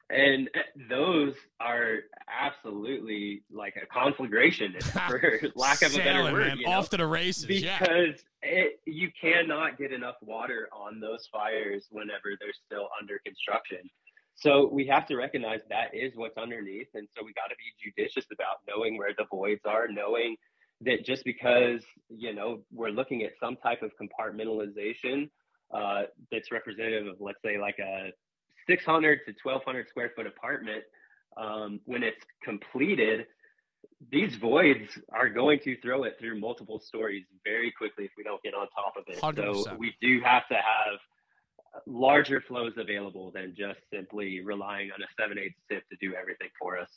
and 0.09 0.49
those 0.89 1.33
are 1.59 1.99
absolutely 2.29 3.43
like 3.51 3.75
a 3.75 3.85
conflagration 3.87 4.73
for 4.81 5.39
lack 5.55 5.81
of 5.81 5.93
a 5.95 5.97
better 5.97 6.31
word. 6.31 6.59
You 6.59 6.65
know? 6.65 6.71
off 6.71 6.89
to 6.89 6.97
the 6.97 7.07
races 7.07 7.45
because 7.45 7.63
yeah. 7.63 8.49
it, 8.49 8.79
you 8.85 9.09
cannot 9.19 9.77
get 9.77 9.91
enough 9.91 10.15
water 10.21 10.69
on 10.71 10.99
those 10.99 11.27
fires 11.31 11.87
whenever 11.89 12.37
they're 12.39 12.53
still 12.65 12.87
under 12.99 13.19
construction 13.25 13.79
so 14.35 14.69
we 14.71 14.85
have 14.85 15.07
to 15.07 15.15
recognize 15.15 15.61
that 15.69 15.95
is 15.95 16.11
what's 16.15 16.37
underneath 16.37 16.87
and 16.93 17.07
so 17.17 17.23
we 17.25 17.33
got 17.33 17.47
to 17.47 17.55
be 17.55 17.91
judicious 17.91 18.25
about 18.31 18.57
knowing 18.67 18.97
where 18.97 19.13
the 19.17 19.25
voids 19.31 19.61
are 19.65 19.87
knowing 19.87 20.35
that 20.81 21.05
just 21.05 21.23
because 21.23 21.81
you 22.09 22.33
know 22.33 22.61
we're 22.71 22.89
looking 22.89 23.23
at 23.23 23.31
some 23.39 23.55
type 23.55 23.81
of 23.81 23.91
compartmentalization 23.99 25.29
uh, 25.73 26.03
that's 26.31 26.51
representative 26.51 27.07
of 27.07 27.15
let's 27.19 27.41
say 27.43 27.57
like 27.57 27.79
a 27.79 28.11
600 28.67 29.19
to 29.25 29.33
1200 29.43 29.89
square 29.89 30.11
foot 30.15 30.27
apartment, 30.27 30.83
um, 31.37 31.79
when 31.85 32.03
it's 32.03 32.23
completed, 32.43 33.25
these 34.11 34.35
voids 34.35 34.97
are 35.11 35.29
going 35.29 35.59
to 35.59 35.79
throw 35.81 36.03
it 36.03 36.17
through 36.19 36.39
multiple 36.39 36.79
stories 36.79 37.25
very 37.43 37.71
quickly 37.71 38.05
if 38.05 38.11
we 38.17 38.23
don't 38.23 38.41
get 38.43 38.53
on 38.53 38.67
top 38.69 38.95
of 38.97 39.03
it. 39.07 39.19
100%. 39.21 39.63
So 39.63 39.75
we 39.77 39.93
do 40.01 40.21
have 40.23 40.47
to 40.49 40.55
have 40.55 40.99
larger 41.85 42.41
flows 42.41 42.73
available 42.77 43.31
than 43.31 43.53
just 43.57 43.79
simply 43.93 44.41
relying 44.41 44.91
on 44.91 45.01
a 45.01 45.07
7 45.21 45.37
8 45.37 45.51
SIP 45.69 45.83
to 45.89 45.97
do 45.99 46.15
everything 46.15 46.49
for 46.59 46.77
us. 46.79 46.89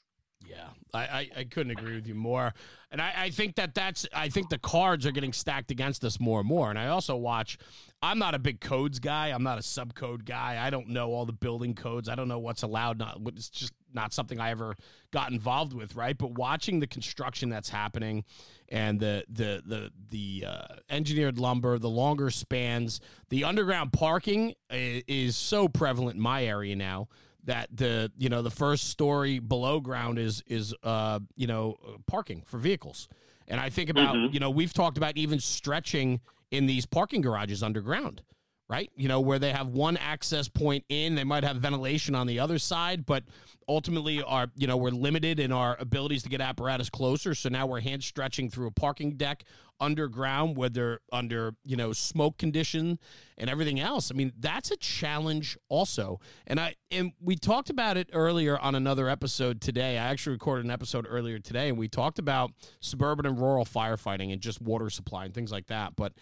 Yeah, 0.46 0.68
I, 0.94 1.01
I, 1.01 1.31
I, 1.38 1.44
couldn't 1.44 1.72
agree 1.72 1.96
with 1.96 2.07
you 2.07 2.14
more. 2.14 2.55
And 2.92 3.03
I, 3.03 3.12
I 3.16 3.31
think 3.31 3.57
that 3.57 3.74
that's, 3.74 4.07
I 4.14 4.29
think 4.29 4.48
the 4.48 4.59
cards 4.59 5.05
are 5.05 5.11
getting 5.11 5.33
stacked 5.33 5.70
against 5.70 6.05
us 6.05 6.20
more 6.20 6.40
and 6.40 6.48
more. 6.48 6.70
And 6.70 6.79
I 6.79 6.88
also 6.88 7.16
watch, 7.16 7.59
I'm 8.03 8.18
not 8.18 8.35
a 8.35 8.38
big 8.38 8.61
codes 8.61 9.01
guy. 9.01 9.29
I'm 9.29 9.42
not 9.42 9.59
a 9.59 9.62
subcode 9.62 10.24
guy. 10.24 10.59
I 10.64 10.70
don't 10.70 10.88
know 10.88 11.09
all 11.09 11.27
the 11.27 11.33
building 11.33 11.74
codes. 11.74 12.09
I 12.09 12.14
don't 12.14 12.29
know 12.29 12.38
what's 12.38 12.62
allowed. 12.62 12.98
Not, 12.98 13.18
it's 13.27 13.51
just 13.51 13.72
not 13.92 14.12
something 14.12 14.38
I 14.38 14.51
ever 14.51 14.77
got 15.11 15.33
involved 15.33 15.72
with, 15.72 15.96
right? 15.96 16.16
But 16.16 16.33
watching 16.33 16.79
the 16.79 16.87
construction 16.87 17.48
that's 17.48 17.68
happening 17.68 18.24
and 18.68 19.01
the, 19.01 19.24
the, 19.29 19.62
the, 19.66 19.90
the 20.11 20.44
uh, 20.46 20.77
engineered 20.88 21.38
lumber, 21.38 21.79
the 21.79 21.90
longer 21.90 22.31
spans, 22.31 23.01
the 23.29 23.42
underground 23.42 23.92
parking 23.92 24.55
is, 24.70 25.03
is 25.09 25.37
so 25.37 25.66
prevalent 25.68 26.16
in 26.16 26.22
my 26.22 26.44
area 26.44 26.77
now 26.77 27.09
that 27.48 27.66
the 27.74 28.12
you 28.18 28.28
know 28.28 28.42
the 28.42 28.50
first 28.50 28.90
story 28.90 29.38
below 29.38 29.80
ground 29.80 30.18
is 30.18 30.42
is 30.46 30.74
uh 30.82 31.18
you 31.34 31.46
know 31.46 31.76
parking 32.06 32.42
for 32.46 32.58
vehicles 32.58 33.08
and 33.48 33.58
i 33.58 33.70
think 33.70 33.88
about 33.88 34.14
mm-hmm. 34.14 34.32
you 34.32 34.38
know 34.38 34.50
we've 34.50 34.74
talked 34.74 34.98
about 34.98 35.16
even 35.16 35.40
stretching 35.40 36.20
in 36.50 36.66
these 36.66 36.84
parking 36.84 37.22
garages 37.22 37.62
underground 37.62 38.22
right? 38.68 38.90
You 38.96 39.09
know 39.09 39.20
where 39.20 39.38
they 39.38 39.52
have 39.52 39.68
one 39.68 39.96
access 39.96 40.48
point 40.48 40.85
in 40.88 41.14
they 41.14 41.24
might 41.24 41.44
have 41.44 41.57
ventilation 41.57 42.14
on 42.14 42.26
the 42.26 42.40
other 42.40 42.59
side 42.59 43.07
but 43.07 43.24
ultimately 43.68 44.22
our, 44.22 44.48
you 44.57 44.66
know 44.66 44.76
we're 44.76 44.90
limited 44.90 45.38
in 45.38 45.52
our 45.52 45.76
abilities 45.78 46.22
to 46.22 46.28
get 46.28 46.40
apparatus 46.40 46.88
closer. 46.88 47.35
So 47.35 47.48
now 47.48 47.66
we're 47.66 47.81
hand 47.81 48.02
stretching 48.02 48.50
through 48.50 48.68
a 48.68 48.70
parking 48.70 49.16
deck 49.16 49.44
underground 49.81 50.57
where 50.57 50.68
they're 50.68 50.98
under 51.12 51.54
you 51.64 51.76
know 51.76 51.92
smoke 51.92 52.38
condition 52.38 52.98
and 53.37 53.50
everything 53.50 53.78
else. 53.78 54.11
I 54.11 54.14
mean 54.14 54.33
that's 54.38 54.70
a 54.70 54.76
challenge 54.76 55.57
also. 55.68 56.20
And 56.46 56.59
i 56.59 56.74
and 56.90 57.12
we 57.20 57.37
talked 57.37 57.70
about 57.70 57.96
it 57.96 58.09
earlier 58.12 58.59
on 58.59 58.74
another 58.74 59.09
episode 59.09 59.61
today. 59.61 59.98
I 59.98 60.07
actually 60.07 60.33
recorded 60.33 60.64
an 60.64 60.70
episode 60.70 61.07
earlier 61.09 61.38
today 61.38 61.68
and 61.68 61.78
we 61.78 61.88
talked 61.88 62.18
about 62.18 62.52
suburban 62.81 63.26
and 63.26 63.38
rural 63.38 63.64
firefighting 63.64 64.33
and 64.33 64.40
just 64.40 64.61
water 64.61 64.90
supply 64.90 65.26
and 65.26 65.35
things 65.35 65.52
like 65.52 65.66
that. 65.66 65.94
But 65.94 66.14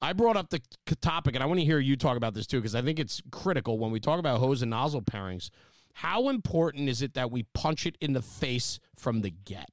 I 0.00 0.12
brought 0.12 0.36
up 0.36 0.50
the 0.50 0.60
topic, 1.00 1.34
and 1.34 1.42
I 1.42 1.46
want 1.46 1.60
to 1.60 1.66
hear 1.66 1.78
you 1.78 1.96
talk 1.96 2.16
about 2.16 2.34
this 2.34 2.46
too, 2.46 2.58
because 2.58 2.74
I 2.74 2.82
think 2.82 2.98
it's 2.98 3.20
critical 3.30 3.78
when 3.78 3.90
we 3.90 4.00
talk 4.00 4.18
about 4.18 4.38
hose 4.38 4.62
and 4.62 4.70
nozzle 4.70 5.02
pairings. 5.02 5.50
How 5.94 6.28
important 6.28 6.88
is 6.88 7.02
it 7.02 7.14
that 7.14 7.30
we 7.30 7.44
punch 7.54 7.84
it 7.84 7.96
in 8.00 8.12
the 8.12 8.22
face 8.22 8.78
from 8.96 9.22
the 9.22 9.30
get? 9.30 9.70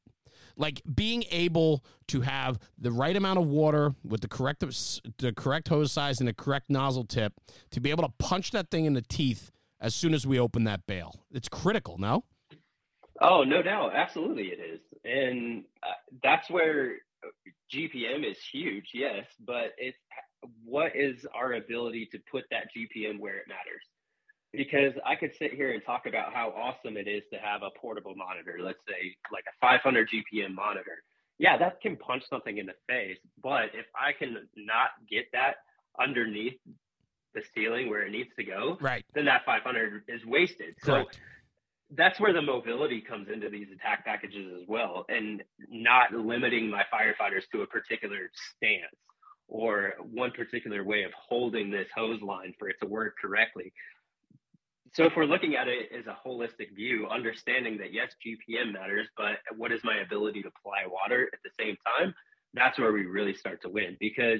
Like 0.57 0.81
being 0.91 1.23
able 1.31 1.83
to 2.07 2.21
have 2.21 2.57
the 2.77 2.91
right 2.91 3.15
amount 3.15 3.39
of 3.39 3.45
water 3.45 3.93
with 4.03 4.21
the 4.21 4.27
correct 4.27 4.61
the 4.61 5.33
correct 5.33 5.67
hose 5.67 5.91
size 5.91 6.19
and 6.19 6.27
the 6.27 6.33
correct 6.33 6.69
nozzle 6.69 7.03
tip 7.03 7.33
to 7.71 7.79
be 7.79 7.91
able 7.91 8.03
to 8.03 8.13
punch 8.17 8.51
that 8.51 8.71
thing 8.71 8.85
in 8.85 8.93
the 8.93 9.01
teeth 9.01 9.51
as 9.79 9.93
soon 9.93 10.13
as 10.13 10.25
we 10.25 10.39
open 10.39 10.63
that 10.63 10.87
bale. 10.87 11.19
It's 11.31 11.49
critical, 11.49 11.97
no? 11.97 12.23
Oh, 13.21 13.43
no 13.43 13.61
doubt. 13.61 13.93
Absolutely 13.93 14.45
it 14.45 14.59
is. 14.59 14.79
And 15.03 15.65
uh, 15.83 15.91
that's 16.23 16.49
where 16.49 16.95
GPM 17.73 18.29
is 18.29 18.37
huge, 18.51 18.89
yes, 18.93 19.25
but 19.45 19.73
it's 19.77 19.97
what 20.63 20.95
is 20.95 21.25
our 21.33 21.53
ability 21.53 22.07
to 22.11 22.19
put 22.31 22.43
that 22.51 22.67
GPM 22.75 23.19
where 23.19 23.37
it 23.37 23.47
matters? 23.47 23.83
Because 24.53 24.93
I 25.05 25.15
could 25.15 25.35
sit 25.37 25.53
here 25.53 25.73
and 25.73 25.83
talk 25.83 26.05
about 26.07 26.33
how 26.33 26.49
awesome 26.49 26.97
it 26.97 27.07
is 27.07 27.23
to 27.33 27.39
have 27.39 27.61
a 27.61 27.77
portable 27.79 28.15
monitor, 28.15 28.57
let's 28.61 28.79
say 28.87 29.15
like 29.31 29.43
a 29.47 29.55
500 29.59 30.07
GPM 30.09 30.53
monitor. 30.53 31.03
Yeah, 31.37 31.57
that 31.57 31.81
can 31.81 31.97
punch 31.97 32.23
something 32.29 32.57
in 32.57 32.65
the 32.65 32.75
face, 32.87 33.17
but 33.43 33.65
if 33.73 33.85
I 33.99 34.13
can 34.17 34.47
not 34.55 34.91
get 35.09 35.25
that 35.33 35.55
underneath 35.99 36.57
the 37.33 37.41
ceiling 37.53 37.89
where 37.89 38.05
it 38.05 38.11
needs 38.11 38.29
to 38.39 38.45
go, 38.45 38.77
right, 38.79 39.03
then 39.13 39.25
that 39.25 39.41
500 39.45 40.03
is 40.07 40.25
wasted. 40.25 40.75
Correct. 40.81 41.15
So 41.15 41.19
that's 41.91 42.19
where 42.19 42.33
the 42.33 42.41
mobility 42.41 43.01
comes 43.01 43.27
into 43.31 43.49
these 43.49 43.67
attack 43.73 44.05
packages 44.05 44.51
as 44.61 44.67
well, 44.67 45.05
and 45.09 45.43
not 45.69 46.11
limiting 46.13 46.69
my 46.69 46.83
firefighters 46.93 47.43
to 47.51 47.61
a 47.61 47.67
particular 47.67 48.29
stance 48.55 48.95
or 49.47 49.93
one 50.11 50.31
particular 50.31 50.83
way 50.83 51.03
of 51.03 51.11
holding 51.13 51.69
this 51.69 51.87
hose 51.95 52.21
line 52.21 52.53
for 52.57 52.67
it 52.69 52.75
to 52.81 52.87
work 52.87 53.15
correctly. 53.21 53.71
So 54.93 55.03
if 55.03 55.13
we're 55.15 55.25
looking 55.25 55.55
at 55.55 55.67
it 55.67 55.89
as 55.97 56.05
a 56.07 56.17
holistic 56.27 56.73
view, 56.73 57.07
understanding 57.07 57.77
that 57.79 57.93
yes, 57.93 58.11
GPM 58.25 58.73
matters, 58.73 59.07
but 59.17 59.39
what 59.55 59.71
is 59.71 59.81
my 59.83 59.97
ability 59.97 60.41
to 60.43 60.47
apply 60.47 60.87
water 60.87 61.29
at 61.33 61.39
the 61.43 61.51
same 61.59 61.75
time? 61.99 62.15
That's 62.53 62.79
where 62.79 62.93
we 62.93 63.05
really 63.05 63.33
start 63.33 63.61
to 63.63 63.69
win 63.69 63.97
because 63.99 64.39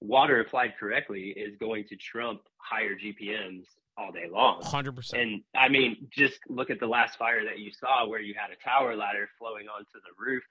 water 0.00 0.40
applied 0.40 0.74
correctly 0.78 1.34
is 1.36 1.56
going 1.58 1.84
to 1.88 1.96
trump 1.96 2.40
higher 2.58 2.94
GPMs 2.94 3.64
all 3.98 4.12
day 4.12 4.26
long. 4.30 4.62
100%. 4.62 5.20
And 5.20 5.42
I 5.54 5.68
mean, 5.68 6.08
just 6.10 6.38
look 6.48 6.70
at 6.70 6.80
the 6.80 6.86
last 6.86 7.18
fire 7.18 7.44
that 7.44 7.58
you 7.58 7.70
saw 7.72 8.06
where 8.06 8.20
you 8.20 8.34
had 8.36 8.50
a 8.50 8.68
tower 8.68 8.96
ladder 8.96 9.28
flowing 9.38 9.66
onto 9.68 9.86
the 9.94 10.12
roof 10.18 10.42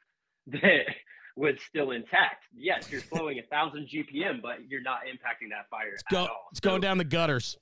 that 0.61 0.95
was 1.35 1.55
still 1.67 1.91
intact. 1.91 2.45
Yes, 2.55 2.89
you're 2.91 3.01
flowing 3.13 3.39
a 3.39 3.43
thousand 3.43 3.87
GPM, 3.87 4.41
but 4.41 4.67
you're 4.69 4.81
not 4.81 4.99
impacting 5.01 5.49
that 5.51 5.69
fire 5.69 5.93
it's 5.93 6.03
go, 6.03 6.23
at 6.23 6.29
all. 6.29 6.47
It's 6.51 6.59
so, 6.63 6.69
going 6.69 6.81
down 6.81 6.97
the 6.97 7.03
gutters. 7.03 7.57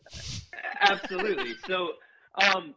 Absolutely. 0.82 1.54
So, 1.68 1.94
um, 2.42 2.76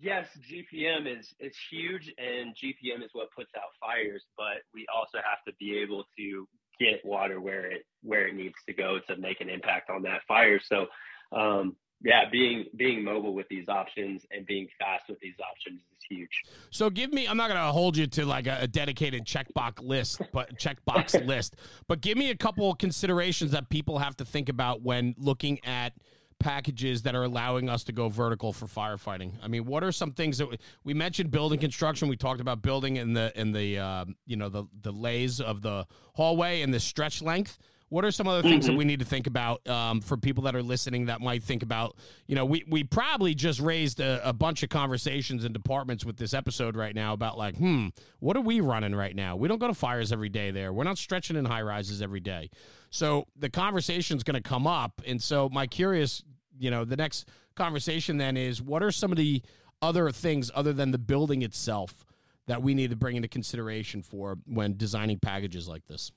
yes, 0.00 0.26
GPM 0.50 1.06
is 1.06 1.34
is 1.40 1.56
huge, 1.70 2.12
and 2.18 2.54
GPM 2.54 3.04
is 3.04 3.10
what 3.12 3.30
puts 3.36 3.50
out 3.56 3.70
fires. 3.80 4.24
But 4.36 4.62
we 4.74 4.86
also 4.94 5.18
have 5.18 5.42
to 5.46 5.52
be 5.58 5.78
able 5.78 6.04
to 6.18 6.48
get 6.80 7.04
water 7.04 7.40
where 7.40 7.70
it 7.70 7.86
where 8.02 8.26
it 8.26 8.34
needs 8.34 8.56
to 8.66 8.74
go 8.74 8.98
to 9.08 9.16
make 9.16 9.40
an 9.40 9.48
impact 9.48 9.90
on 9.90 10.02
that 10.02 10.22
fire. 10.26 10.60
So, 10.60 10.86
um, 11.32 11.76
yeah, 12.04 12.28
being 12.30 12.66
being 12.76 13.04
mobile 13.04 13.34
with 13.34 13.48
these 13.48 13.68
options 13.68 14.22
and 14.30 14.46
being 14.46 14.68
fast 14.78 15.04
with 15.08 15.20
these 15.20 15.34
options 15.40 15.80
is 15.80 16.06
huge. 16.08 16.42
So 16.70 16.90
give 16.90 17.12
me 17.12 17.26
I'm 17.26 17.36
not 17.36 17.48
going 17.48 17.60
to 17.60 17.72
hold 17.72 17.96
you 17.96 18.06
to 18.08 18.24
like 18.24 18.46
a, 18.46 18.58
a 18.62 18.66
dedicated 18.66 19.24
checkbox 19.24 19.80
list, 19.80 20.20
but 20.32 20.58
checkbox 20.58 21.24
list. 21.26 21.56
But 21.86 22.00
give 22.00 22.18
me 22.18 22.30
a 22.30 22.36
couple 22.36 22.74
considerations 22.74 23.52
that 23.52 23.68
people 23.68 23.98
have 23.98 24.16
to 24.16 24.24
think 24.24 24.48
about 24.48 24.82
when 24.82 25.14
looking 25.18 25.60
at 25.64 25.94
packages 26.42 27.02
that 27.02 27.14
are 27.14 27.22
allowing 27.22 27.68
us 27.68 27.84
to 27.84 27.92
go 27.92 28.08
vertical 28.08 28.52
for 28.52 28.66
firefighting. 28.66 29.32
I 29.42 29.48
mean, 29.48 29.64
what 29.64 29.84
are 29.84 29.92
some 29.92 30.12
things 30.12 30.38
that 30.38 30.50
we, 30.50 30.58
we 30.82 30.92
mentioned 30.92 31.30
building 31.30 31.60
construction, 31.60 32.08
we 32.08 32.16
talked 32.16 32.40
about 32.40 32.62
building 32.62 32.96
in 32.96 33.14
the 33.14 33.32
in 33.40 33.52
the 33.52 33.78
uh, 33.78 34.04
you 34.26 34.36
know 34.36 34.48
the 34.48 34.64
the 34.82 34.92
lays 34.92 35.40
of 35.40 35.62
the 35.62 35.86
hallway 36.14 36.62
and 36.62 36.74
the 36.74 36.80
stretch 36.80 37.22
length. 37.22 37.58
What 37.92 38.06
are 38.06 38.10
some 38.10 38.26
other 38.26 38.40
things 38.40 38.64
mm-hmm. 38.64 38.72
that 38.72 38.78
we 38.78 38.86
need 38.86 39.00
to 39.00 39.04
think 39.04 39.26
about 39.26 39.68
um, 39.68 40.00
for 40.00 40.16
people 40.16 40.44
that 40.44 40.56
are 40.56 40.62
listening 40.62 41.06
that 41.06 41.20
might 41.20 41.42
think 41.42 41.62
about, 41.62 41.94
you 42.26 42.34
know, 42.34 42.46
we, 42.46 42.64
we 42.66 42.84
probably 42.84 43.34
just 43.34 43.60
raised 43.60 44.00
a, 44.00 44.26
a, 44.26 44.32
bunch 44.32 44.62
of 44.62 44.70
conversations 44.70 45.44
in 45.44 45.52
departments 45.52 46.02
with 46.02 46.16
this 46.16 46.32
episode 46.32 46.74
right 46.74 46.94
now 46.94 47.12
about 47.12 47.36
like, 47.36 47.54
hmm, 47.58 47.88
what 48.18 48.34
are 48.34 48.40
we 48.40 48.62
running 48.62 48.94
right 48.94 49.14
now? 49.14 49.36
We 49.36 49.46
don't 49.46 49.58
go 49.58 49.66
to 49.66 49.74
fires 49.74 50.10
every 50.10 50.30
day 50.30 50.50
there. 50.50 50.72
We're 50.72 50.84
not 50.84 50.96
stretching 50.96 51.36
in 51.36 51.44
high 51.44 51.60
rises 51.60 52.00
every 52.00 52.20
day. 52.20 52.48
So 52.88 53.26
the 53.36 53.50
conversation 53.50 54.16
is 54.16 54.22
going 54.22 54.42
to 54.42 54.48
come 54.48 54.66
up. 54.66 55.02
And 55.06 55.22
so 55.22 55.50
my 55.50 55.66
curious, 55.66 56.24
you 56.58 56.70
know, 56.70 56.86
the 56.86 56.96
next 56.96 57.28
conversation 57.56 58.16
then 58.16 58.38
is 58.38 58.62
what 58.62 58.82
are 58.82 58.90
some 58.90 59.12
of 59.12 59.18
the 59.18 59.42
other 59.82 60.10
things 60.10 60.50
other 60.54 60.72
than 60.72 60.92
the 60.92 60.98
building 60.98 61.42
itself 61.42 62.06
that 62.46 62.62
we 62.62 62.72
need 62.72 62.88
to 62.88 62.96
bring 62.96 63.16
into 63.16 63.28
consideration 63.28 64.00
for 64.00 64.38
when 64.46 64.78
designing 64.78 65.18
packages 65.18 65.68
like 65.68 65.84
this? 65.88 66.10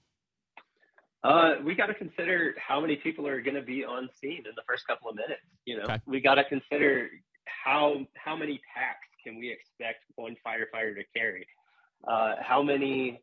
Uh, 1.25 1.55
we 1.63 1.73
got 1.73 1.87
to 1.87 1.93
consider 1.95 2.53
how 2.59 2.79
many 2.79 2.95
people 2.95 3.27
are 3.27 3.41
going 3.41 3.55
to 3.55 3.61
be 3.61 3.83
on 3.83 4.07
scene 4.21 4.43
in 4.45 4.53
the 4.55 4.61
first 4.67 4.85
couple 4.85 5.09
of 5.09 5.15
minutes. 5.15 5.41
You 5.65 5.77
know, 5.77 5.83
okay. 5.85 5.99
we 6.05 6.21
got 6.21 6.35
to 6.35 6.43
consider 6.43 7.09
how 7.45 8.05
how 8.15 8.35
many 8.35 8.61
packs 8.75 9.07
can 9.23 9.39
we 9.39 9.51
expect 9.51 10.03
one 10.17 10.35
firefighter 10.45 10.93
to 10.95 11.03
carry? 11.15 11.47
Uh, 12.07 12.35
how 12.39 12.61
many, 12.61 13.19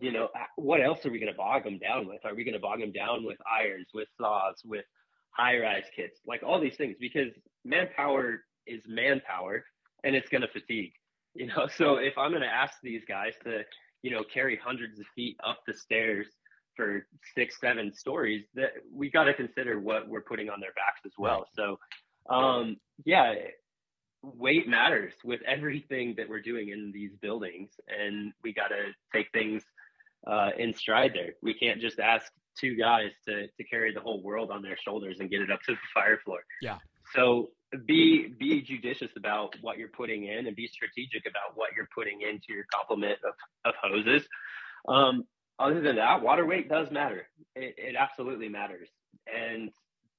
you 0.00 0.12
know, 0.12 0.28
what 0.56 0.80
else 0.80 1.04
are 1.04 1.10
we 1.10 1.18
going 1.18 1.32
to 1.32 1.36
bog 1.36 1.64
them 1.64 1.78
down 1.78 2.06
with? 2.06 2.24
Are 2.24 2.36
we 2.36 2.44
going 2.44 2.54
to 2.54 2.60
bog 2.60 2.78
them 2.78 2.92
down 2.92 3.24
with 3.24 3.38
irons, 3.50 3.88
with 3.92 4.06
saws, 4.16 4.62
with 4.64 4.84
high 5.36 5.58
rise 5.58 5.86
kits, 5.96 6.20
like 6.24 6.44
all 6.44 6.60
these 6.60 6.76
things? 6.76 6.94
Because 7.00 7.32
manpower 7.64 8.44
is 8.68 8.80
manpower, 8.86 9.64
and 10.04 10.14
it's 10.14 10.28
going 10.28 10.42
to 10.42 10.48
fatigue. 10.48 10.92
You 11.34 11.48
know, 11.48 11.66
so 11.76 11.96
if 11.96 12.16
I'm 12.16 12.30
going 12.30 12.42
to 12.42 12.48
ask 12.48 12.74
these 12.80 13.02
guys 13.08 13.32
to, 13.42 13.62
you 14.02 14.12
know, 14.12 14.22
carry 14.32 14.56
hundreds 14.56 15.00
of 15.00 15.06
feet 15.16 15.36
up 15.44 15.58
the 15.66 15.74
stairs 15.74 16.28
for 16.80 17.06
six, 17.34 17.60
seven 17.60 17.92
stories, 17.92 18.44
that 18.54 18.70
we 18.92 19.10
got 19.10 19.24
to 19.24 19.34
consider 19.34 19.78
what 19.78 20.08
we're 20.08 20.22
putting 20.22 20.48
on 20.48 20.60
their 20.60 20.72
backs 20.72 21.00
as 21.04 21.12
well. 21.18 21.46
So, 21.54 21.78
um, 22.34 22.76
yeah, 23.04 23.34
weight 24.22 24.68
matters 24.68 25.12
with 25.24 25.40
everything 25.46 26.14
that 26.16 26.28
we're 26.28 26.40
doing 26.40 26.70
in 26.70 26.90
these 26.92 27.12
buildings, 27.20 27.70
and 27.88 28.32
we 28.42 28.54
got 28.54 28.68
to 28.68 28.92
take 29.14 29.28
things 29.32 29.62
uh, 30.26 30.50
in 30.58 30.74
stride 30.74 31.12
there. 31.14 31.32
We 31.42 31.54
can't 31.54 31.80
just 31.80 31.98
ask 31.98 32.32
two 32.58 32.76
guys 32.76 33.10
to 33.26 33.46
to 33.46 33.64
carry 33.64 33.92
the 33.92 34.00
whole 34.00 34.22
world 34.22 34.50
on 34.50 34.62
their 34.62 34.76
shoulders 34.76 35.18
and 35.20 35.30
get 35.30 35.40
it 35.40 35.50
up 35.50 35.60
to 35.66 35.72
the 35.72 35.78
fire 35.94 36.18
floor. 36.24 36.40
Yeah. 36.62 36.78
So 37.14 37.50
be 37.86 38.34
be 38.38 38.62
judicious 38.62 39.10
about 39.16 39.54
what 39.60 39.78
you're 39.78 39.94
putting 39.96 40.26
in 40.26 40.46
and 40.46 40.56
be 40.56 40.66
strategic 40.66 41.22
about 41.26 41.56
what 41.56 41.70
you're 41.76 41.88
putting 41.94 42.22
into 42.22 42.48
your 42.48 42.64
complement 42.74 43.18
of, 43.26 43.34
of 43.64 43.74
hoses. 43.82 44.26
Um, 44.88 45.24
other 45.60 45.80
than 45.80 45.96
that, 45.96 46.22
water 46.22 46.46
weight 46.46 46.68
does 46.68 46.90
matter. 46.90 47.28
It, 47.54 47.74
it 47.76 47.96
absolutely 47.98 48.48
matters. 48.48 48.88
And 49.32 49.70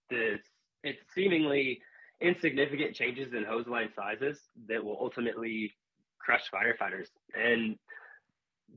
the 0.10 0.38
it's 0.84 1.02
seemingly 1.14 1.82
insignificant 2.22 2.96
changes 2.96 3.34
in 3.34 3.44
hose 3.44 3.68
line 3.68 3.90
sizes 3.96 4.40
that 4.68 4.84
will 4.84 4.98
ultimately 5.00 5.74
crush 6.20 6.44
firefighters. 6.54 7.08
And 7.34 7.76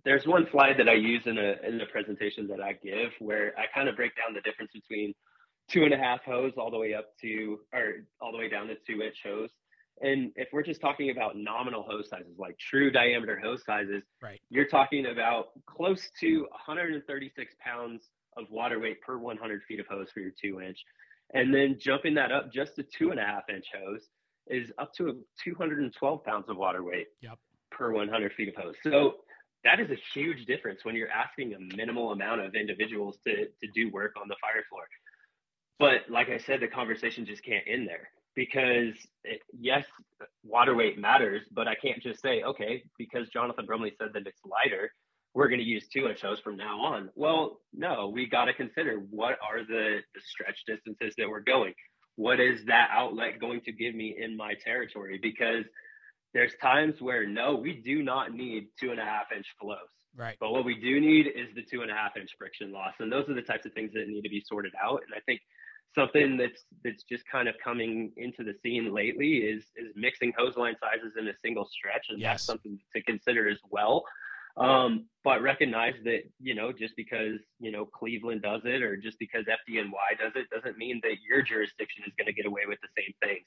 there's 0.04 0.26
one 0.26 0.46
slide 0.50 0.78
that 0.78 0.88
I 0.88 0.94
use 0.94 1.22
in 1.26 1.38
a 1.38 1.56
in 1.66 1.78
the 1.78 1.86
presentation 1.86 2.48
that 2.48 2.60
I 2.60 2.72
give 2.72 3.12
where 3.20 3.52
I 3.58 3.64
kind 3.74 3.88
of 3.88 3.96
break 3.96 4.12
down 4.16 4.34
the 4.34 4.40
difference 4.40 4.72
between 4.72 5.14
two 5.68 5.84
and 5.84 5.94
a 5.94 5.98
half 5.98 6.24
hose 6.24 6.52
all 6.56 6.70
the 6.70 6.78
way 6.78 6.94
up 6.94 7.06
to 7.22 7.60
or 7.72 8.06
all 8.20 8.32
the 8.32 8.38
way 8.38 8.48
down 8.48 8.66
to 8.68 8.74
two 8.86 9.02
inch 9.02 9.18
hose 9.24 9.50
and 10.00 10.32
if 10.36 10.48
we're 10.52 10.62
just 10.62 10.80
talking 10.80 11.10
about 11.10 11.36
nominal 11.36 11.84
hose 11.88 12.08
sizes, 12.08 12.38
like 12.38 12.58
true 12.58 12.90
diameter 12.90 13.38
hose 13.42 13.62
sizes, 13.64 14.02
right. 14.22 14.40
you're 14.50 14.66
talking 14.66 15.06
about 15.06 15.48
close 15.66 16.10
to 16.20 16.40
136 16.50 17.54
pounds 17.64 18.08
of 18.36 18.46
water 18.50 18.80
weight 18.80 19.00
per 19.02 19.16
100 19.18 19.62
feet 19.68 19.78
of 19.78 19.86
hose 19.86 20.08
for 20.12 20.20
your 20.20 20.32
two 20.40 20.60
inch. 20.60 20.78
And 21.32 21.54
then 21.54 21.78
jumping 21.80 22.14
that 22.14 22.32
up 22.32 22.52
just 22.52 22.76
to 22.76 22.82
two 22.82 23.10
and 23.10 23.20
a 23.20 23.24
half 23.24 23.44
inch 23.48 23.66
hose 23.74 24.02
is 24.48 24.72
up 24.78 24.92
to 24.94 25.20
212 25.44 26.24
pounds 26.24 26.48
of 26.48 26.56
water 26.56 26.82
weight 26.82 27.06
yep. 27.22 27.38
per 27.70 27.92
100 27.92 28.32
feet 28.32 28.48
of 28.48 28.56
hose. 28.56 28.74
So 28.82 29.14
that 29.62 29.80
is 29.80 29.90
a 29.90 29.96
huge 30.12 30.44
difference 30.44 30.84
when 30.84 30.96
you're 30.96 31.10
asking 31.10 31.54
a 31.54 31.76
minimal 31.76 32.10
amount 32.10 32.40
of 32.40 32.54
individuals 32.54 33.16
to, 33.26 33.46
to 33.46 33.68
do 33.74 33.90
work 33.90 34.14
on 34.20 34.28
the 34.28 34.36
fire 34.40 34.64
floor. 34.68 34.84
But 35.78 36.10
like 36.10 36.28
I 36.28 36.38
said, 36.38 36.60
the 36.60 36.68
conversation 36.68 37.24
just 37.24 37.44
can't 37.44 37.64
end 37.66 37.88
there 37.88 38.10
because 38.34 38.94
it, 39.24 39.40
yes, 39.58 39.84
water 40.42 40.74
weight 40.74 40.98
matters, 40.98 41.42
but 41.52 41.68
I 41.68 41.74
can't 41.74 42.02
just 42.02 42.20
say, 42.20 42.42
okay, 42.42 42.82
because 42.98 43.28
Jonathan 43.28 43.66
Brumley 43.66 43.92
said 43.98 44.08
that 44.14 44.26
it's 44.26 44.40
lighter, 44.44 44.90
we're 45.34 45.48
going 45.48 45.60
to 45.60 45.66
use 45.66 45.86
two 45.88 46.08
inch 46.08 46.22
hose 46.22 46.40
from 46.40 46.56
now 46.56 46.80
on. 46.80 47.10
Well, 47.14 47.60
no, 47.72 48.08
we 48.08 48.26
got 48.26 48.44
to 48.46 48.54
consider 48.54 48.98
what 49.10 49.36
are 49.48 49.64
the, 49.66 50.00
the 50.14 50.20
stretch 50.24 50.64
distances 50.66 51.14
that 51.18 51.28
we're 51.28 51.40
going. 51.40 51.74
What 52.16 52.38
is 52.38 52.64
that 52.66 52.90
outlet 52.92 53.40
going 53.40 53.60
to 53.62 53.72
give 53.72 53.94
me 53.94 54.16
in 54.18 54.36
my 54.36 54.54
territory? 54.54 55.18
Because 55.20 55.64
there's 56.32 56.52
times 56.62 57.00
where 57.00 57.26
no, 57.26 57.56
we 57.56 57.74
do 57.74 58.02
not 58.02 58.32
need 58.32 58.68
two 58.78 58.90
and 58.90 59.00
a 59.00 59.04
half 59.04 59.26
inch 59.34 59.46
flows. 59.60 59.78
Right. 60.16 60.36
But 60.38 60.52
what 60.52 60.64
we 60.64 60.76
do 60.76 61.00
need 61.00 61.26
is 61.26 61.48
the 61.56 61.62
two 61.62 61.82
and 61.82 61.90
a 61.90 61.94
half 61.94 62.16
inch 62.16 62.30
friction 62.38 62.70
loss, 62.70 62.94
and 63.00 63.10
those 63.10 63.28
are 63.28 63.34
the 63.34 63.42
types 63.42 63.66
of 63.66 63.72
things 63.72 63.92
that 63.94 64.06
need 64.06 64.22
to 64.22 64.28
be 64.28 64.44
sorted 64.46 64.72
out. 64.80 65.02
And 65.04 65.14
I 65.16 65.20
think 65.26 65.40
something 65.94 66.36
that's 66.36 66.64
that's 66.84 67.04
just 67.04 67.24
kind 67.30 67.48
of 67.48 67.54
coming 67.62 68.12
into 68.16 68.42
the 68.42 68.54
scene 68.62 68.92
lately 68.92 69.38
is 69.38 69.64
is 69.76 69.92
mixing 69.94 70.32
hose 70.36 70.56
line 70.56 70.76
sizes 70.80 71.14
in 71.18 71.28
a 71.28 71.32
single 71.42 71.66
stretch, 71.66 72.06
and 72.10 72.20
yes. 72.20 72.32
that's 72.32 72.44
something 72.44 72.78
to 72.94 73.02
consider 73.02 73.48
as 73.48 73.58
well. 73.70 74.04
Um, 74.56 75.06
but 75.24 75.42
recognize 75.42 75.94
that 76.04 76.22
you 76.40 76.54
know 76.54 76.72
just 76.72 76.94
because 76.96 77.38
you 77.58 77.72
know 77.72 77.84
Cleveland 77.84 78.42
does 78.42 78.62
it 78.64 78.82
or 78.82 78.96
just 78.96 79.18
because 79.18 79.44
FDNY 79.44 80.18
does 80.18 80.32
it 80.36 80.48
doesn't 80.50 80.78
mean 80.78 81.00
that 81.02 81.16
your 81.28 81.42
jurisdiction 81.42 82.04
is 82.06 82.12
going 82.16 82.26
to 82.26 82.32
get 82.32 82.46
away 82.46 82.62
with 82.66 82.78
the 82.80 82.88
same 82.96 83.14
things. 83.22 83.46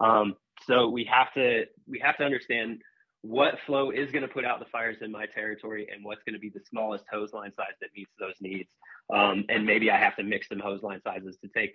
Um, 0.00 0.34
so 0.66 0.88
we 0.88 1.04
have 1.04 1.32
to 1.34 1.64
we 1.88 2.00
have 2.00 2.16
to 2.18 2.24
understand 2.24 2.80
what 3.22 3.54
flow 3.66 3.90
is 3.90 4.10
going 4.10 4.22
to 4.22 4.28
put 4.28 4.44
out 4.44 4.58
the 4.58 4.66
fires 4.66 4.98
in 5.00 5.10
my 5.10 5.26
territory 5.26 5.88
and 5.92 6.04
what's 6.04 6.22
going 6.24 6.34
to 6.34 6.40
be 6.40 6.48
the 6.48 6.60
smallest 6.68 7.04
hose 7.10 7.32
line 7.32 7.52
size 7.56 7.74
that 7.80 7.90
meets 7.96 8.10
those 8.18 8.34
needs. 8.40 8.68
Um, 9.14 9.44
and 9.48 9.64
maybe 9.64 9.90
I 9.90 9.96
have 9.96 10.16
to 10.16 10.24
mix 10.24 10.48
some 10.48 10.58
hose 10.58 10.82
line 10.82 11.00
sizes 11.04 11.36
to 11.42 11.48
take 11.56 11.74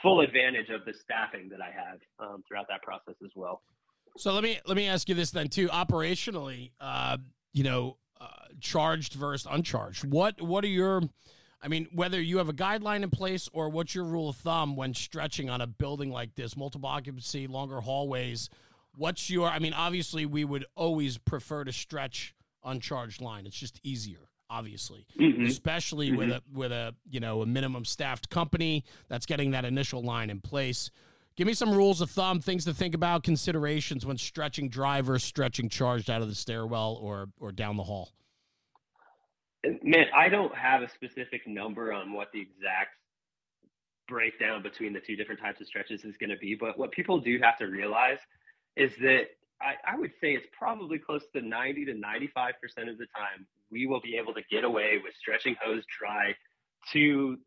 full 0.00 0.20
advantage 0.20 0.68
of 0.68 0.84
the 0.84 0.92
staffing 0.92 1.48
that 1.48 1.60
I 1.60 1.70
have 1.70 1.98
um, 2.18 2.42
throughout 2.46 2.66
that 2.68 2.82
process 2.82 3.14
as 3.24 3.30
well. 3.34 3.62
So 4.18 4.32
let 4.34 4.44
me 4.44 4.60
let 4.66 4.76
me 4.76 4.86
ask 4.86 5.08
you 5.08 5.14
this 5.14 5.30
then 5.30 5.48
too. 5.48 5.68
Operationally, 5.68 6.72
uh, 6.78 7.16
you 7.54 7.64
know, 7.64 7.96
uh, 8.20 8.26
charged 8.60 9.14
versus 9.14 9.46
uncharged. 9.50 10.04
What 10.04 10.42
what 10.42 10.64
are 10.64 10.68
your 10.68 11.02
I 11.62 11.68
mean, 11.68 11.88
whether 11.92 12.20
you 12.20 12.38
have 12.38 12.48
a 12.48 12.52
guideline 12.52 13.02
in 13.02 13.10
place 13.10 13.48
or 13.52 13.68
what's 13.68 13.94
your 13.94 14.04
rule 14.04 14.28
of 14.28 14.36
thumb 14.36 14.76
when 14.76 14.92
stretching 14.92 15.48
on 15.48 15.60
a 15.60 15.66
building 15.66 16.10
like 16.10 16.34
this, 16.34 16.56
multiple 16.56 16.88
occupancy, 16.88 17.46
longer 17.46 17.80
hallways, 17.80 18.50
what's 18.96 19.30
your 19.30 19.48
I 19.48 19.58
mean, 19.58 19.72
obviously 19.72 20.26
we 20.26 20.44
would 20.44 20.66
always 20.74 21.18
prefer 21.18 21.64
to 21.64 21.72
stretch 21.72 22.34
uncharged 22.64 23.20
line. 23.20 23.46
It's 23.46 23.58
just 23.58 23.80
easier, 23.82 24.28
obviously. 24.48 25.06
Mm-hmm. 25.18 25.44
Especially 25.44 26.08
mm-hmm. 26.08 26.16
with 26.16 26.30
a 26.30 26.42
with 26.52 26.72
a, 26.72 26.94
you 27.08 27.20
know, 27.20 27.42
a 27.42 27.46
minimum 27.46 27.84
staffed 27.84 28.30
company 28.30 28.84
that's 29.08 29.26
getting 29.26 29.52
that 29.52 29.64
initial 29.64 30.02
line 30.02 30.30
in 30.30 30.40
place. 30.40 30.90
Give 31.34 31.46
me 31.46 31.54
some 31.54 31.72
rules 31.72 32.02
of 32.02 32.10
thumb, 32.10 32.40
things 32.40 32.66
to 32.66 32.74
think 32.74 32.94
about, 32.94 33.22
considerations 33.22 34.04
when 34.04 34.18
stretching 34.18 34.68
drivers, 34.68 35.24
stretching 35.24 35.70
charged 35.70 36.10
out 36.10 36.20
of 36.20 36.28
the 36.28 36.34
stairwell 36.34 36.98
or 37.00 37.28
or 37.40 37.52
down 37.52 37.76
the 37.76 37.84
hall. 37.84 38.12
Man, 39.82 40.06
I 40.14 40.28
don't 40.28 40.54
have 40.56 40.82
a 40.82 40.90
specific 40.90 41.46
number 41.46 41.92
on 41.92 42.12
what 42.12 42.28
the 42.32 42.40
exact 42.40 42.96
breakdown 44.08 44.62
between 44.62 44.92
the 44.92 45.00
two 45.00 45.16
different 45.16 45.40
types 45.40 45.60
of 45.60 45.66
stretches 45.68 46.04
is 46.04 46.16
going 46.16 46.30
to 46.30 46.36
be, 46.36 46.54
but 46.54 46.76
what 46.76 46.90
people 46.90 47.20
do 47.20 47.38
have 47.42 47.56
to 47.58 47.66
realize 47.66 48.18
is 48.76 48.92
that 49.00 49.24
I, 49.60 49.92
I, 49.92 49.98
would 49.98 50.12
say 50.20 50.34
it's 50.34 50.46
probably 50.56 50.98
close 50.98 51.22
to 51.34 51.40
90 51.40 51.84
to 51.86 51.92
95% 51.92 51.98
of 52.90 52.98
the 52.98 53.06
time 53.14 53.46
we 53.70 53.86
will 53.86 54.00
be 54.00 54.16
able 54.16 54.34
to 54.34 54.42
get 54.50 54.64
away 54.64 55.00
with 55.02 55.14
stretching 55.18 55.56
hose 55.62 55.84
dry 55.98 56.34
to 56.92 57.38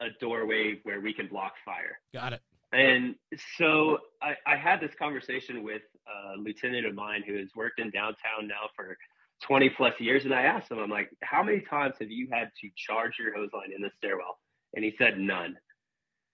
a 0.00 0.06
doorway 0.20 0.78
where 0.84 1.00
we 1.00 1.12
can 1.12 1.26
block 1.26 1.52
fire. 1.64 1.98
Got 2.14 2.34
it. 2.34 2.40
And 2.72 3.14
so 3.56 3.98
I, 4.22 4.34
I 4.46 4.56
had 4.56 4.80
this 4.80 4.92
conversation 4.98 5.64
with 5.64 5.82
a 6.06 6.38
lieutenant 6.38 6.86
of 6.86 6.94
mine 6.94 7.22
who 7.26 7.36
has 7.38 7.48
worked 7.56 7.80
in 7.80 7.90
downtown 7.90 8.46
now 8.46 8.68
for 8.76 8.96
20 9.42 9.70
plus 9.70 9.94
years. 9.98 10.24
And 10.24 10.34
I 10.34 10.42
asked 10.42 10.70
him, 10.70 10.78
I'm 10.78 10.90
like, 10.90 11.10
how 11.22 11.42
many 11.42 11.60
times 11.60 11.94
have 12.00 12.10
you 12.10 12.28
had 12.30 12.50
to 12.60 12.68
charge 12.76 13.12
your 13.18 13.34
hose 13.34 13.50
line 13.54 13.72
in 13.74 13.82
the 13.82 13.90
stairwell? 13.96 14.38
And 14.74 14.84
he 14.84 14.94
said, 14.98 15.18
none. 15.18 15.56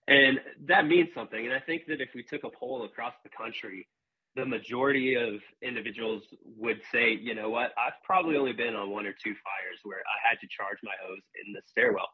And 0.07 0.39
that 0.67 0.85
means 0.85 1.09
something. 1.15 1.45
And 1.45 1.53
I 1.53 1.59
think 1.59 1.83
that 1.87 2.01
if 2.01 2.09
we 2.13 2.23
took 2.23 2.43
a 2.43 2.49
poll 2.49 2.83
across 2.83 3.13
the 3.23 3.29
country, 3.29 3.87
the 4.35 4.45
majority 4.45 5.15
of 5.15 5.35
individuals 5.61 6.23
would 6.57 6.81
say, 6.91 7.17
you 7.21 7.33
know 7.33 7.49
what, 7.49 7.71
I've 7.77 8.01
probably 8.03 8.35
only 8.35 8.53
been 8.53 8.75
on 8.75 8.89
one 8.89 9.05
or 9.05 9.13
two 9.13 9.33
fires 9.33 9.79
where 9.83 9.99
I 9.99 10.29
had 10.29 10.39
to 10.41 10.47
charge 10.47 10.77
my 10.83 10.91
hose 11.05 11.21
in 11.45 11.53
the 11.53 11.61
stairwell. 11.67 12.09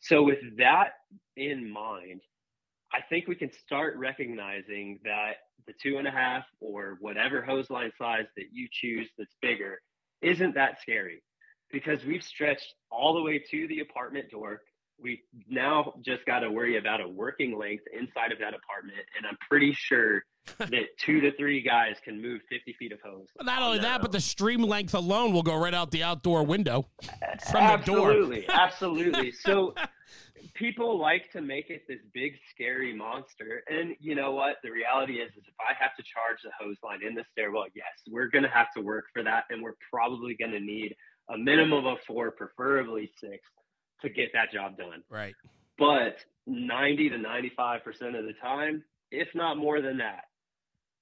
So, 0.00 0.22
with 0.22 0.38
that 0.58 0.92
in 1.36 1.70
mind, 1.70 2.22
I 2.92 3.00
think 3.08 3.28
we 3.28 3.36
can 3.36 3.52
start 3.52 3.96
recognizing 3.96 4.98
that 5.04 5.34
the 5.66 5.74
two 5.80 5.98
and 5.98 6.08
a 6.08 6.10
half 6.10 6.44
or 6.60 6.96
whatever 7.00 7.42
hose 7.42 7.70
line 7.70 7.92
size 7.98 8.26
that 8.36 8.46
you 8.52 8.66
choose 8.72 9.08
that's 9.16 9.34
bigger 9.40 9.80
isn't 10.22 10.54
that 10.54 10.80
scary 10.80 11.22
because 11.70 12.04
we've 12.04 12.22
stretched 12.22 12.74
all 12.90 13.14
the 13.14 13.22
way 13.22 13.42
to 13.50 13.68
the 13.68 13.80
apartment 13.80 14.30
door. 14.30 14.62
We 14.98 15.22
now 15.48 15.94
just 16.04 16.24
got 16.26 16.40
to 16.40 16.50
worry 16.50 16.78
about 16.78 17.00
a 17.00 17.08
working 17.08 17.56
length 17.56 17.84
inside 17.92 18.32
of 18.32 18.38
that 18.38 18.54
apartment. 18.54 18.98
And 19.16 19.26
I'm 19.26 19.36
pretty 19.48 19.72
sure 19.72 20.22
that 20.58 20.98
two 20.98 21.20
to 21.20 21.36
three 21.36 21.62
guys 21.62 21.96
can 22.04 22.20
move 22.20 22.40
50 22.48 22.74
feet 22.78 22.92
of 22.92 22.98
hose. 23.04 23.28
Not 23.40 23.62
only 23.62 23.78
that, 23.80 24.00
but 24.00 24.12
the 24.12 24.20
stream 24.20 24.62
length 24.62 24.94
alone 24.94 25.32
will 25.32 25.42
go 25.42 25.56
right 25.56 25.74
out 25.74 25.90
the 25.90 26.02
outdoor 26.02 26.44
window 26.44 26.88
from 27.50 27.62
absolutely, 27.62 28.40
the 28.40 28.46
door. 28.46 28.56
absolutely. 28.56 29.32
So 29.40 29.74
people 30.54 31.00
like 31.00 31.30
to 31.32 31.40
make 31.40 31.70
it 31.70 31.82
this 31.88 32.00
big 32.12 32.32
scary 32.50 32.94
monster 32.94 33.62
and 33.68 33.94
you 34.00 34.14
know 34.14 34.32
what 34.32 34.56
the 34.62 34.70
reality 34.70 35.14
is 35.14 35.30
is 35.30 35.44
if 35.46 35.54
i 35.60 35.72
have 35.78 35.94
to 35.96 36.02
charge 36.02 36.38
the 36.44 36.50
hose 36.58 36.76
line 36.82 37.00
in 37.06 37.14
the 37.14 37.24
stairwell 37.32 37.64
yes 37.74 37.86
we're 38.10 38.28
going 38.28 38.42
to 38.42 38.50
have 38.50 38.66
to 38.74 38.82
work 38.82 39.04
for 39.12 39.22
that 39.22 39.44
and 39.50 39.62
we're 39.62 39.76
probably 39.90 40.34
going 40.34 40.50
to 40.50 40.60
need 40.60 40.94
a 41.30 41.38
minimum 41.38 41.86
of 41.86 41.98
four 42.06 42.30
preferably 42.30 43.10
six 43.18 43.38
to 44.00 44.08
get 44.08 44.30
that 44.32 44.52
job 44.52 44.76
done 44.76 45.02
right 45.08 45.34
but 45.78 46.16
90 46.46 47.10
to 47.10 47.18
95 47.18 47.84
percent 47.84 48.16
of 48.16 48.24
the 48.24 48.34
time 48.42 48.82
if 49.10 49.28
not 49.34 49.56
more 49.56 49.80
than 49.80 49.98
that 49.98 50.24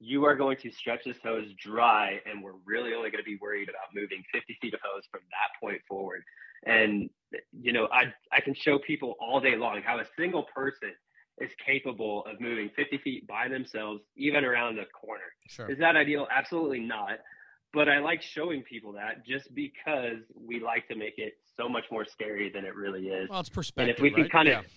you 0.00 0.24
are 0.24 0.36
going 0.36 0.56
to 0.58 0.70
stretch 0.70 1.04
this 1.04 1.16
hose 1.22 1.52
dry 1.60 2.20
and 2.24 2.42
we're 2.42 2.58
really 2.64 2.94
only 2.94 3.10
going 3.10 3.22
to 3.22 3.28
be 3.28 3.38
worried 3.40 3.68
about 3.68 3.94
moving 3.94 4.22
50 4.32 4.58
feet 4.60 4.74
of 4.74 4.80
hose 4.82 5.04
from 5.10 5.20
that 5.30 5.58
point 5.60 5.80
forward 5.88 6.22
and 6.66 7.10
you 7.52 7.72
know, 7.72 7.88
I 7.92 8.12
I 8.32 8.40
can 8.40 8.54
show 8.54 8.78
people 8.78 9.16
all 9.20 9.40
day 9.40 9.56
long 9.56 9.82
how 9.84 9.98
a 9.98 10.04
single 10.16 10.44
person 10.54 10.92
is 11.38 11.50
capable 11.64 12.24
of 12.26 12.40
moving 12.40 12.70
50 12.74 12.98
feet 12.98 13.26
by 13.26 13.48
themselves, 13.48 14.02
even 14.16 14.44
around 14.44 14.76
the 14.76 14.86
corner. 14.86 15.22
Sure. 15.46 15.70
Is 15.70 15.78
that 15.78 15.96
ideal? 15.96 16.26
Absolutely 16.34 16.80
not. 16.80 17.18
But 17.72 17.88
I 17.88 17.98
like 17.98 18.22
showing 18.22 18.62
people 18.62 18.92
that 18.94 19.26
just 19.26 19.54
because 19.54 20.22
we 20.34 20.58
like 20.58 20.88
to 20.88 20.96
make 20.96 21.14
it 21.18 21.34
so 21.56 21.68
much 21.68 21.84
more 21.92 22.04
scary 22.04 22.50
than 22.50 22.64
it 22.64 22.74
really 22.74 23.08
is. 23.08 23.28
Well, 23.28 23.40
it's 23.40 23.50
perspective. 23.50 23.90
And 23.90 23.96
if 23.96 24.02
we 24.02 24.10
can 24.10 24.22
right? 24.22 24.32
kind 24.32 24.48
of 24.48 24.64
yeah. 24.64 24.70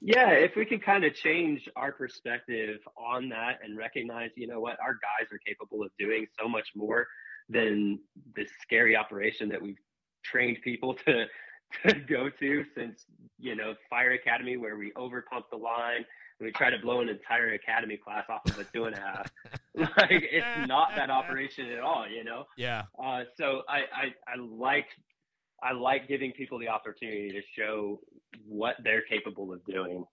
Yeah, 0.00 0.30
if 0.30 0.56
we 0.56 0.64
can 0.64 0.80
kind 0.80 1.04
of 1.04 1.14
change 1.14 1.68
our 1.76 1.92
perspective 1.92 2.80
on 2.96 3.28
that 3.30 3.60
and 3.64 3.76
recognize, 3.76 4.30
you 4.36 4.46
know 4.46 4.60
what, 4.60 4.78
our 4.80 4.94
guys 4.94 5.32
are 5.32 5.38
capable 5.46 5.82
of 5.82 5.90
doing 5.98 6.26
so 6.38 6.48
much 6.48 6.68
more 6.74 7.06
than 7.48 7.98
this 8.34 8.50
scary 8.62 8.96
operation 8.96 9.48
that 9.50 9.62
we've 9.62 9.78
trained 10.24 10.58
people 10.62 10.94
to 11.06 11.26
to 11.84 11.94
go 11.94 12.30
to 12.30 12.64
since 12.76 13.04
you 13.38 13.56
know 13.56 13.74
fire 13.90 14.12
academy 14.12 14.56
where 14.56 14.76
we 14.76 14.92
overpump 14.92 15.42
the 15.50 15.56
line 15.56 16.04
and 16.38 16.46
we 16.46 16.52
try 16.52 16.70
to 16.70 16.78
blow 16.78 17.00
an 17.00 17.08
entire 17.08 17.54
academy 17.54 17.96
class 17.96 18.24
off 18.28 18.42
of 18.46 18.58
a 18.58 18.64
two 18.64 18.84
and 18.84 18.96
a 18.96 19.00
half. 19.00 19.30
Like 19.78 20.24
it's 20.32 20.68
not 20.68 20.96
that 20.96 21.10
operation 21.10 21.70
at 21.70 21.80
all 21.80 22.06
you 22.08 22.24
know? 22.24 22.44
Yeah. 22.56 22.84
Uh, 22.98 23.24
so 23.36 23.60
I, 23.68 23.80
I 23.80 24.14
i 24.26 24.36
like 24.38 24.86
i 25.62 25.72
like 25.72 26.08
giving 26.08 26.32
people 26.32 26.58
the 26.58 26.68
opportunity 26.68 27.30
to 27.30 27.40
show 27.56 28.00
what 28.46 28.76
they're 28.82 29.02
capable 29.02 29.52
of 29.52 29.64
doing 29.64 30.04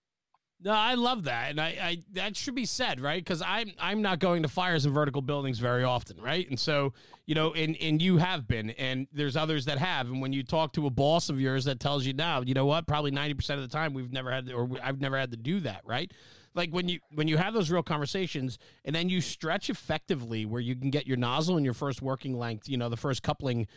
no, 0.64 0.72
I 0.72 0.94
love 0.94 1.26
that, 1.26 1.50
and 1.50 1.60
I, 1.60 1.68
I 1.68 1.98
that 2.14 2.38
should 2.38 2.56
be 2.56 2.66
said, 2.66 3.02
right? 3.02 3.22
Because 3.22 3.42
I'm 3.42 3.74
I'm 3.80 4.02
not 4.02 4.20
going 4.20 4.44
to 4.44 4.48
fires 4.48 4.86
in 4.86 4.94
vertical 4.94 5.22
buildings 5.22 5.60
very 5.60 5.84
often, 5.84 6.22
right? 6.22 6.50
And 6.50 6.58
so 6.58 6.94
you 7.26 7.36
know, 7.36 7.54
and 7.54 7.76
and 7.82 8.02
you 8.02 8.18
have 8.18 8.48
been, 8.48 8.70
and 8.72 9.08
there's 9.12 9.36
others 9.36 9.66
that 9.66 9.78
have, 9.78 10.08
and 10.08 10.22
when 10.22 10.32
you 10.32 10.42
talk 10.42 10.72
to 10.74 10.88
a 10.88 10.90
boss 10.90 11.28
of 11.28 11.42
yours 11.42 11.66
that 11.66 11.82
tells 11.82 12.06
you 12.06 12.14
now, 12.14 12.42
you 12.42 12.54
know 12.54 12.66
what, 12.66 12.88
probably 12.88 13.12
ninety 13.12 13.34
percent 13.34 13.60
of 13.60 13.70
the 13.70 13.76
time 13.76 13.94
we've 13.94 14.14
never 14.14 14.32
had, 14.32 14.50
or 14.52 14.70
I've 14.82 15.02
never 15.02 15.18
had 15.18 15.32
to 15.32 15.38
do 15.38 15.60
that, 15.62 15.82
right? 15.84 16.10
Like 16.56 16.70
when 16.70 16.88
you 16.88 17.00
when 17.14 17.28
you 17.28 17.36
have 17.36 17.54
those 17.54 17.70
real 17.70 17.84
conversations, 17.84 18.58
and 18.86 18.96
then 18.96 19.10
you 19.10 19.20
stretch 19.20 19.70
effectively, 19.70 20.46
where 20.46 20.62
you 20.62 20.76
can 20.78 20.92
get 20.92 21.08
your 21.08 21.18
nozzle 21.18 21.58
and 21.58 21.66
your 21.66 21.74
first 21.74 22.02
working 22.02 22.38
length, 22.40 22.70
you 22.70 22.78
know, 22.78 22.88
the 22.88 22.96
first 22.96 23.22
coupling 23.22 23.68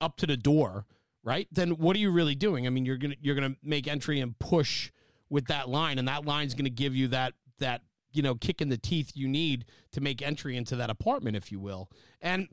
up 0.00 0.16
to 0.18 0.26
the 0.26 0.36
door, 0.36 0.84
right? 1.26 1.48
Then 1.50 1.70
what 1.70 1.96
are 1.96 1.98
you 1.98 2.12
really 2.12 2.36
doing? 2.36 2.66
I 2.66 2.70
mean, 2.70 2.86
you're 2.86 2.96
gonna 2.96 3.16
you're 3.20 3.34
gonna 3.34 3.56
make 3.62 3.88
entry 3.88 4.20
and 4.20 4.38
push 4.38 4.90
with 5.28 5.48
that 5.48 5.68
line, 5.68 5.98
and 5.98 6.06
that 6.08 6.24
line's 6.24 6.54
to 6.54 6.70
give 6.70 6.94
you 6.94 7.08
that 7.08 7.34
that 7.58 7.82
you 8.12 8.22
know 8.22 8.36
kick 8.36 8.62
in 8.62 8.70
the 8.70 8.78
teeth 8.78 9.10
you 9.14 9.28
need 9.28 9.66
to 9.92 10.00
make 10.00 10.22
entry 10.22 10.56
into 10.56 10.76
that 10.76 10.88
apartment, 10.88 11.36
if 11.36 11.50
you 11.50 11.58
will. 11.58 11.90
And 12.22 12.48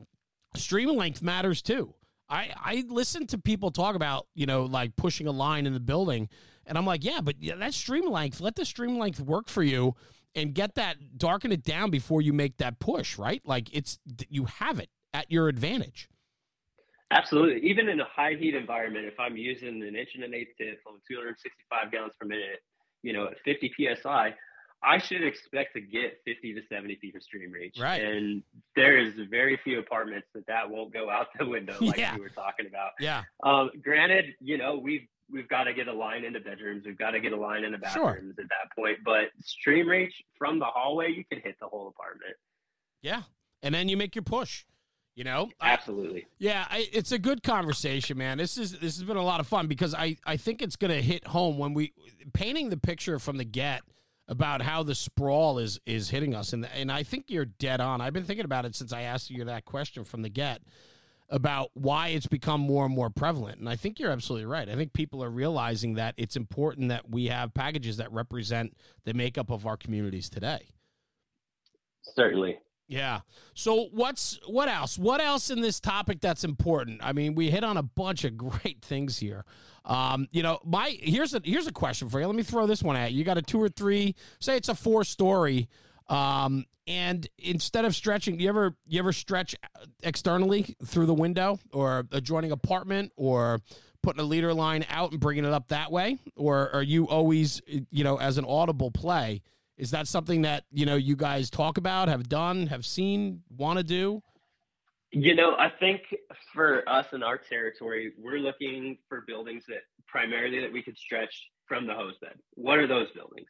stream 0.56 0.90
length 0.90 1.22
matters 1.22 1.62
too. 1.62 1.94
I 2.28 2.50
I 2.56 2.84
listen 2.88 3.28
to 3.28 3.38
people 3.38 3.70
talk 3.70 3.94
about 3.94 4.26
you 4.34 4.44
know 4.44 4.64
like 4.64 4.96
pushing 4.96 5.28
a 5.28 5.32
line 5.32 5.66
in 5.66 5.72
the 5.72 5.80
building, 5.80 6.28
and 6.66 6.76
I'm 6.76 6.84
like, 6.84 7.04
yeah, 7.04 7.20
but 7.22 7.36
that 7.40 7.74
stream 7.74 8.10
length, 8.10 8.40
let 8.40 8.56
the 8.56 8.64
stream 8.64 8.98
length 8.98 9.20
work 9.20 9.48
for 9.48 9.62
you, 9.62 9.94
and 10.34 10.52
get 10.52 10.74
that 10.74 11.16
darken 11.16 11.52
it 11.52 11.62
down 11.62 11.90
before 11.90 12.22
you 12.22 12.32
make 12.32 12.56
that 12.56 12.80
push, 12.80 13.18
right? 13.18 13.40
Like 13.46 13.72
it's 13.72 14.00
you 14.28 14.46
have 14.46 14.80
it 14.80 14.90
at 15.12 15.30
your 15.30 15.46
advantage. 15.46 16.08
Absolutely. 17.10 17.68
Even 17.68 17.88
in 17.88 18.00
a 18.00 18.04
high 18.04 18.34
heat 18.34 18.54
environment, 18.54 19.06
if 19.06 19.18
I'm 19.20 19.36
using 19.36 19.82
an 19.82 19.96
inch 19.96 20.10
and 20.14 20.24
an 20.24 20.34
eighth 20.34 20.56
tip 20.58 20.80
on 20.86 20.94
265 21.08 21.92
gallons 21.92 22.12
per 22.18 22.26
minute, 22.26 22.60
you 23.02 23.12
know, 23.12 23.26
at 23.26 23.34
50 23.44 23.72
psi, 24.00 24.34
I 24.82 24.98
should 24.98 25.22
expect 25.24 25.74
to 25.74 25.80
get 25.80 26.20
50 26.26 26.54
to 26.54 26.60
70 26.68 26.96
feet 26.96 27.14
of 27.16 27.22
stream 27.22 27.52
reach. 27.52 27.78
Right. 27.80 28.02
And 28.02 28.42
there 28.76 28.98
is 28.98 29.14
very 29.30 29.58
few 29.64 29.78
apartments 29.78 30.28
that 30.34 30.46
that 30.46 30.68
won't 30.68 30.92
go 30.92 31.08
out 31.10 31.28
the 31.38 31.46
window, 31.46 31.76
like 31.80 31.98
Yeah. 31.98 32.14
we 32.14 32.20
were 32.20 32.28
talking 32.28 32.66
about. 32.66 32.90
Yeah. 33.00 33.22
Um, 33.42 33.70
granted, 33.82 34.26
you 34.40 34.58
know, 34.58 34.76
we've 34.76 35.06
we've 35.30 35.48
got 35.48 35.64
to 35.64 35.72
get 35.72 35.88
a 35.88 35.92
line 35.92 36.22
into 36.24 36.38
bedrooms, 36.40 36.84
we've 36.84 36.98
got 36.98 37.12
to 37.12 37.20
get 37.20 37.32
a 37.32 37.36
line 37.36 37.64
into 37.64 37.78
Sure. 37.92 38.12
bathrooms 38.12 38.38
at 38.38 38.44
that 38.44 38.74
point. 38.76 38.98
But 39.04 39.30
stream 39.42 39.88
reach 39.88 40.14
from 40.36 40.58
the 40.58 40.66
hallway, 40.66 41.12
you 41.12 41.24
can 41.24 41.40
hit 41.40 41.56
the 41.60 41.66
whole 41.66 41.88
apartment. 41.88 42.34
Yeah. 43.00 43.22
And 43.62 43.74
then 43.74 43.88
you 43.88 43.96
make 43.96 44.14
your 44.14 44.22
push. 44.22 44.64
You 45.14 45.22
know, 45.22 45.48
I, 45.60 45.70
Absolutely. 45.70 46.26
Yeah, 46.38 46.66
I, 46.68 46.88
it's 46.92 47.12
a 47.12 47.18
good 47.20 47.44
conversation, 47.44 48.18
man. 48.18 48.38
This 48.38 48.58
is 48.58 48.72
this 48.72 48.96
has 48.96 49.04
been 49.04 49.16
a 49.16 49.22
lot 49.22 49.38
of 49.38 49.46
fun 49.46 49.68
because 49.68 49.94
I 49.94 50.16
I 50.26 50.36
think 50.36 50.60
it's 50.60 50.74
going 50.74 50.90
to 50.90 51.00
hit 51.00 51.28
home 51.28 51.56
when 51.56 51.72
we 51.72 51.92
painting 52.32 52.70
the 52.70 52.76
picture 52.76 53.20
from 53.20 53.36
the 53.36 53.44
get 53.44 53.82
about 54.26 54.62
how 54.62 54.82
the 54.82 54.94
sprawl 54.94 55.58
is 55.58 55.78
is 55.86 56.10
hitting 56.10 56.34
us, 56.34 56.52
and 56.52 56.66
and 56.74 56.90
I 56.90 57.04
think 57.04 57.26
you're 57.28 57.44
dead 57.44 57.80
on. 57.80 58.00
I've 58.00 58.12
been 58.12 58.24
thinking 58.24 58.44
about 58.44 58.64
it 58.64 58.74
since 58.74 58.92
I 58.92 59.02
asked 59.02 59.30
you 59.30 59.44
that 59.44 59.64
question 59.64 60.04
from 60.04 60.22
the 60.22 60.28
get 60.28 60.62
about 61.28 61.70
why 61.74 62.08
it's 62.08 62.26
become 62.26 62.60
more 62.60 62.84
and 62.84 62.94
more 62.94 63.08
prevalent, 63.08 63.60
and 63.60 63.68
I 63.68 63.76
think 63.76 64.00
you're 64.00 64.10
absolutely 64.10 64.46
right. 64.46 64.68
I 64.68 64.74
think 64.74 64.92
people 64.92 65.22
are 65.22 65.30
realizing 65.30 65.94
that 65.94 66.14
it's 66.16 66.34
important 66.34 66.88
that 66.88 67.08
we 67.08 67.26
have 67.26 67.54
packages 67.54 67.98
that 67.98 68.12
represent 68.12 68.76
the 69.04 69.14
makeup 69.14 69.50
of 69.50 69.64
our 69.64 69.76
communities 69.76 70.28
today. 70.28 70.70
Certainly. 72.02 72.58
Yeah. 72.86 73.20
So 73.54 73.88
what's 73.92 74.38
what 74.46 74.68
else? 74.68 74.98
What 74.98 75.20
else 75.20 75.50
in 75.50 75.60
this 75.60 75.80
topic 75.80 76.20
that's 76.20 76.44
important? 76.44 77.00
I 77.02 77.12
mean, 77.12 77.34
we 77.34 77.50
hit 77.50 77.64
on 77.64 77.76
a 77.76 77.82
bunch 77.82 78.24
of 78.24 78.36
great 78.36 78.82
things 78.82 79.18
here. 79.18 79.44
Um, 79.84 80.28
you 80.30 80.42
know, 80.42 80.60
my 80.64 80.96
here's 81.00 81.34
a 81.34 81.40
here's 81.44 81.66
a 81.66 81.72
question 81.72 82.08
for 82.08 82.20
you. 82.20 82.26
Let 82.26 82.36
me 82.36 82.42
throw 82.42 82.66
this 82.66 82.82
one 82.82 82.96
at 82.96 83.12
you. 83.12 83.18
You 83.18 83.24
got 83.24 83.38
a 83.38 83.42
two 83.42 83.60
or 83.60 83.68
three, 83.68 84.14
say 84.38 84.56
it's 84.56 84.68
a 84.68 84.74
four 84.74 85.04
story. 85.04 85.68
Um, 86.08 86.66
and 86.86 87.26
instead 87.38 87.86
of 87.86 87.94
stretching, 87.94 88.38
you 88.38 88.48
ever 88.48 88.74
you 88.86 88.98
ever 88.98 89.12
stretch 89.12 89.54
externally 90.02 90.76
through 90.84 91.06
the 91.06 91.14
window 91.14 91.58
or 91.72 92.06
adjoining 92.12 92.52
apartment 92.52 93.12
or 93.16 93.60
putting 94.02 94.20
a 94.20 94.24
leader 94.24 94.52
line 94.52 94.84
out 94.90 95.12
and 95.12 95.20
bringing 95.20 95.44
it 95.44 95.52
up 95.52 95.68
that 95.68 95.90
way? 95.90 96.18
Or 96.36 96.70
are 96.74 96.82
you 96.82 97.08
always, 97.08 97.62
you 97.66 98.04
know, 98.04 98.18
as 98.18 98.36
an 98.36 98.44
audible 98.44 98.90
play? 98.90 99.42
Is 99.76 99.90
that 99.90 100.06
something 100.06 100.42
that 100.42 100.64
you 100.70 100.86
know 100.86 100.96
you 100.96 101.16
guys 101.16 101.50
talk 101.50 101.78
about, 101.78 102.08
have 102.08 102.28
done, 102.28 102.68
have 102.68 102.86
seen, 102.86 103.42
want 103.56 103.78
to 103.78 103.84
do? 103.84 104.22
You 105.10 105.34
know, 105.34 105.54
I 105.56 105.70
think 105.80 106.02
for 106.52 106.88
us 106.88 107.06
in 107.12 107.22
our 107.22 107.38
territory, 107.38 108.12
we're 108.18 108.38
looking 108.38 108.98
for 109.08 109.24
buildings 109.26 109.64
that 109.68 109.82
primarily 110.06 110.60
that 110.60 110.72
we 110.72 110.82
could 110.82 110.98
stretch 110.98 111.34
from 111.68 111.86
the 111.86 111.94
hose 111.94 112.16
bed. 112.20 112.34
What 112.54 112.78
are 112.78 112.86
those 112.86 113.08
buildings? 113.12 113.48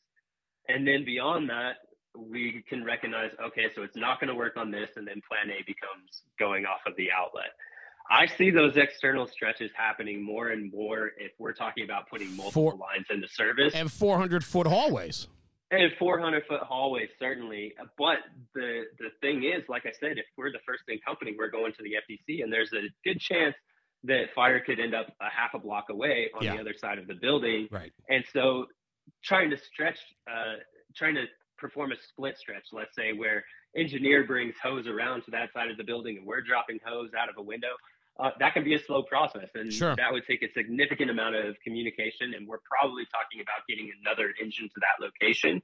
And 0.69 0.87
then 0.87 1.05
beyond 1.05 1.49
that, 1.51 1.77
we 2.17 2.63
can 2.69 2.85
recognize, 2.85 3.31
okay, 3.47 3.67
so 3.75 3.83
it's 3.83 3.97
not 3.97 4.21
going 4.21 4.29
to 4.29 4.35
work 4.35 4.57
on 4.57 4.71
this, 4.71 4.91
and 4.97 5.07
then 5.07 5.21
plan 5.29 5.51
A 5.51 5.63
becomes 5.67 6.23
going 6.39 6.65
off 6.65 6.81
of 6.87 6.95
the 6.97 7.09
outlet. 7.11 7.51
I 8.11 8.27
see 8.27 8.51
those 8.51 8.77
external 8.77 9.27
stretches 9.27 9.71
happening 9.75 10.23
more 10.23 10.51
and 10.51 10.71
more 10.71 11.13
if 11.19 11.33
we're 11.39 11.55
talking 11.55 11.85
about 11.85 12.09
putting 12.09 12.37
multiple 12.37 12.73
For- 12.73 12.77
lines 12.77 13.07
into 13.11 13.29
service. 13.29 13.73
And 13.75 13.91
400 13.91 14.45
foot 14.45 14.67
hallways. 14.67 15.29
And 15.71 15.91
400 15.99 16.45
foot 16.47 16.61
hallways, 16.61 17.09
certainly. 17.19 17.75
But 17.99 18.19
the 18.55 18.85
the 18.99 19.09
thing 19.21 19.45
is, 19.45 19.63
like 19.69 19.87
I 19.87 19.93
said, 19.99 20.19
if 20.19 20.27
we're 20.37 20.53
the 20.53 20.61
first 20.67 20.85
in 20.89 20.99
company, 20.99 21.35
we're 21.37 21.51
going 21.51 21.73
to 21.73 21.83
the 21.83 21.95
FDC, 21.95 22.43
and 22.43 22.53
there's 22.53 22.73
a 22.73 22.83
good 23.05 23.19
chance 23.21 23.55
that 24.05 24.27
fire 24.35 24.61
could 24.61 24.79
end 24.79 24.95
up 24.95 25.07
a 25.21 25.31
half 25.31 25.55
a 25.55 25.59
block 25.59 25.87
away 25.91 26.31
on 26.35 26.45
Yeah. 26.45 26.55
the 26.55 26.61
other 26.61 26.75
side 26.79 26.99
of 26.99 27.07
the 27.07 27.15
building. 27.15 27.69
Right. 27.71 27.93
And 28.09 28.25
so, 28.33 28.67
trying 29.23 29.51
to 29.51 29.57
stretch, 29.57 29.99
uh, 30.31 30.57
trying 30.95 31.15
to 31.15 31.25
perform 31.57 31.93
a 31.93 31.97
split 31.97 32.37
stretch, 32.37 32.67
let's 32.73 32.95
say, 32.95 33.13
where 33.15 33.43
engineer 33.75 34.25
brings 34.25 34.55
hose 34.63 34.87
around 34.87 35.23
to 35.25 35.31
that 35.31 35.53
side 35.55 35.71
of 35.71 35.79
the 35.79 35.85
building, 35.85 36.19
and 36.19 36.27
we're 36.27 36.43
dropping 36.43 36.79
hose 36.87 37.11
out 37.19 37.29
of 37.31 37.37
a 37.39 37.43
window. 37.43 37.75
Uh, 38.19 38.31
that 38.39 38.55
can 38.55 38.63
be 38.63 38.75
a 38.75 38.79
slow 38.79 39.03
process, 39.03 39.49
and 39.55 39.73
Sure. 39.73 39.97
that 39.97 40.13
would 40.13 40.25
take 40.25 40.43
a 40.43 40.53
significant 40.53 41.11
amount 41.11 41.35
of 41.35 41.57
communication. 41.65 42.35
And 42.35 42.47
we're 42.47 42.61
probably 42.61 43.05
talking 43.07 43.41
about 43.41 43.67
getting 43.69 43.91
another 44.03 44.33
engine 44.41 44.69
to 44.69 44.81
that 44.81 45.05
location. 45.05 45.61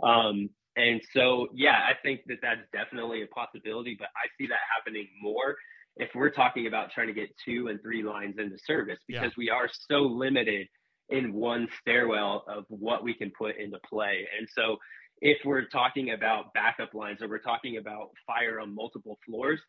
Um, 0.00 0.50
and 0.76 1.02
so, 1.12 1.48
yeah, 1.52 1.84
I 1.88 1.94
think 1.94 2.20
that 2.26 2.38
that's 2.40 2.60
definitely 2.72 3.22
a 3.22 3.26
possibility, 3.26 3.96
but 3.98 4.08
I 4.16 4.28
see 4.38 4.46
that 4.46 4.58
happening 4.76 5.08
more 5.20 5.56
if 5.96 6.10
we're 6.14 6.30
talking 6.30 6.68
about 6.68 6.92
trying 6.92 7.08
to 7.08 7.12
get 7.12 7.36
two 7.44 7.66
and 7.66 7.82
three 7.82 8.04
lines 8.04 8.38
into 8.38 8.56
service 8.58 9.00
Yeah. 9.08 9.20
because 9.20 9.36
we 9.36 9.50
are 9.50 9.66
so 9.68 10.02
limited 10.02 10.68
in 11.08 11.32
one 11.32 11.68
stairwell 11.80 12.44
of 12.46 12.64
what 12.68 13.02
we 13.02 13.12
can 13.14 13.32
put 13.32 13.56
into 13.56 13.80
play. 13.80 14.28
And 14.38 14.48
so, 14.48 14.78
if 15.20 15.44
we're 15.44 15.64
talking 15.64 16.12
about 16.12 16.54
backup 16.54 16.94
lines 16.94 17.20
or 17.22 17.28
we're 17.28 17.40
talking 17.40 17.76
about 17.78 18.10
fire 18.24 18.60
on 18.60 18.72
multiple 18.72 19.18
floors, 19.26 19.60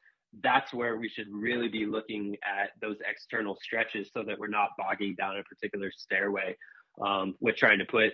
that's 0.42 0.74
where 0.74 0.98
we 0.98 1.10
should 1.10 1.28
really 1.32 1.68
be 1.68 1.86
looking 1.86 2.36
at 2.44 2.72
those 2.82 2.98
external 3.10 3.58
stretches 3.62 4.10
so 4.14 4.24
that 4.24 4.38
we're 4.38 4.48
not 4.48 4.70
bogging 4.78 5.16
down 5.16 5.38
a 5.38 5.44
particular 5.44 5.92
stairway 5.92 6.56
um, 7.06 7.36
with 7.40 7.56
trying 7.56 7.80
to 7.80 7.86
put, 7.86 8.14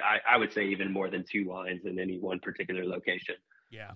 I, 0.00 0.18
I 0.34 0.36
would 0.36 0.52
say, 0.52 0.66
even 0.66 0.92
more 0.92 1.10
than 1.10 1.24
two 1.30 1.44
lines 1.44 1.82
in 1.84 1.98
any 1.98 2.18
one 2.18 2.40
particular 2.40 2.84
location. 2.84 3.36
Yeah. 3.72 3.92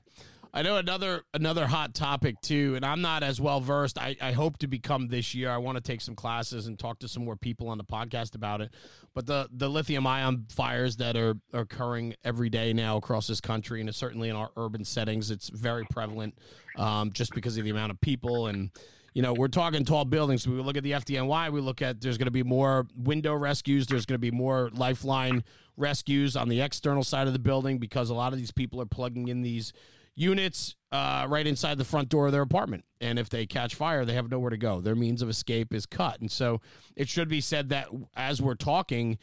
I 0.54 0.62
know 0.62 0.78
another 0.78 1.22
another 1.34 1.66
hot 1.66 1.94
topic 1.94 2.40
too, 2.40 2.76
and 2.76 2.84
I'm 2.84 3.02
not 3.02 3.22
as 3.22 3.38
well 3.38 3.60
versed. 3.60 3.98
I, 3.98 4.16
I 4.22 4.32
hope 4.32 4.56
to 4.58 4.66
become 4.66 5.08
this 5.08 5.34
year. 5.34 5.50
I 5.50 5.58
want 5.58 5.76
to 5.76 5.82
take 5.82 6.00
some 6.00 6.14
classes 6.14 6.66
and 6.66 6.78
talk 6.78 6.98
to 7.00 7.08
some 7.08 7.26
more 7.26 7.36
people 7.36 7.68
on 7.68 7.76
the 7.76 7.84
podcast 7.84 8.34
about 8.34 8.62
it. 8.62 8.72
But 9.12 9.26
the 9.26 9.50
the 9.52 9.68
lithium 9.68 10.06
ion 10.06 10.46
fires 10.48 10.96
that 10.96 11.14
are, 11.14 11.34
are 11.52 11.60
occurring 11.60 12.14
every 12.24 12.48
day 12.48 12.72
now 12.72 12.96
across 12.96 13.26
this 13.26 13.40
country, 13.40 13.82
and 13.82 13.94
certainly 13.94 14.30
in 14.30 14.36
our 14.36 14.48
urban 14.56 14.86
settings, 14.86 15.30
it's 15.30 15.50
very 15.50 15.84
prevalent, 15.90 16.38
um, 16.76 17.12
just 17.12 17.34
because 17.34 17.58
of 17.58 17.64
the 17.64 17.70
amount 17.70 17.92
of 17.92 18.00
people 18.00 18.46
and. 18.46 18.70
You 19.16 19.22
know, 19.22 19.32
we're 19.32 19.48
talking 19.48 19.82
tall 19.86 20.04
buildings. 20.04 20.46
We 20.46 20.60
look 20.60 20.76
at 20.76 20.82
the 20.82 20.92
FDNY. 20.92 21.50
We 21.50 21.62
look 21.62 21.80
at 21.80 22.02
there's 22.02 22.18
going 22.18 22.26
to 22.26 22.30
be 22.30 22.42
more 22.42 22.86
window 22.94 23.34
rescues. 23.34 23.86
There's 23.86 24.04
going 24.04 24.16
to 24.16 24.18
be 24.18 24.30
more 24.30 24.68
lifeline 24.74 25.42
rescues 25.78 26.36
on 26.36 26.50
the 26.50 26.60
external 26.60 27.02
side 27.02 27.26
of 27.26 27.32
the 27.32 27.38
building 27.38 27.78
because 27.78 28.10
a 28.10 28.14
lot 28.14 28.34
of 28.34 28.38
these 28.38 28.50
people 28.50 28.78
are 28.78 28.84
plugging 28.84 29.28
in 29.28 29.40
these 29.40 29.72
units 30.16 30.76
uh, 30.92 31.24
right 31.30 31.46
inside 31.46 31.78
the 31.78 31.84
front 31.84 32.10
door 32.10 32.26
of 32.26 32.32
their 32.32 32.42
apartment. 32.42 32.84
And 33.00 33.18
if 33.18 33.30
they 33.30 33.46
catch 33.46 33.74
fire, 33.74 34.04
they 34.04 34.12
have 34.12 34.30
nowhere 34.30 34.50
to 34.50 34.58
go. 34.58 34.82
Their 34.82 34.94
means 34.94 35.22
of 35.22 35.30
escape 35.30 35.72
is 35.72 35.86
cut. 35.86 36.20
And 36.20 36.30
so 36.30 36.60
it 36.94 37.08
should 37.08 37.30
be 37.30 37.40
said 37.40 37.70
that 37.70 37.88
as 38.14 38.42
we're 38.42 38.54
talking, 38.54 39.16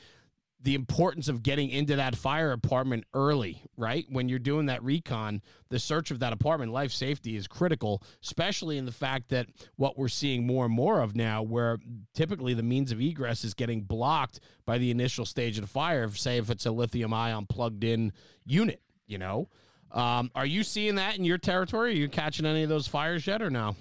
the 0.63 0.75
importance 0.75 1.27
of 1.27 1.43
getting 1.43 1.69
into 1.69 1.97
that 1.97 2.15
fire 2.15 2.53
apartment 2.53 3.03
early, 3.13 3.61
right? 3.75 4.05
When 4.09 4.29
you're 4.29 4.39
doing 4.39 4.67
that 4.67 4.81
recon, 4.81 5.41
the 5.69 5.77
search 5.77 6.09
of 6.09 6.19
that 6.19 6.31
apartment, 6.31 6.71
life 6.71 6.91
safety 6.93 7.35
is 7.35 7.47
critical, 7.47 8.01
especially 8.23 8.77
in 8.77 8.85
the 8.85 8.91
fact 8.93 9.29
that 9.29 9.47
what 9.75 9.97
we're 9.97 10.07
seeing 10.07 10.47
more 10.47 10.65
and 10.65 10.73
more 10.73 11.01
of 11.01 11.17
now, 11.17 11.43
where 11.43 11.79
typically 12.13 12.53
the 12.53 12.63
means 12.63 12.93
of 12.93 13.01
egress 13.01 13.43
is 13.43 13.53
getting 13.53 13.81
blocked 13.81 14.39
by 14.65 14.77
the 14.77 14.89
initial 14.89 15.25
stage 15.25 15.57
of 15.57 15.63
the 15.63 15.67
fire, 15.67 16.09
say 16.11 16.37
if 16.37 16.49
it's 16.49 16.65
a 16.65 16.71
lithium 16.71 17.13
ion 17.13 17.45
plugged 17.45 17.83
in 17.83 18.13
unit, 18.45 18.81
you 19.05 19.17
know? 19.17 19.49
Um, 19.91 20.31
are 20.33 20.45
you 20.45 20.63
seeing 20.63 20.95
that 20.95 21.17
in 21.17 21.25
your 21.25 21.37
territory? 21.37 21.91
Are 21.91 21.95
you 21.95 22.07
catching 22.07 22.45
any 22.45 22.63
of 22.63 22.69
those 22.69 22.87
fires 22.87 23.27
yet 23.27 23.41
or 23.41 23.49
no? 23.49 23.75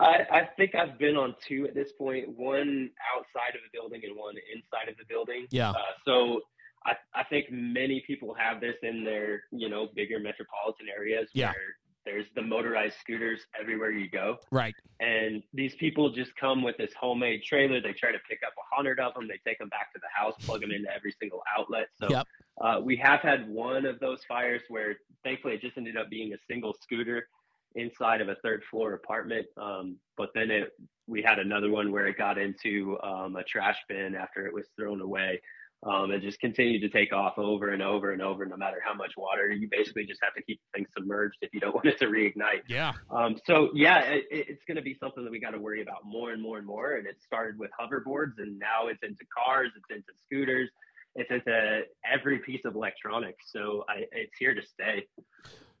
I, 0.00 0.24
I 0.30 0.48
think 0.56 0.74
I've 0.74 0.98
been 0.98 1.16
on 1.16 1.34
two 1.46 1.66
at 1.66 1.74
this 1.74 1.92
point, 1.92 2.28
one 2.36 2.90
outside 3.16 3.54
of 3.54 3.60
the 3.64 3.70
building 3.72 4.00
and 4.04 4.16
one 4.16 4.34
inside 4.54 4.88
of 4.88 4.96
the 4.96 5.04
building. 5.08 5.46
Yeah. 5.50 5.70
Uh, 5.70 5.74
so 6.04 6.40
I, 6.86 6.92
I 7.14 7.24
think 7.24 7.46
many 7.50 8.02
people 8.06 8.34
have 8.38 8.60
this 8.60 8.76
in 8.82 9.04
their, 9.04 9.42
you 9.50 9.68
know, 9.68 9.88
bigger 9.94 10.18
metropolitan 10.18 10.86
areas 10.96 11.28
Yeah. 11.34 11.48
where 11.48 11.76
there's 12.06 12.26
the 12.34 12.40
motorized 12.40 12.94
scooters 13.00 13.40
everywhere 13.60 13.90
you 13.90 14.08
go. 14.08 14.38
Right. 14.50 14.74
And 15.00 15.42
these 15.52 15.74
people 15.74 16.10
just 16.10 16.34
come 16.36 16.62
with 16.62 16.76
this 16.78 16.92
homemade 16.98 17.42
trailer. 17.42 17.82
They 17.82 17.92
try 17.92 18.12
to 18.12 18.18
pick 18.28 18.38
up 18.46 18.54
a 18.56 18.74
hundred 18.74 18.98
of 19.00 19.12
them. 19.12 19.28
They 19.28 19.38
take 19.46 19.58
them 19.58 19.68
back 19.68 19.92
to 19.92 20.00
the 20.00 20.08
house, 20.14 20.34
plug 20.46 20.62
them 20.62 20.70
into 20.70 20.88
every 20.94 21.14
single 21.20 21.42
outlet. 21.58 21.88
So 22.00 22.08
Yep. 22.08 22.26
uh, 22.62 22.80
we 22.82 22.96
have 22.96 23.20
had 23.20 23.46
one 23.50 23.84
of 23.84 24.00
those 24.00 24.20
fires 24.26 24.62
where 24.68 24.96
thankfully 25.22 25.54
it 25.54 25.60
just 25.60 25.76
ended 25.76 25.98
up 25.98 26.08
being 26.08 26.32
a 26.32 26.38
single 26.50 26.74
scooter 26.80 27.28
inside 27.74 28.20
of 28.20 28.28
a 28.28 28.36
third 28.42 28.62
floor 28.70 28.94
apartment. 28.94 29.46
Um, 29.60 29.96
but 30.16 30.30
then 30.34 30.50
it, 30.50 30.70
we 31.06 31.22
had 31.22 31.38
another 31.38 31.70
one 31.70 31.92
where 31.92 32.06
it 32.06 32.16
got 32.18 32.38
into 32.38 32.98
um, 33.02 33.36
a 33.36 33.44
trash 33.44 33.76
bin 33.88 34.14
after 34.14 34.46
it 34.46 34.54
was 34.54 34.66
thrown 34.76 35.00
away. 35.00 35.40
Um, 35.86 36.10
it 36.10 36.22
just 36.22 36.40
continued 36.40 36.80
to 36.80 36.88
take 36.88 37.12
off 37.12 37.38
over 37.38 37.68
and 37.70 37.80
over 37.82 38.10
and 38.10 38.20
over, 38.20 38.44
no 38.44 38.56
matter 38.56 38.78
how 38.84 38.94
much 38.94 39.12
water. 39.16 39.48
You 39.48 39.68
basically 39.70 40.06
just 40.06 40.18
have 40.24 40.34
to 40.34 40.42
keep 40.42 40.60
things 40.74 40.88
submerged 40.92 41.36
if 41.40 41.54
you 41.54 41.60
don't 41.60 41.72
want 41.74 41.86
it 41.86 41.98
to 42.00 42.06
reignite. 42.06 42.62
Yeah. 42.68 42.94
Um, 43.10 43.36
so 43.46 43.68
yeah, 43.74 44.00
it, 44.00 44.24
it- 44.30 44.46
it's 44.48 44.64
going 44.66 44.76
to 44.76 44.82
be 44.82 44.96
something 44.98 45.22
that 45.22 45.30
we 45.30 45.38
got 45.38 45.50
to 45.52 45.58
worry 45.60 45.80
about 45.80 45.98
more 46.04 46.32
and 46.32 46.42
more 46.42 46.58
and 46.58 46.66
more. 46.66 46.94
And 46.94 47.06
it 47.06 47.22
started 47.22 47.60
with 47.60 47.70
hoverboards, 47.80 48.32
and 48.38 48.58
now 48.58 48.88
it's 48.88 49.02
into 49.04 49.24
cars, 49.32 49.70
it's 49.76 49.84
into 49.88 50.12
scooters, 50.26 50.68
it's 51.14 51.30
into 51.30 51.82
every 52.04 52.40
piece 52.40 52.64
of 52.64 52.74
electronics. 52.74 53.44
So 53.52 53.84
I, 53.88 54.04
it's 54.10 54.36
here 54.36 54.54
to 54.54 54.62
stay. 54.66 55.06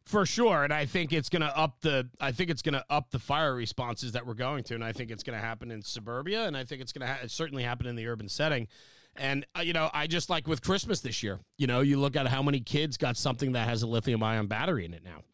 For 0.08 0.24
sure, 0.24 0.64
and 0.64 0.72
I 0.72 0.86
think 0.86 1.12
it's 1.12 1.28
going 1.28 1.42
to 1.42 1.54
up 1.54 1.82
the. 1.82 2.08
I 2.18 2.32
think 2.32 2.48
it's 2.48 2.62
going 2.62 2.72
to 2.72 2.84
up 2.88 3.10
the 3.10 3.18
fire 3.18 3.54
responses 3.54 4.12
that 4.12 4.26
we're 4.26 4.32
going 4.32 4.64
to, 4.64 4.74
and 4.74 4.82
I 4.82 4.92
think 4.92 5.10
it's 5.10 5.22
going 5.22 5.38
to 5.38 5.44
happen 5.44 5.70
in 5.70 5.82
suburbia, 5.82 6.46
and 6.46 6.56
I 6.56 6.64
think 6.64 6.80
it's 6.80 6.92
going 6.92 7.06
to 7.06 7.12
ha- 7.12 7.26
certainly 7.26 7.62
happen 7.62 7.86
in 7.86 7.94
the 7.94 8.06
urban 8.06 8.26
setting. 8.30 8.68
And 9.16 9.44
uh, 9.54 9.60
you 9.60 9.74
know, 9.74 9.90
I 9.92 10.06
just 10.06 10.30
like 10.30 10.48
with 10.48 10.62
Christmas 10.62 11.00
this 11.00 11.22
year. 11.22 11.40
You 11.58 11.66
know, 11.66 11.80
you 11.82 12.00
look 12.00 12.16
at 12.16 12.26
how 12.26 12.42
many 12.42 12.60
kids 12.60 12.96
got 12.96 13.18
something 13.18 13.52
that 13.52 13.68
has 13.68 13.82
a 13.82 13.86
lithium 13.86 14.22
ion 14.22 14.46
battery 14.46 14.86
in 14.86 14.94
it 14.94 15.04
now. 15.04 15.24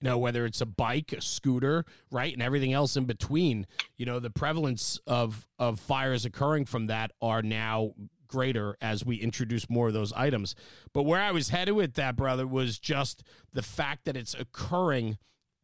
You 0.00 0.08
know, 0.08 0.16
whether 0.16 0.46
it's 0.46 0.62
a 0.62 0.66
bike, 0.66 1.12
a 1.12 1.20
scooter, 1.20 1.84
right, 2.10 2.32
and 2.32 2.40
everything 2.40 2.72
else 2.72 2.96
in 2.96 3.04
between. 3.04 3.66
You 3.98 4.06
know, 4.06 4.18
the 4.18 4.30
prevalence 4.30 4.98
of 5.06 5.46
of 5.58 5.78
fires 5.78 6.24
occurring 6.24 6.64
from 6.64 6.86
that 6.86 7.12
are 7.20 7.42
now 7.42 7.92
greater 8.32 8.76
as 8.80 9.04
we 9.04 9.16
introduce 9.16 9.68
more 9.68 9.88
of 9.88 9.94
those 9.94 10.12
items. 10.14 10.54
But 10.94 11.02
where 11.02 11.20
I 11.20 11.30
was 11.30 11.50
headed 11.50 11.74
with 11.74 11.94
that, 11.94 12.16
brother, 12.16 12.46
was 12.46 12.78
just 12.78 13.22
the 13.52 13.62
fact 13.62 14.06
that 14.06 14.16
it's 14.16 14.34
occurring 14.34 15.18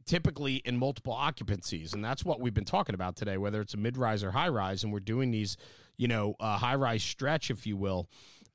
typically 0.04 0.56
in 0.56 0.76
multiple 0.78 1.14
occupancies. 1.14 1.94
And 1.94 2.04
that's 2.04 2.24
what 2.24 2.40
we've 2.40 2.54
been 2.54 2.64
talking 2.64 2.94
about 2.94 3.16
today, 3.16 3.38
whether 3.38 3.60
it's 3.62 3.74
a 3.74 3.78
mid 3.78 3.96
rise 3.96 4.22
or 4.22 4.32
high 4.32 4.48
rise. 4.48 4.84
And 4.84 4.92
we're 4.92 5.00
doing 5.00 5.30
these, 5.30 5.56
you 5.96 6.08
know, 6.08 6.34
uh, 6.40 6.58
high 6.58 6.74
rise 6.74 7.02
stretch, 7.02 7.50
if 7.50 7.66
you 7.66 7.76
will. 7.76 8.08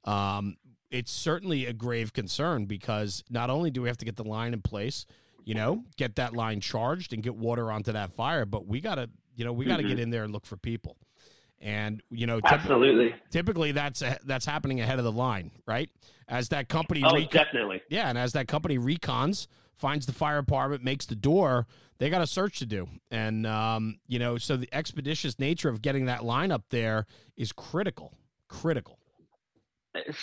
Um, 0.04 0.58
it's 0.92 1.12
certainly 1.12 1.66
a 1.66 1.74
grave 1.74 2.14
concern 2.14 2.66
because 2.66 3.24
not 3.30 3.50
only 3.50 3.72
do 3.72 3.82
we 3.82 3.88
have 3.88 3.98
to 3.98 4.06
get 4.06 4.16
the 4.16 4.24
line 4.24 4.54
in 4.54 4.62
place, 4.62 5.08
you 5.44 5.56
know, 5.56 5.84
get 5.98 6.16
that 6.18 6.34
line 6.34 6.62
charged 6.62 7.14
and 7.14 7.24
get 7.24 7.36
water 7.36 7.72
onto 7.72 7.92
that 7.92 8.14
fire, 8.14 8.46
but 8.46 8.68
we 8.68 8.80
got 8.80 8.96
to, 8.96 9.10
you 9.36 9.44
know, 9.44 9.52
we 9.52 9.66
got 9.66 9.78
to 9.78 9.84
mm-hmm. 9.84 9.90
get 9.90 10.00
in 10.00 10.12
there 10.12 10.24
and 10.24 10.32
look 10.32 10.46
for 10.46 10.56
people. 10.56 10.98
And 11.64 12.04
you 12.12 12.28
know, 12.28 12.42
absolutely. 12.44 13.16
Typically, 13.32 13.72
that's 13.72 14.02
a, 14.02 14.20
that's 14.26 14.46
happening 14.46 14.82
ahead 14.82 15.00
of 15.00 15.06
the 15.06 15.12
line, 15.12 15.52
right? 15.66 15.90
As 16.28 16.50
that 16.50 16.70
company, 16.70 17.04
oh, 17.06 17.18
definitely, 17.32 17.82
yeah, 17.90 18.10
and 18.10 18.18
as 18.18 18.34
that 18.34 18.48
company 18.48 18.78
recons, 18.78 19.48
finds 19.76 20.06
the 20.06 20.14
fire 20.14 20.42
department, 20.42 20.84
makes 20.84 21.06
the 21.06 21.16
door, 21.16 21.68
they 22.00 22.10
got 22.10 22.22
a 22.22 22.28
search 22.28 22.60
to 22.60 22.66
do. 22.66 22.88
And, 23.12 23.46
um, 23.46 24.00
you 24.08 24.20
know, 24.20 24.38
so 24.38 24.58
the 24.58 24.70
expeditious 24.72 25.40
nature 25.40 25.70
of 25.70 25.82
getting 25.82 26.06
that 26.06 26.24
line 26.24 26.52
up 26.52 26.66
there 26.70 27.06
is 27.38 27.52
critical, 27.52 28.14
critical. 28.48 29.00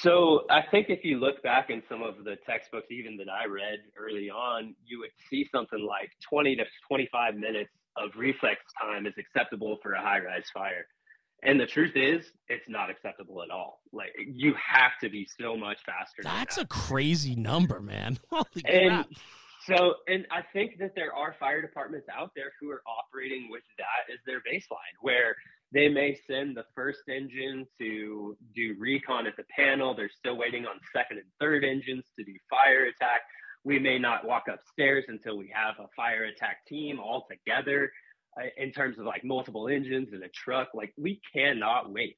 So 0.03 0.47
I 0.51 0.62
think 0.68 0.88
if 0.88 1.05
you 1.05 1.18
look 1.18 1.43
back 1.43 1.70
in 1.70 1.82
some 1.88 2.03
of 2.03 2.24
the 2.24 2.36
textbooks, 2.45 2.88
even 2.91 3.16
that 3.18 3.28
I 3.28 3.47
read 3.47 3.78
early 3.97 4.28
on, 4.28 4.74
you 4.84 4.99
would 4.99 5.12
see 5.28 5.49
something 5.53 5.78
like 5.78 6.11
20 6.28 6.57
to 6.57 6.64
25 6.88 7.36
minutes 7.36 7.70
of 7.97 8.11
reflex 8.16 8.61
time 8.80 9.07
is 9.07 9.14
acceptable 9.16 9.78
for 9.82 9.93
a 9.93 10.01
high 10.01 10.18
rise 10.18 10.51
fire. 10.53 10.86
And 11.43 11.59
the 11.59 11.66
truth 11.66 11.93
is, 11.95 12.26
it's 12.49 12.68
not 12.68 12.91
acceptable 12.91 13.43
at 13.43 13.51
all. 13.51 13.80
Like 13.93 14.11
you 14.26 14.55
have 14.55 14.93
to 15.03 15.09
be 15.09 15.26
so 15.41 15.57
much 15.57 15.78
faster. 15.86 16.22
That's 16.22 16.57
that. 16.57 16.64
a 16.64 16.68
crazy 16.68 17.34
number, 17.34 17.80
man. 17.80 18.18
Holy 18.30 18.45
and 18.66 18.91
crap. 18.91 19.07
So, 19.66 19.95
and 20.09 20.26
I 20.30 20.41
think 20.53 20.78
that 20.78 20.95
there 20.95 21.14
are 21.14 21.36
fire 21.38 21.61
departments 21.61 22.09
out 22.14 22.32
there 22.34 22.53
who 22.61 22.70
are 22.70 22.82
operating 22.86 23.49
with 23.51 23.62
that 23.78 24.12
as 24.12 24.18
their 24.26 24.41
baseline, 24.41 24.97
where 25.01 25.36
they 25.72 25.88
may 25.88 26.18
send 26.26 26.57
the 26.57 26.64
first 26.74 27.01
engine 27.09 27.66
to 27.78 28.36
do 28.55 28.74
recon 28.78 29.26
at 29.26 29.36
the 29.36 29.45
panel. 29.55 29.95
They're 29.95 30.11
still 30.11 30.36
waiting 30.36 30.66
on 30.66 30.80
second 30.95 31.18
and 31.18 31.26
third 31.38 31.64
engines 31.64 32.05
to 32.18 32.24
do 32.24 32.32
fire 32.49 32.86
attack. 32.86 33.20
We 33.62 33.78
may 33.78 33.99
not 33.99 34.26
walk 34.26 34.45
upstairs 34.51 35.05
until 35.09 35.36
we 35.36 35.53
have 35.55 35.74
a 35.78 35.88
fire 35.95 36.24
attack 36.24 36.66
team 36.66 36.99
all 36.99 37.26
together 37.30 37.93
in 38.57 38.72
terms 38.72 38.99
of 38.99 39.05
like 39.05 39.24
multiple 39.24 39.68
engines 39.68 40.09
and 40.12 40.22
a 40.22 40.28
truck. 40.28 40.68
Like, 40.74 40.93
we 40.97 41.20
cannot 41.34 41.93
wait. 41.93 42.16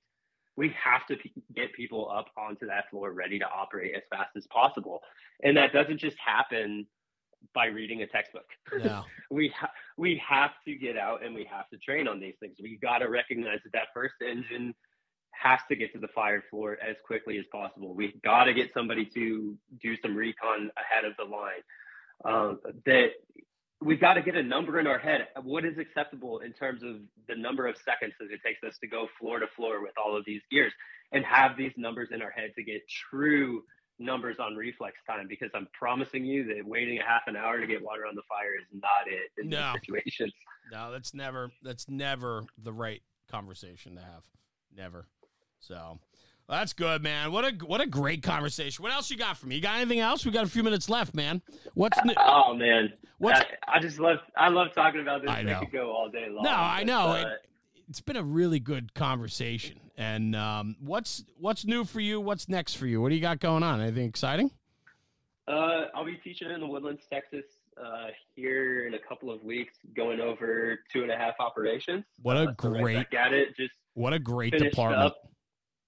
We 0.57 0.75
have 0.83 1.07
to 1.07 1.17
p- 1.17 1.33
get 1.55 1.73
people 1.73 2.11
up 2.11 2.27
onto 2.37 2.67
that 2.67 2.91
floor 2.91 3.13
ready 3.13 3.39
to 3.39 3.47
operate 3.47 3.95
as 3.97 4.03
fast 4.11 4.31
as 4.37 4.47
possible. 4.49 5.01
And 5.43 5.57
that 5.57 5.73
doesn't 5.73 5.99
just 5.99 6.17
happen 6.19 6.87
by 7.55 7.67
reading 7.67 8.03
a 8.03 8.07
textbook. 8.07 8.47
Yeah. 8.79 9.03
we 9.31 9.49
ha- 9.49 9.73
we 9.97 10.21
have 10.27 10.51
to 10.67 10.75
get 10.75 10.97
out 10.97 11.25
and 11.25 11.35
we 11.35 11.49
have 11.51 11.69
to 11.71 11.79
train 11.79 12.07
on 12.07 12.21
these 12.21 12.35
things. 12.41 12.57
We 12.63 12.77
got 12.77 12.99
to 12.99 13.09
recognize 13.09 13.61
that 13.65 13.73
that 13.73 13.89
first 13.95 14.15
engine 14.21 14.75
has 15.33 15.61
to 15.69 15.77
get 15.77 15.93
to 15.95 15.99
the 15.99 16.09
fire 16.09 16.45
floor 16.51 16.79
as 16.87 16.97
quickly 17.05 17.39
as 17.39 17.45
possible. 17.51 17.95
We 17.95 18.15
got 18.23 18.45
to 18.45 18.55
get 18.55 18.73
somebody 18.75 19.07
to 19.15 19.57
do 19.83 19.97
some 20.03 20.15
recon 20.15 20.71
ahead 20.77 21.05
of 21.05 21.15
the 21.17 21.25
line. 21.25 21.63
Um, 22.25 22.61
that 22.87 23.11
we've 23.85 24.01
got 24.01 24.15
to 24.15 24.23
get 24.23 24.35
a 24.35 24.43
number 24.43 24.79
in 24.79 24.87
our 24.87 24.99
head. 24.99 25.29
What 25.43 25.65
is 25.65 25.79
acceptable 25.79 26.41
in 26.41 26.53
terms 26.53 26.83
of 26.83 26.97
the 27.29 27.37
number 27.37 27.67
of 27.67 27.77
seconds 27.77 28.15
that 28.21 28.31
it 28.31 28.41
takes 28.45 28.63
us 28.63 28.79
to 28.81 28.87
go 28.87 29.09
floor 29.19 29.41
to 29.41 29.47
floor 29.57 29.83
with 29.83 29.93
all 30.03 30.17
of 30.17 30.25
these 30.25 30.43
gears, 30.51 30.73
and 31.13 31.25
have 31.25 31.57
these 31.57 31.73
numbers 31.77 32.09
in 32.13 32.23
our 32.23 32.31
head 32.31 32.53
to 32.57 32.63
get 32.63 32.81
true 33.11 33.63
numbers 33.99 34.37
on 34.41 34.57
reflex 34.57 34.97
time 35.07 35.27
because 35.29 35.51
I'm 35.55 35.69
promising 35.79 36.25
you 36.25 36.45
that 36.47 36.67
waiting 36.67 36.99
a 36.99 37.05
half 37.05 37.23
an 37.27 37.37
hour 37.37 37.61
to 37.61 37.67
get 37.67 37.83
water 37.83 38.07
on 38.07 38.15
the 38.15 38.23
fire 38.29 38.55
is 38.59 38.67
not 38.73 39.07
it 39.07 39.31
in 39.43 39.49
no. 39.49 39.73
these 39.73 39.81
situations. 39.81 40.33
No, 40.73 40.91
that's 40.91 41.15
never 41.15 41.51
that's 41.63 41.89
never 41.89 42.45
the 42.57 42.73
right 42.73 43.03
conversation 43.31 43.97
to 43.97 44.01
have. 44.01 44.25
Never. 44.75 45.07
So 45.61 45.99
well, 46.53 46.61
that's 46.61 46.75
good, 46.75 47.03
man. 47.03 47.33
What 47.33 47.47
a 47.47 47.65
what 47.65 47.81
a 47.81 47.87
great 47.87 48.23
conversation. 48.23 48.83
What 48.83 48.93
else 48.93 49.11
you 49.11 49.17
got 49.17 49.39
for 49.39 49.47
me? 49.47 49.55
You 49.55 49.63
got 49.63 49.79
anything 49.79 50.01
else? 50.01 50.27
We 50.27 50.33
got 50.33 50.45
a 50.45 50.51
few 50.51 50.63
minutes 50.63 50.91
left, 50.91 51.15
man. 51.15 51.41
What's 51.73 51.99
new? 52.05 52.13
Oh 52.19 52.53
man, 52.53 52.93
what's 53.17 53.41
I, 53.41 53.77
I, 53.77 53.81
just 53.81 53.99
love 53.99 54.19
I 54.37 54.51
love 54.51 54.69
talking 54.75 55.01
about 55.01 55.23
this. 55.23 55.31
I 55.31 55.43
know. 55.45 55.61
could 55.61 55.73
go 55.73 55.91
all 55.91 56.11
day 56.11 56.27
long. 56.29 56.45
No, 56.45 56.51
I 56.51 56.85
know. 56.85 57.07
Uh, 57.07 57.15
it, 57.15 57.27
it's 57.89 58.03
been 58.03 58.17
a 58.17 58.23
really 58.23 58.61
good 58.61 58.93
conversation. 58.93 59.81
And 59.97 60.37
um, 60.37 60.77
what's 60.79 61.25
what's 61.39 61.65
new 61.65 61.87
for 61.87 62.01
you? 62.01 62.21
What's 62.21 62.51
next 62.51 62.75
for 62.75 62.87
you? 62.87 63.01
What 63.01 63.09
do 63.09 63.15
you 63.15 63.23
got 63.23 63.41
going 63.41 63.63
on? 63.63 63.81
Anything 63.81 64.05
exciting? 64.05 64.51
Uh, 65.49 65.87
I'll 65.95 66.05
be 66.05 66.17
teaching 66.23 66.51
in 66.51 66.61
the 66.61 66.67
Woodlands, 66.67 67.01
Texas, 67.11 67.47
uh, 67.83 68.09
here 68.37 68.87
in 68.87 68.93
a 68.93 68.99
couple 68.99 69.31
of 69.31 69.43
weeks, 69.43 69.73
going 69.97 70.21
over 70.21 70.81
two 70.93 71.01
and 71.01 71.11
a 71.11 71.17
half 71.17 71.35
operations. 71.41 72.05
What 72.21 72.37
a 72.37 72.51
uh, 72.51 72.53
great 72.53 73.09
so 73.11 73.19
right 73.19 73.33
it. 73.33 73.57
Just 73.57 73.73
what 73.95 74.13
a 74.13 74.19
great 74.19 74.53
department. 74.53 75.07
Up. 75.07 75.17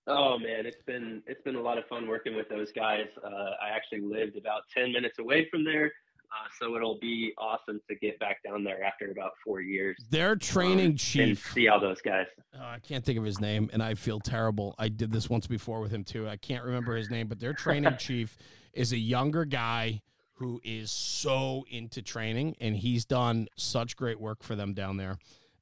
Oh 0.07 0.38
man, 0.38 0.66
it's 0.66 0.82
been 0.86 1.22
it's 1.26 1.40
been 1.42 1.57
a 1.57 1.61
lot 1.61 1.78
of 1.78 1.86
fun 1.86 2.07
working 2.07 2.36
with 2.36 2.48
those 2.48 2.70
guys. 2.72 3.07
Uh, 3.24 3.28
I 3.62 3.70
actually 3.74 4.02
lived 4.02 4.36
about 4.36 4.62
ten 4.72 4.92
minutes 4.92 5.18
away 5.18 5.48
from 5.50 5.64
there, 5.64 5.86
uh, 5.86 6.48
so 6.61 6.76
it'll 6.76 6.98
be 6.98 7.32
awesome 7.38 7.80
to 7.88 7.94
get 7.94 8.18
back 8.18 8.42
down 8.42 8.64
there 8.64 8.84
after 8.84 9.11
about 9.11 9.32
four 9.42 9.62
years. 9.62 9.96
Their 10.11 10.36
training 10.36 10.90
um, 10.90 10.96
chief. 10.96 11.52
see 11.55 11.68
all 11.68 11.80
those 11.80 12.02
guys. 12.02 12.26
Oh, 12.55 12.64
I 12.64 12.80
can't 12.80 13.02
think 13.02 13.18
of 13.18 13.24
his 13.24 13.40
name, 13.40 13.70
and 13.72 13.82
I 13.82 13.94
feel 13.94 14.20
terrible. 14.20 14.74
I 14.78 14.88
did 14.88 15.11
this 15.11 15.30
once 15.30 15.46
before 15.46 15.80
with 15.80 15.90
him 15.90 16.05
too. 16.05 16.28
I 16.28 16.36
can't 16.36 16.64
remember 16.64 16.96
his 16.96 17.09
name, 17.09 17.28
but 17.28 17.40
their 17.40 17.55
training 17.55 17.96
chief 17.98 18.36
is 18.74 18.92
a 18.92 18.98
younger 18.98 19.46
guy 19.46 20.02
who 20.34 20.61
is 20.64 20.90
so 20.90 21.64
into 21.70 22.02
training, 22.02 22.57
and 22.61 22.76
he's 22.76 23.07
done 23.07 23.48
such 23.57 23.96
great 23.96 24.20
work 24.20 24.42
for 24.42 24.55
them 24.55 24.74
down 24.74 24.98
there. 24.98 25.16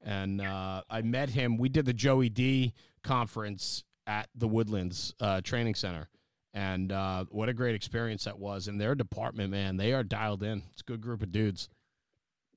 And 0.05 0.41
uh, 0.41 0.83
I 0.91 1.03
met 1.03 1.31
him. 1.31 1.59
We 1.59 1.69
did 1.69 1.85
the 1.85 1.93
Joey 1.93 2.29
D 2.29 2.73
conference 3.05 3.85
at 4.07 4.29
the 4.35 4.49
Woodlands 4.49 5.15
uh, 5.21 5.41
Training 5.41 5.75
Center 5.75 6.09
and 6.55 6.93
uh, 6.93 7.25
what 7.31 7.49
a 7.49 7.55
great 7.55 7.75
experience 7.75 8.25
that 8.25 8.39
was. 8.39 8.69
And 8.69 8.81
their 8.81 8.95
department, 8.95 9.51
man, 9.51 9.77
they 9.77 9.93
are 9.93 10.03
dialed 10.03 10.43
in. 10.43 10.63
It's 10.73 10.83
a 10.83 10.85
good 10.85 11.01
group 11.01 11.23
of 11.23 11.33
dudes. 11.33 11.69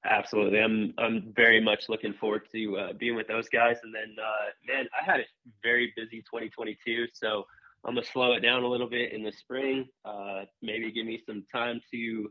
Absolutely, 0.03 0.59
I'm 0.59 0.93
I'm 0.99 1.33
very 1.35 1.59
much 1.59 1.89
looking 1.89 2.13
forward 2.13 2.43
to 2.51 2.77
uh, 2.77 2.93
being 2.93 3.15
with 3.15 3.27
those 3.27 3.49
guys. 3.49 3.77
And 3.81 3.93
then, 3.93 4.15
uh, 4.21 4.51
man, 4.71 4.87
I 4.99 5.03
had 5.03 5.21
a 5.21 5.23
very 5.63 5.93
busy 5.95 6.17
2022, 6.21 7.07
so 7.11 7.45
I'm 7.83 7.95
gonna 7.95 8.05
slow 8.05 8.33
it 8.33 8.41
down 8.41 8.61
a 8.61 8.67
little 8.67 8.89
bit 8.89 9.13
in 9.13 9.23
the 9.23 9.31
spring. 9.31 9.87
Uh, 10.03 10.41
maybe 10.61 10.91
give 10.91 11.07
me 11.07 11.23
some 11.25 11.43
time 11.51 11.81
to 11.91 12.29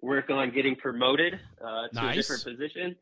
work 0.00 0.30
on 0.30 0.50
getting 0.50 0.74
promoted 0.74 1.38
uh, 1.64 1.86
to 1.88 1.94
nice. 1.94 2.12
a 2.12 2.16
different 2.16 2.42
position, 2.42 2.96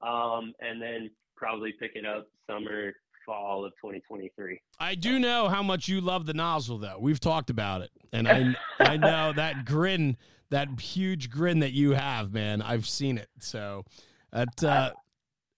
um, 0.00 0.54
and 0.60 0.80
then 0.80 1.10
probably 1.36 1.72
pick 1.72 1.96
it 1.96 2.06
up 2.06 2.28
summer 2.46 2.94
fall 3.26 3.64
of 3.64 3.72
2023. 3.72 4.60
I 4.80 4.94
do 4.94 5.18
know 5.18 5.48
how 5.48 5.62
much 5.62 5.88
you 5.88 6.00
love 6.00 6.24
the 6.24 6.34
nozzle, 6.34 6.78
though. 6.78 6.96
We've 6.98 7.20
talked 7.20 7.50
about 7.50 7.82
it, 7.82 7.90
and 8.12 8.28
I 8.28 8.54
I 8.80 8.96
know 8.96 9.32
that 9.34 9.64
grin, 9.64 10.16
that 10.50 10.68
huge 10.80 11.28
grin 11.28 11.58
that 11.58 11.72
you 11.72 11.90
have, 11.90 12.32
man. 12.32 12.62
I've 12.62 12.86
seen 12.86 13.18
it. 13.18 13.28
So, 13.40 13.84
that 14.32 14.64
uh, 14.64 14.92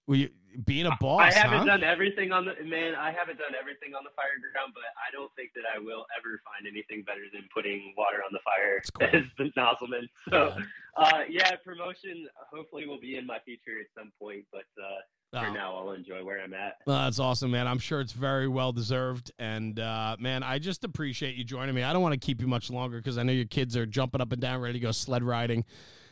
we 0.07 0.31
being 0.65 0.87
a 0.87 0.97
boss. 1.01 1.23
I 1.23 1.39
haven't 1.39 1.59
huh? 1.59 1.77
done 1.77 1.85
everything 1.85 2.33
on 2.33 2.47
the 2.47 2.55
man. 2.65 2.95
I 2.95 3.13
haven't 3.13 3.39
done 3.39 3.55
everything 3.59 3.95
on 3.95 4.03
the 4.03 4.11
fire 4.17 4.35
ground, 4.53 4.73
but 4.75 4.91
I 4.97 5.13
don't 5.13 5.31
think 5.37 5.53
that 5.55 5.65
I 5.69 5.79
will 5.79 6.07
ever 6.17 6.41
find 6.43 6.67
anything 6.67 7.03
better 7.03 7.29
than 7.33 7.47
putting 7.55 7.95
water 7.97 8.25
on 8.25 8.33
the 8.33 8.43
fire 8.43 8.83
cool. 8.99 9.21
as 9.21 9.29
the 9.39 9.53
nozzleman. 9.55 10.09
So, 10.31 10.55
yeah. 10.57 10.65
Uh, 10.97 11.23
yeah, 11.29 11.55
promotion 11.63 12.27
hopefully 12.51 12.87
will 12.87 13.01
be 13.01 13.17
in 13.17 13.27
my 13.27 13.39
future 13.45 13.79
at 13.81 13.87
some 13.97 14.13
point, 14.19 14.45
but. 14.53 14.67
Uh, 14.81 15.01
for 15.31 15.39
oh. 15.39 15.53
now, 15.53 15.77
I'll 15.77 15.93
enjoy 15.93 16.25
where 16.25 16.41
I'm 16.41 16.55
at. 16.55 16.79
Well, 16.87 17.05
that's 17.05 17.19
awesome, 17.19 17.51
man. 17.51 17.67
I'm 17.67 17.79
sure 17.79 18.01
it's 18.01 18.13
very 18.13 18.49
well 18.49 18.73
deserved. 18.73 19.31
And 19.39 19.79
uh, 19.79 20.17
man, 20.19 20.43
I 20.43 20.59
just 20.59 20.85
appreciate 20.85 21.37
you 21.37 21.45
joining 21.45 21.75
me. 21.75 21.83
I 21.83 21.93
don't 21.93 22.03
want 22.03 22.15
to 22.15 22.21
keep 22.21 22.41
you 22.41 22.47
much 22.47 22.71
longer 22.71 22.99
because 22.99 23.19
I 23.19 23.23
know 23.23 23.33
your 23.33 23.45
kids 23.45 23.77
are 23.77 23.87
jumping 23.87 24.21
up 24.21 24.33
and 24.33 24.41
down, 24.41 24.61
ready 24.61 24.75
to 24.75 24.83
go 24.83 24.93
sled 24.93 25.23
riding 25.23 25.65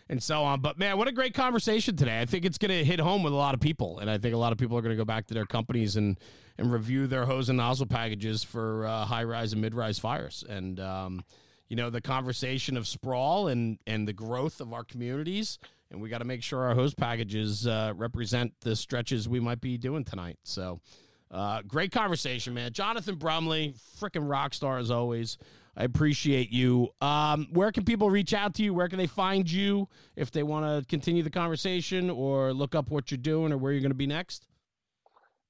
and 0.08 0.22
so 0.22 0.42
on. 0.44 0.60
But 0.60 0.78
man, 0.78 0.98
what 0.98 1.08
a 1.08 1.12
great 1.12 1.34
conversation 1.34 1.96
today. 1.96 2.20
I 2.20 2.26
think 2.26 2.44
it's 2.44 2.58
going 2.58 2.70
to 2.70 2.84
hit 2.84 3.00
home 3.00 3.22
with 3.22 3.32
a 3.32 3.36
lot 3.36 3.54
of 3.54 3.60
people, 3.60 3.98
and 3.98 4.10
I 4.10 4.18
think 4.18 4.34
a 4.34 4.38
lot 4.38 4.52
of 4.52 4.58
people 4.58 4.76
are 4.76 4.82
going 4.82 4.94
to 4.94 4.96
go 4.96 5.04
back 5.04 5.26
to 5.28 5.34
their 5.34 5.46
companies 5.46 5.96
and 5.96 6.18
and 6.58 6.72
review 6.72 7.06
their 7.06 7.26
hose 7.26 7.48
and 7.50 7.58
nozzle 7.58 7.86
packages 7.86 8.42
for 8.42 8.86
uh, 8.86 9.04
high 9.04 9.24
rise 9.24 9.52
and 9.52 9.60
mid 9.60 9.74
rise 9.74 9.98
fires. 9.98 10.44
And 10.48 10.80
um, 10.80 11.24
you 11.68 11.76
know, 11.76 11.90
the 11.90 12.00
conversation 12.00 12.76
of 12.76 12.86
sprawl 12.86 13.48
and 13.48 13.78
and 13.86 14.06
the 14.06 14.12
growth 14.12 14.60
of 14.60 14.72
our 14.72 14.84
communities 14.84 15.58
and 15.90 16.00
we 16.00 16.08
got 16.08 16.18
to 16.18 16.24
make 16.24 16.42
sure 16.42 16.64
our 16.64 16.74
hose 16.74 16.94
packages 16.94 17.66
uh, 17.66 17.92
represent 17.96 18.52
the 18.60 18.74
stretches 18.76 19.28
we 19.28 19.40
might 19.40 19.60
be 19.60 19.78
doing 19.78 20.04
tonight. 20.04 20.38
So, 20.44 20.80
Uh, 21.28 21.60
great 21.62 21.90
conversation, 21.90 22.54
man. 22.54 22.72
Jonathan 22.72 23.16
Brumley, 23.16 23.74
freaking 23.98 24.30
rock 24.30 24.54
star 24.54 24.78
as 24.78 24.92
always. 24.92 25.38
I 25.76 25.82
appreciate 25.84 26.50
you. 26.50 26.88
Um, 27.00 27.48
where 27.52 27.72
can 27.72 27.84
people 27.84 28.10
reach 28.10 28.32
out 28.32 28.54
to 28.54 28.62
you? 28.62 28.72
Where 28.72 28.88
can 28.88 28.96
they 28.98 29.08
find 29.08 29.50
you 29.50 29.88
if 30.14 30.30
they 30.30 30.42
want 30.44 30.64
to 30.64 30.88
continue 30.88 31.22
the 31.24 31.30
conversation 31.30 32.10
or 32.10 32.52
look 32.54 32.74
up 32.74 32.90
what 32.90 33.10
you're 33.10 33.18
doing 33.18 33.52
or 33.52 33.58
where 33.58 33.72
you're 33.72 33.82
going 33.82 33.90
to 33.90 33.96
be 33.96 34.06
next? 34.06 34.46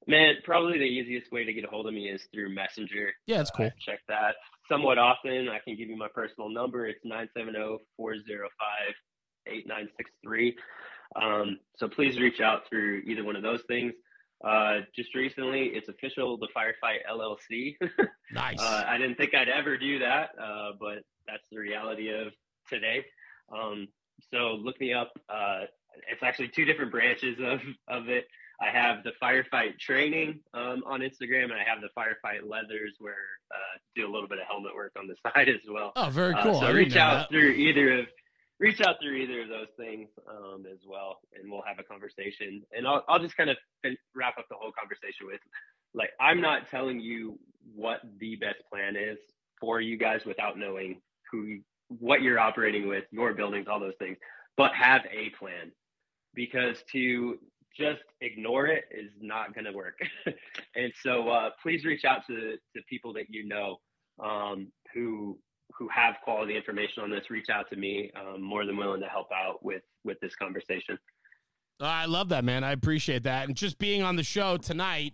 Man, 0.09 0.35
probably 0.45 0.79
the 0.79 0.85
easiest 0.85 1.31
way 1.31 1.45
to 1.45 1.53
get 1.53 1.65
a 1.65 1.69
hold 1.69 1.87
of 1.87 1.95
me 1.95 2.09
is 2.09 2.23
through 2.33 2.55
Messenger. 2.55 3.13
Yeah, 3.27 3.37
that's 3.39 3.51
cool. 3.51 3.67
Uh, 3.67 3.71
check 3.85 4.01
that 4.09 4.35
somewhat 4.69 4.99
often. 4.99 5.49
I 5.49 5.59
can 5.59 5.77
give 5.77 5.89
you 5.89 5.97
my 5.97 6.09
personal 6.13 6.49
number. 6.49 6.87
It's 6.87 7.05
970 7.05 7.85
405 7.97 8.95
8963. 9.47 10.57
Um, 11.21 11.59
so 11.77 11.89
please 11.89 12.19
reach 12.19 12.41
out 12.41 12.69
through 12.69 13.03
either 13.07 13.25
one 13.25 13.37
of 13.37 13.43
those 13.43 13.63
things. 13.69 13.93
Uh, 14.45 14.81
just 14.95 15.15
recently, 15.15 15.71
it's 15.73 15.89
official, 15.89 16.37
the 16.37 16.49
Firefight 16.55 16.99
LLC. 17.11 17.77
nice. 18.33 18.61
Uh, 18.61 18.85
I 18.87 18.99
didn't 18.99 19.17
think 19.17 19.35
I'd 19.35 19.49
ever 19.49 19.79
do 19.79 20.01
that, 20.01 20.31
uh, 20.41 20.73
but 20.79 20.99
that's 21.27 21.45
the 21.51 21.59
reality 21.59 22.11
of 22.11 22.33
today. 22.69 23.05
Um, 23.53 23.89
so 24.33 24.59
look 24.61 24.79
me 24.81 24.93
up. 24.93 25.13
Uh, 25.29 25.63
it's 26.11 26.23
actually 26.23 26.49
two 26.49 26.65
different 26.65 26.93
branches 26.93 27.39
of, 27.41 27.61
of 27.89 28.09
it. 28.09 28.27
I 28.61 28.71
have 28.71 29.05
the 29.05 29.13
firefight 29.23 29.79
training 29.79 30.41
um, 30.55 30.83
on 30.87 31.01
Instagram, 31.01 31.45
and 31.45 31.55
I 31.55 31.65
have 31.67 31.81
the 31.81 31.89
firefight 31.97 32.49
leathers 32.49 32.95
where 32.99 33.15
uh, 33.51 33.79
do 33.95 34.07
a 34.07 34.11
little 34.11 34.29
bit 34.29 34.39
of 34.39 34.47
helmet 34.49 34.75
work 34.75 34.93
on 34.99 35.07
the 35.07 35.15
side 35.31 35.49
as 35.49 35.61
well. 35.69 35.93
Oh, 35.97 36.09
very 36.09 36.35
uh, 36.35 36.43
cool. 36.43 36.61
so 36.61 36.73
reach 36.73 36.97
out 36.97 37.15
that. 37.17 37.31
through 37.31 37.51
either 37.51 38.01
of 38.01 38.07
reach 38.59 38.81
out 38.81 38.97
through 39.01 39.17
either 39.17 39.43
of 39.43 39.49
those 39.49 39.69
things 39.77 40.09
um, 40.29 40.65
as 40.71 40.79
well, 40.87 41.19
and 41.35 41.51
we'll 41.51 41.63
have 41.67 41.79
a 41.79 41.83
conversation. 41.83 42.63
And 42.73 42.87
I'll, 42.87 43.05
I'll 43.09 43.19
just 43.19 43.37
kind 43.37 43.51
of 43.51 43.57
wrap 44.15 44.39
up 44.39 44.47
the 44.49 44.57
whole 44.59 44.73
conversation 44.79 45.27
with, 45.27 45.41
like, 45.95 46.11
I'm 46.21 46.41
not 46.41 46.71
telling 46.71 47.01
you 47.01 47.39
what 47.75 48.01
the 48.19 48.37
best 48.37 48.59
plan 48.71 48.97
is 48.97 49.19
for 49.61 49.81
you 49.81 49.97
guys 49.99 50.21
without 50.25 50.59
knowing 50.59 51.01
who, 51.31 51.59
what 51.89 52.23
you're 52.23 52.39
operating 52.39 52.89
with, 52.89 53.05
your 53.11 53.35
buildings, 53.35 53.67
all 53.69 53.81
those 53.81 53.97
things, 53.99 54.17
but 54.57 54.73
have 54.75 55.03
a 55.07 55.31
plan, 55.39 55.71
because 56.35 56.77
to 56.93 57.39
just 57.77 58.03
ignore 58.23 58.67
it 58.67 58.85
is 58.91 59.11
not 59.21 59.55
going 59.55 59.67
to 59.67 59.73
work. 59.73 59.99
and 60.75 60.93
so, 61.03 61.29
uh, 61.29 61.51
please 61.63 61.85
reach 61.85 62.05
out 62.05 62.27
to 62.27 62.57
to 62.75 62.83
people 62.89 63.13
that 63.13 63.27
you 63.29 63.47
know 63.47 63.77
um, 64.23 64.69
who 64.95 65.39
who 65.77 65.89
have 65.89 66.17
quality 66.25 66.57
information 66.57 67.03
on 67.03 67.11
this, 67.11 67.31
reach 67.31 67.49
out 67.51 67.69
to 67.71 67.77
me. 67.77 68.11
I'm 68.17 68.43
more 68.43 68.65
than 68.65 68.77
willing 68.77 69.01
to 69.01 69.09
help 69.09 69.29
out 69.33 69.65
with 69.65 69.83
with 70.05 70.19
this 70.21 70.35
conversation. 70.37 70.99
I 71.81 72.07
love 72.07 72.31
that, 72.31 72.45
man. 72.45 72.65
I 72.65 72.73
appreciate 72.73 73.25
that. 73.25 73.49
And 73.49 73.57
just 73.57 73.79
being 73.79 74.03
on 74.03 74.17
the 74.17 74.23
show 74.23 74.57
tonight, 74.57 75.13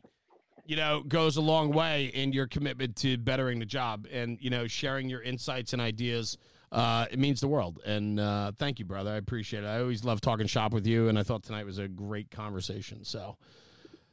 you 0.64 0.76
know, 0.76 1.02
goes 1.02 1.36
a 1.36 1.40
long 1.40 1.72
way 1.72 2.06
in 2.06 2.32
your 2.32 2.46
commitment 2.46 2.94
to 2.96 3.18
bettering 3.18 3.58
the 3.58 3.66
job 3.66 4.06
and, 4.12 4.38
you 4.40 4.50
know, 4.50 4.68
sharing 4.68 5.08
your 5.08 5.22
insights 5.22 5.72
and 5.72 5.82
ideas. 5.82 6.38
Uh, 6.70 7.06
it 7.10 7.18
means 7.18 7.40
the 7.40 7.48
world. 7.48 7.80
And 7.84 8.20
uh, 8.20 8.52
thank 8.58 8.78
you, 8.78 8.84
brother. 8.84 9.10
I 9.10 9.16
appreciate 9.16 9.64
it. 9.64 9.66
I 9.66 9.80
always 9.80 10.04
love 10.04 10.20
talking 10.20 10.46
shop 10.46 10.72
with 10.72 10.86
you. 10.86 11.08
And 11.08 11.18
I 11.18 11.24
thought 11.24 11.42
tonight 11.42 11.66
was 11.66 11.78
a 11.78 11.88
great 11.88 12.30
conversation. 12.30 13.04
So 13.04 13.36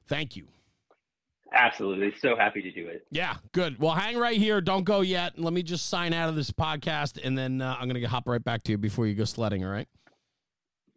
thank 0.07 0.35
you. 0.35 0.47
Absolutely. 1.51 2.13
So 2.19 2.35
happy 2.35 2.61
to 2.61 2.71
do 2.71 2.87
it. 2.87 3.05
Yeah, 3.11 3.35
good. 3.53 3.79
Well, 3.79 3.93
hang 3.93 4.17
right 4.17 4.37
here. 4.37 4.61
Don't 4.61 4.83
go 4.83 5.01
yet. 5.01 5.39
Let 5.39 5.53
me 5.53 5.63
just 5.63 5.89
sign 5.89 6.13
out 6.13 6.29
of 6.29 6.35
this 6.35 6.51
podcast, 6.51 7.19
and 7.23 7.37
then 7.37 7.61
uh, 7.61 7.75
I'm 7.79 7.89
going 7.89 7.99
to 7.99 8.07
hop 8.07 8.27
right 8.27 8.43
back 8.43 8.63
to 8.63 8.71
you 8.71 8.77
before 8.77 9.07
you 9.07 9.15
go 9.15 9.25
sledding, 9.25 9.65
all 9.65 9.71
right? 9.71 9.87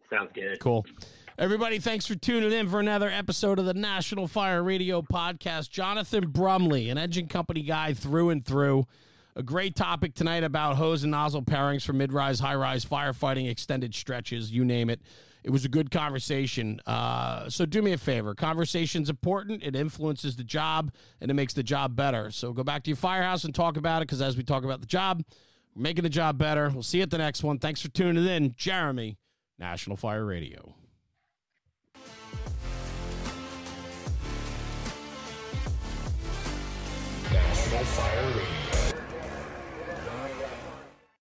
Sounds 0.09 0.29
good. 0.33 0.59
Cool. 0.59 0.85
Everybody, 1.39 1.79
thanks 1.79 2.05
for 2.05 2.13
tuning 2.13 2.51
in 2.51 2.69
for 2.69 2.79
another 2.79 3.09
episode 3.09 3.57
of 3.57 3.65
the 3.65 3.73
National 3.73 4.27
Fire 4.27 4.61
Radio 4.61 5.01
Podcast. 5.01 5.71
Jonathan 5.71 6.29
Brumley, 6.29 6.91
an 6.91 6.99
engine 6.99 7.27
company 7.27 7.63
guy 7.63 7.93
through 7.93 8.29
and 8.29 8.45
through. 8.45 8.85
A 9.35 9.41
great 9.41 9.75
topic 9.75 10.13
tonight 10.13 10.43
about 10.43 10.75
hose 10.75 11.01
and 11.01 11.09
nozzle 11.09 11.41
pairings 11.41 11.83
for 11.83 11.93
mid 11.93 12.13
rise, 12.13 12.39
high 12.39 12.53
rise 12.53 12.85
firefighting, 12.85 13.49
extended 13.49 13.95
stretches, 13.95 14.51
you 14.51 14.63
name 14.63 14.91
it. 14.91 15.01
It 15.43 15.51
was 15.51 15.65
a 15.65 15.69
good 15.69 15.91
conversation. 15.91 16.79
Uh, 16.85 17.49
so 17.49 17.65
do 17.65 17.81
me 17.81 17.91
a 17.91 17.97
favor. 17.97 18.33
Conversation's 18.33 19.09
important. 19.09 19.61
It 19.63 19.75
influences 19.75 20.35
the 20.37 20.43
job 20.43 20.91
and 21.19 21.29
it 21.29 21.33
makes 21.33 21.53
the 21.53 21.63
job 21.63 21.95
better. 21.95 22.31
So 22.31 22.53
go 22.53 22.63
back 22.63 22.83
to 22.83 22.89
your 22.89 22.97
firehouse 22.97 23.43
and 23.43 23.53
talk 23.53 23.75
about 23.75 24.01
it 24.01 24.07
because 24.07 24.21
as 24.21 24.37
we 24.37 24.43
talk 24.43 24.63
about 24.63 24.79
the 24.79 24.87
job, 24.87 25.23
we're 25.75 25.81
making 25.81 26.03
the 26.03 26.09
job 26.09 26.37
better. 26.37 26.69
We'll 26.69 26.83
see 26.83 26.97
you 26.97 27.03
at 27.03 27.09
the 27.09 27.17
next 27.17 27.43
one. 27.43 27.59
Thanks 27.59 27.81
for 27.81 27.89
tuning 27.89 28.25
in. 28.25 28.53
Jeremy, 28.55 29.17
National 29.59 29.97
Fire 29.97 30.25
Radio. 30.25 30.75
National 37.31 37.83
Fire 37.83 38.27
Radio. 38.27 38.62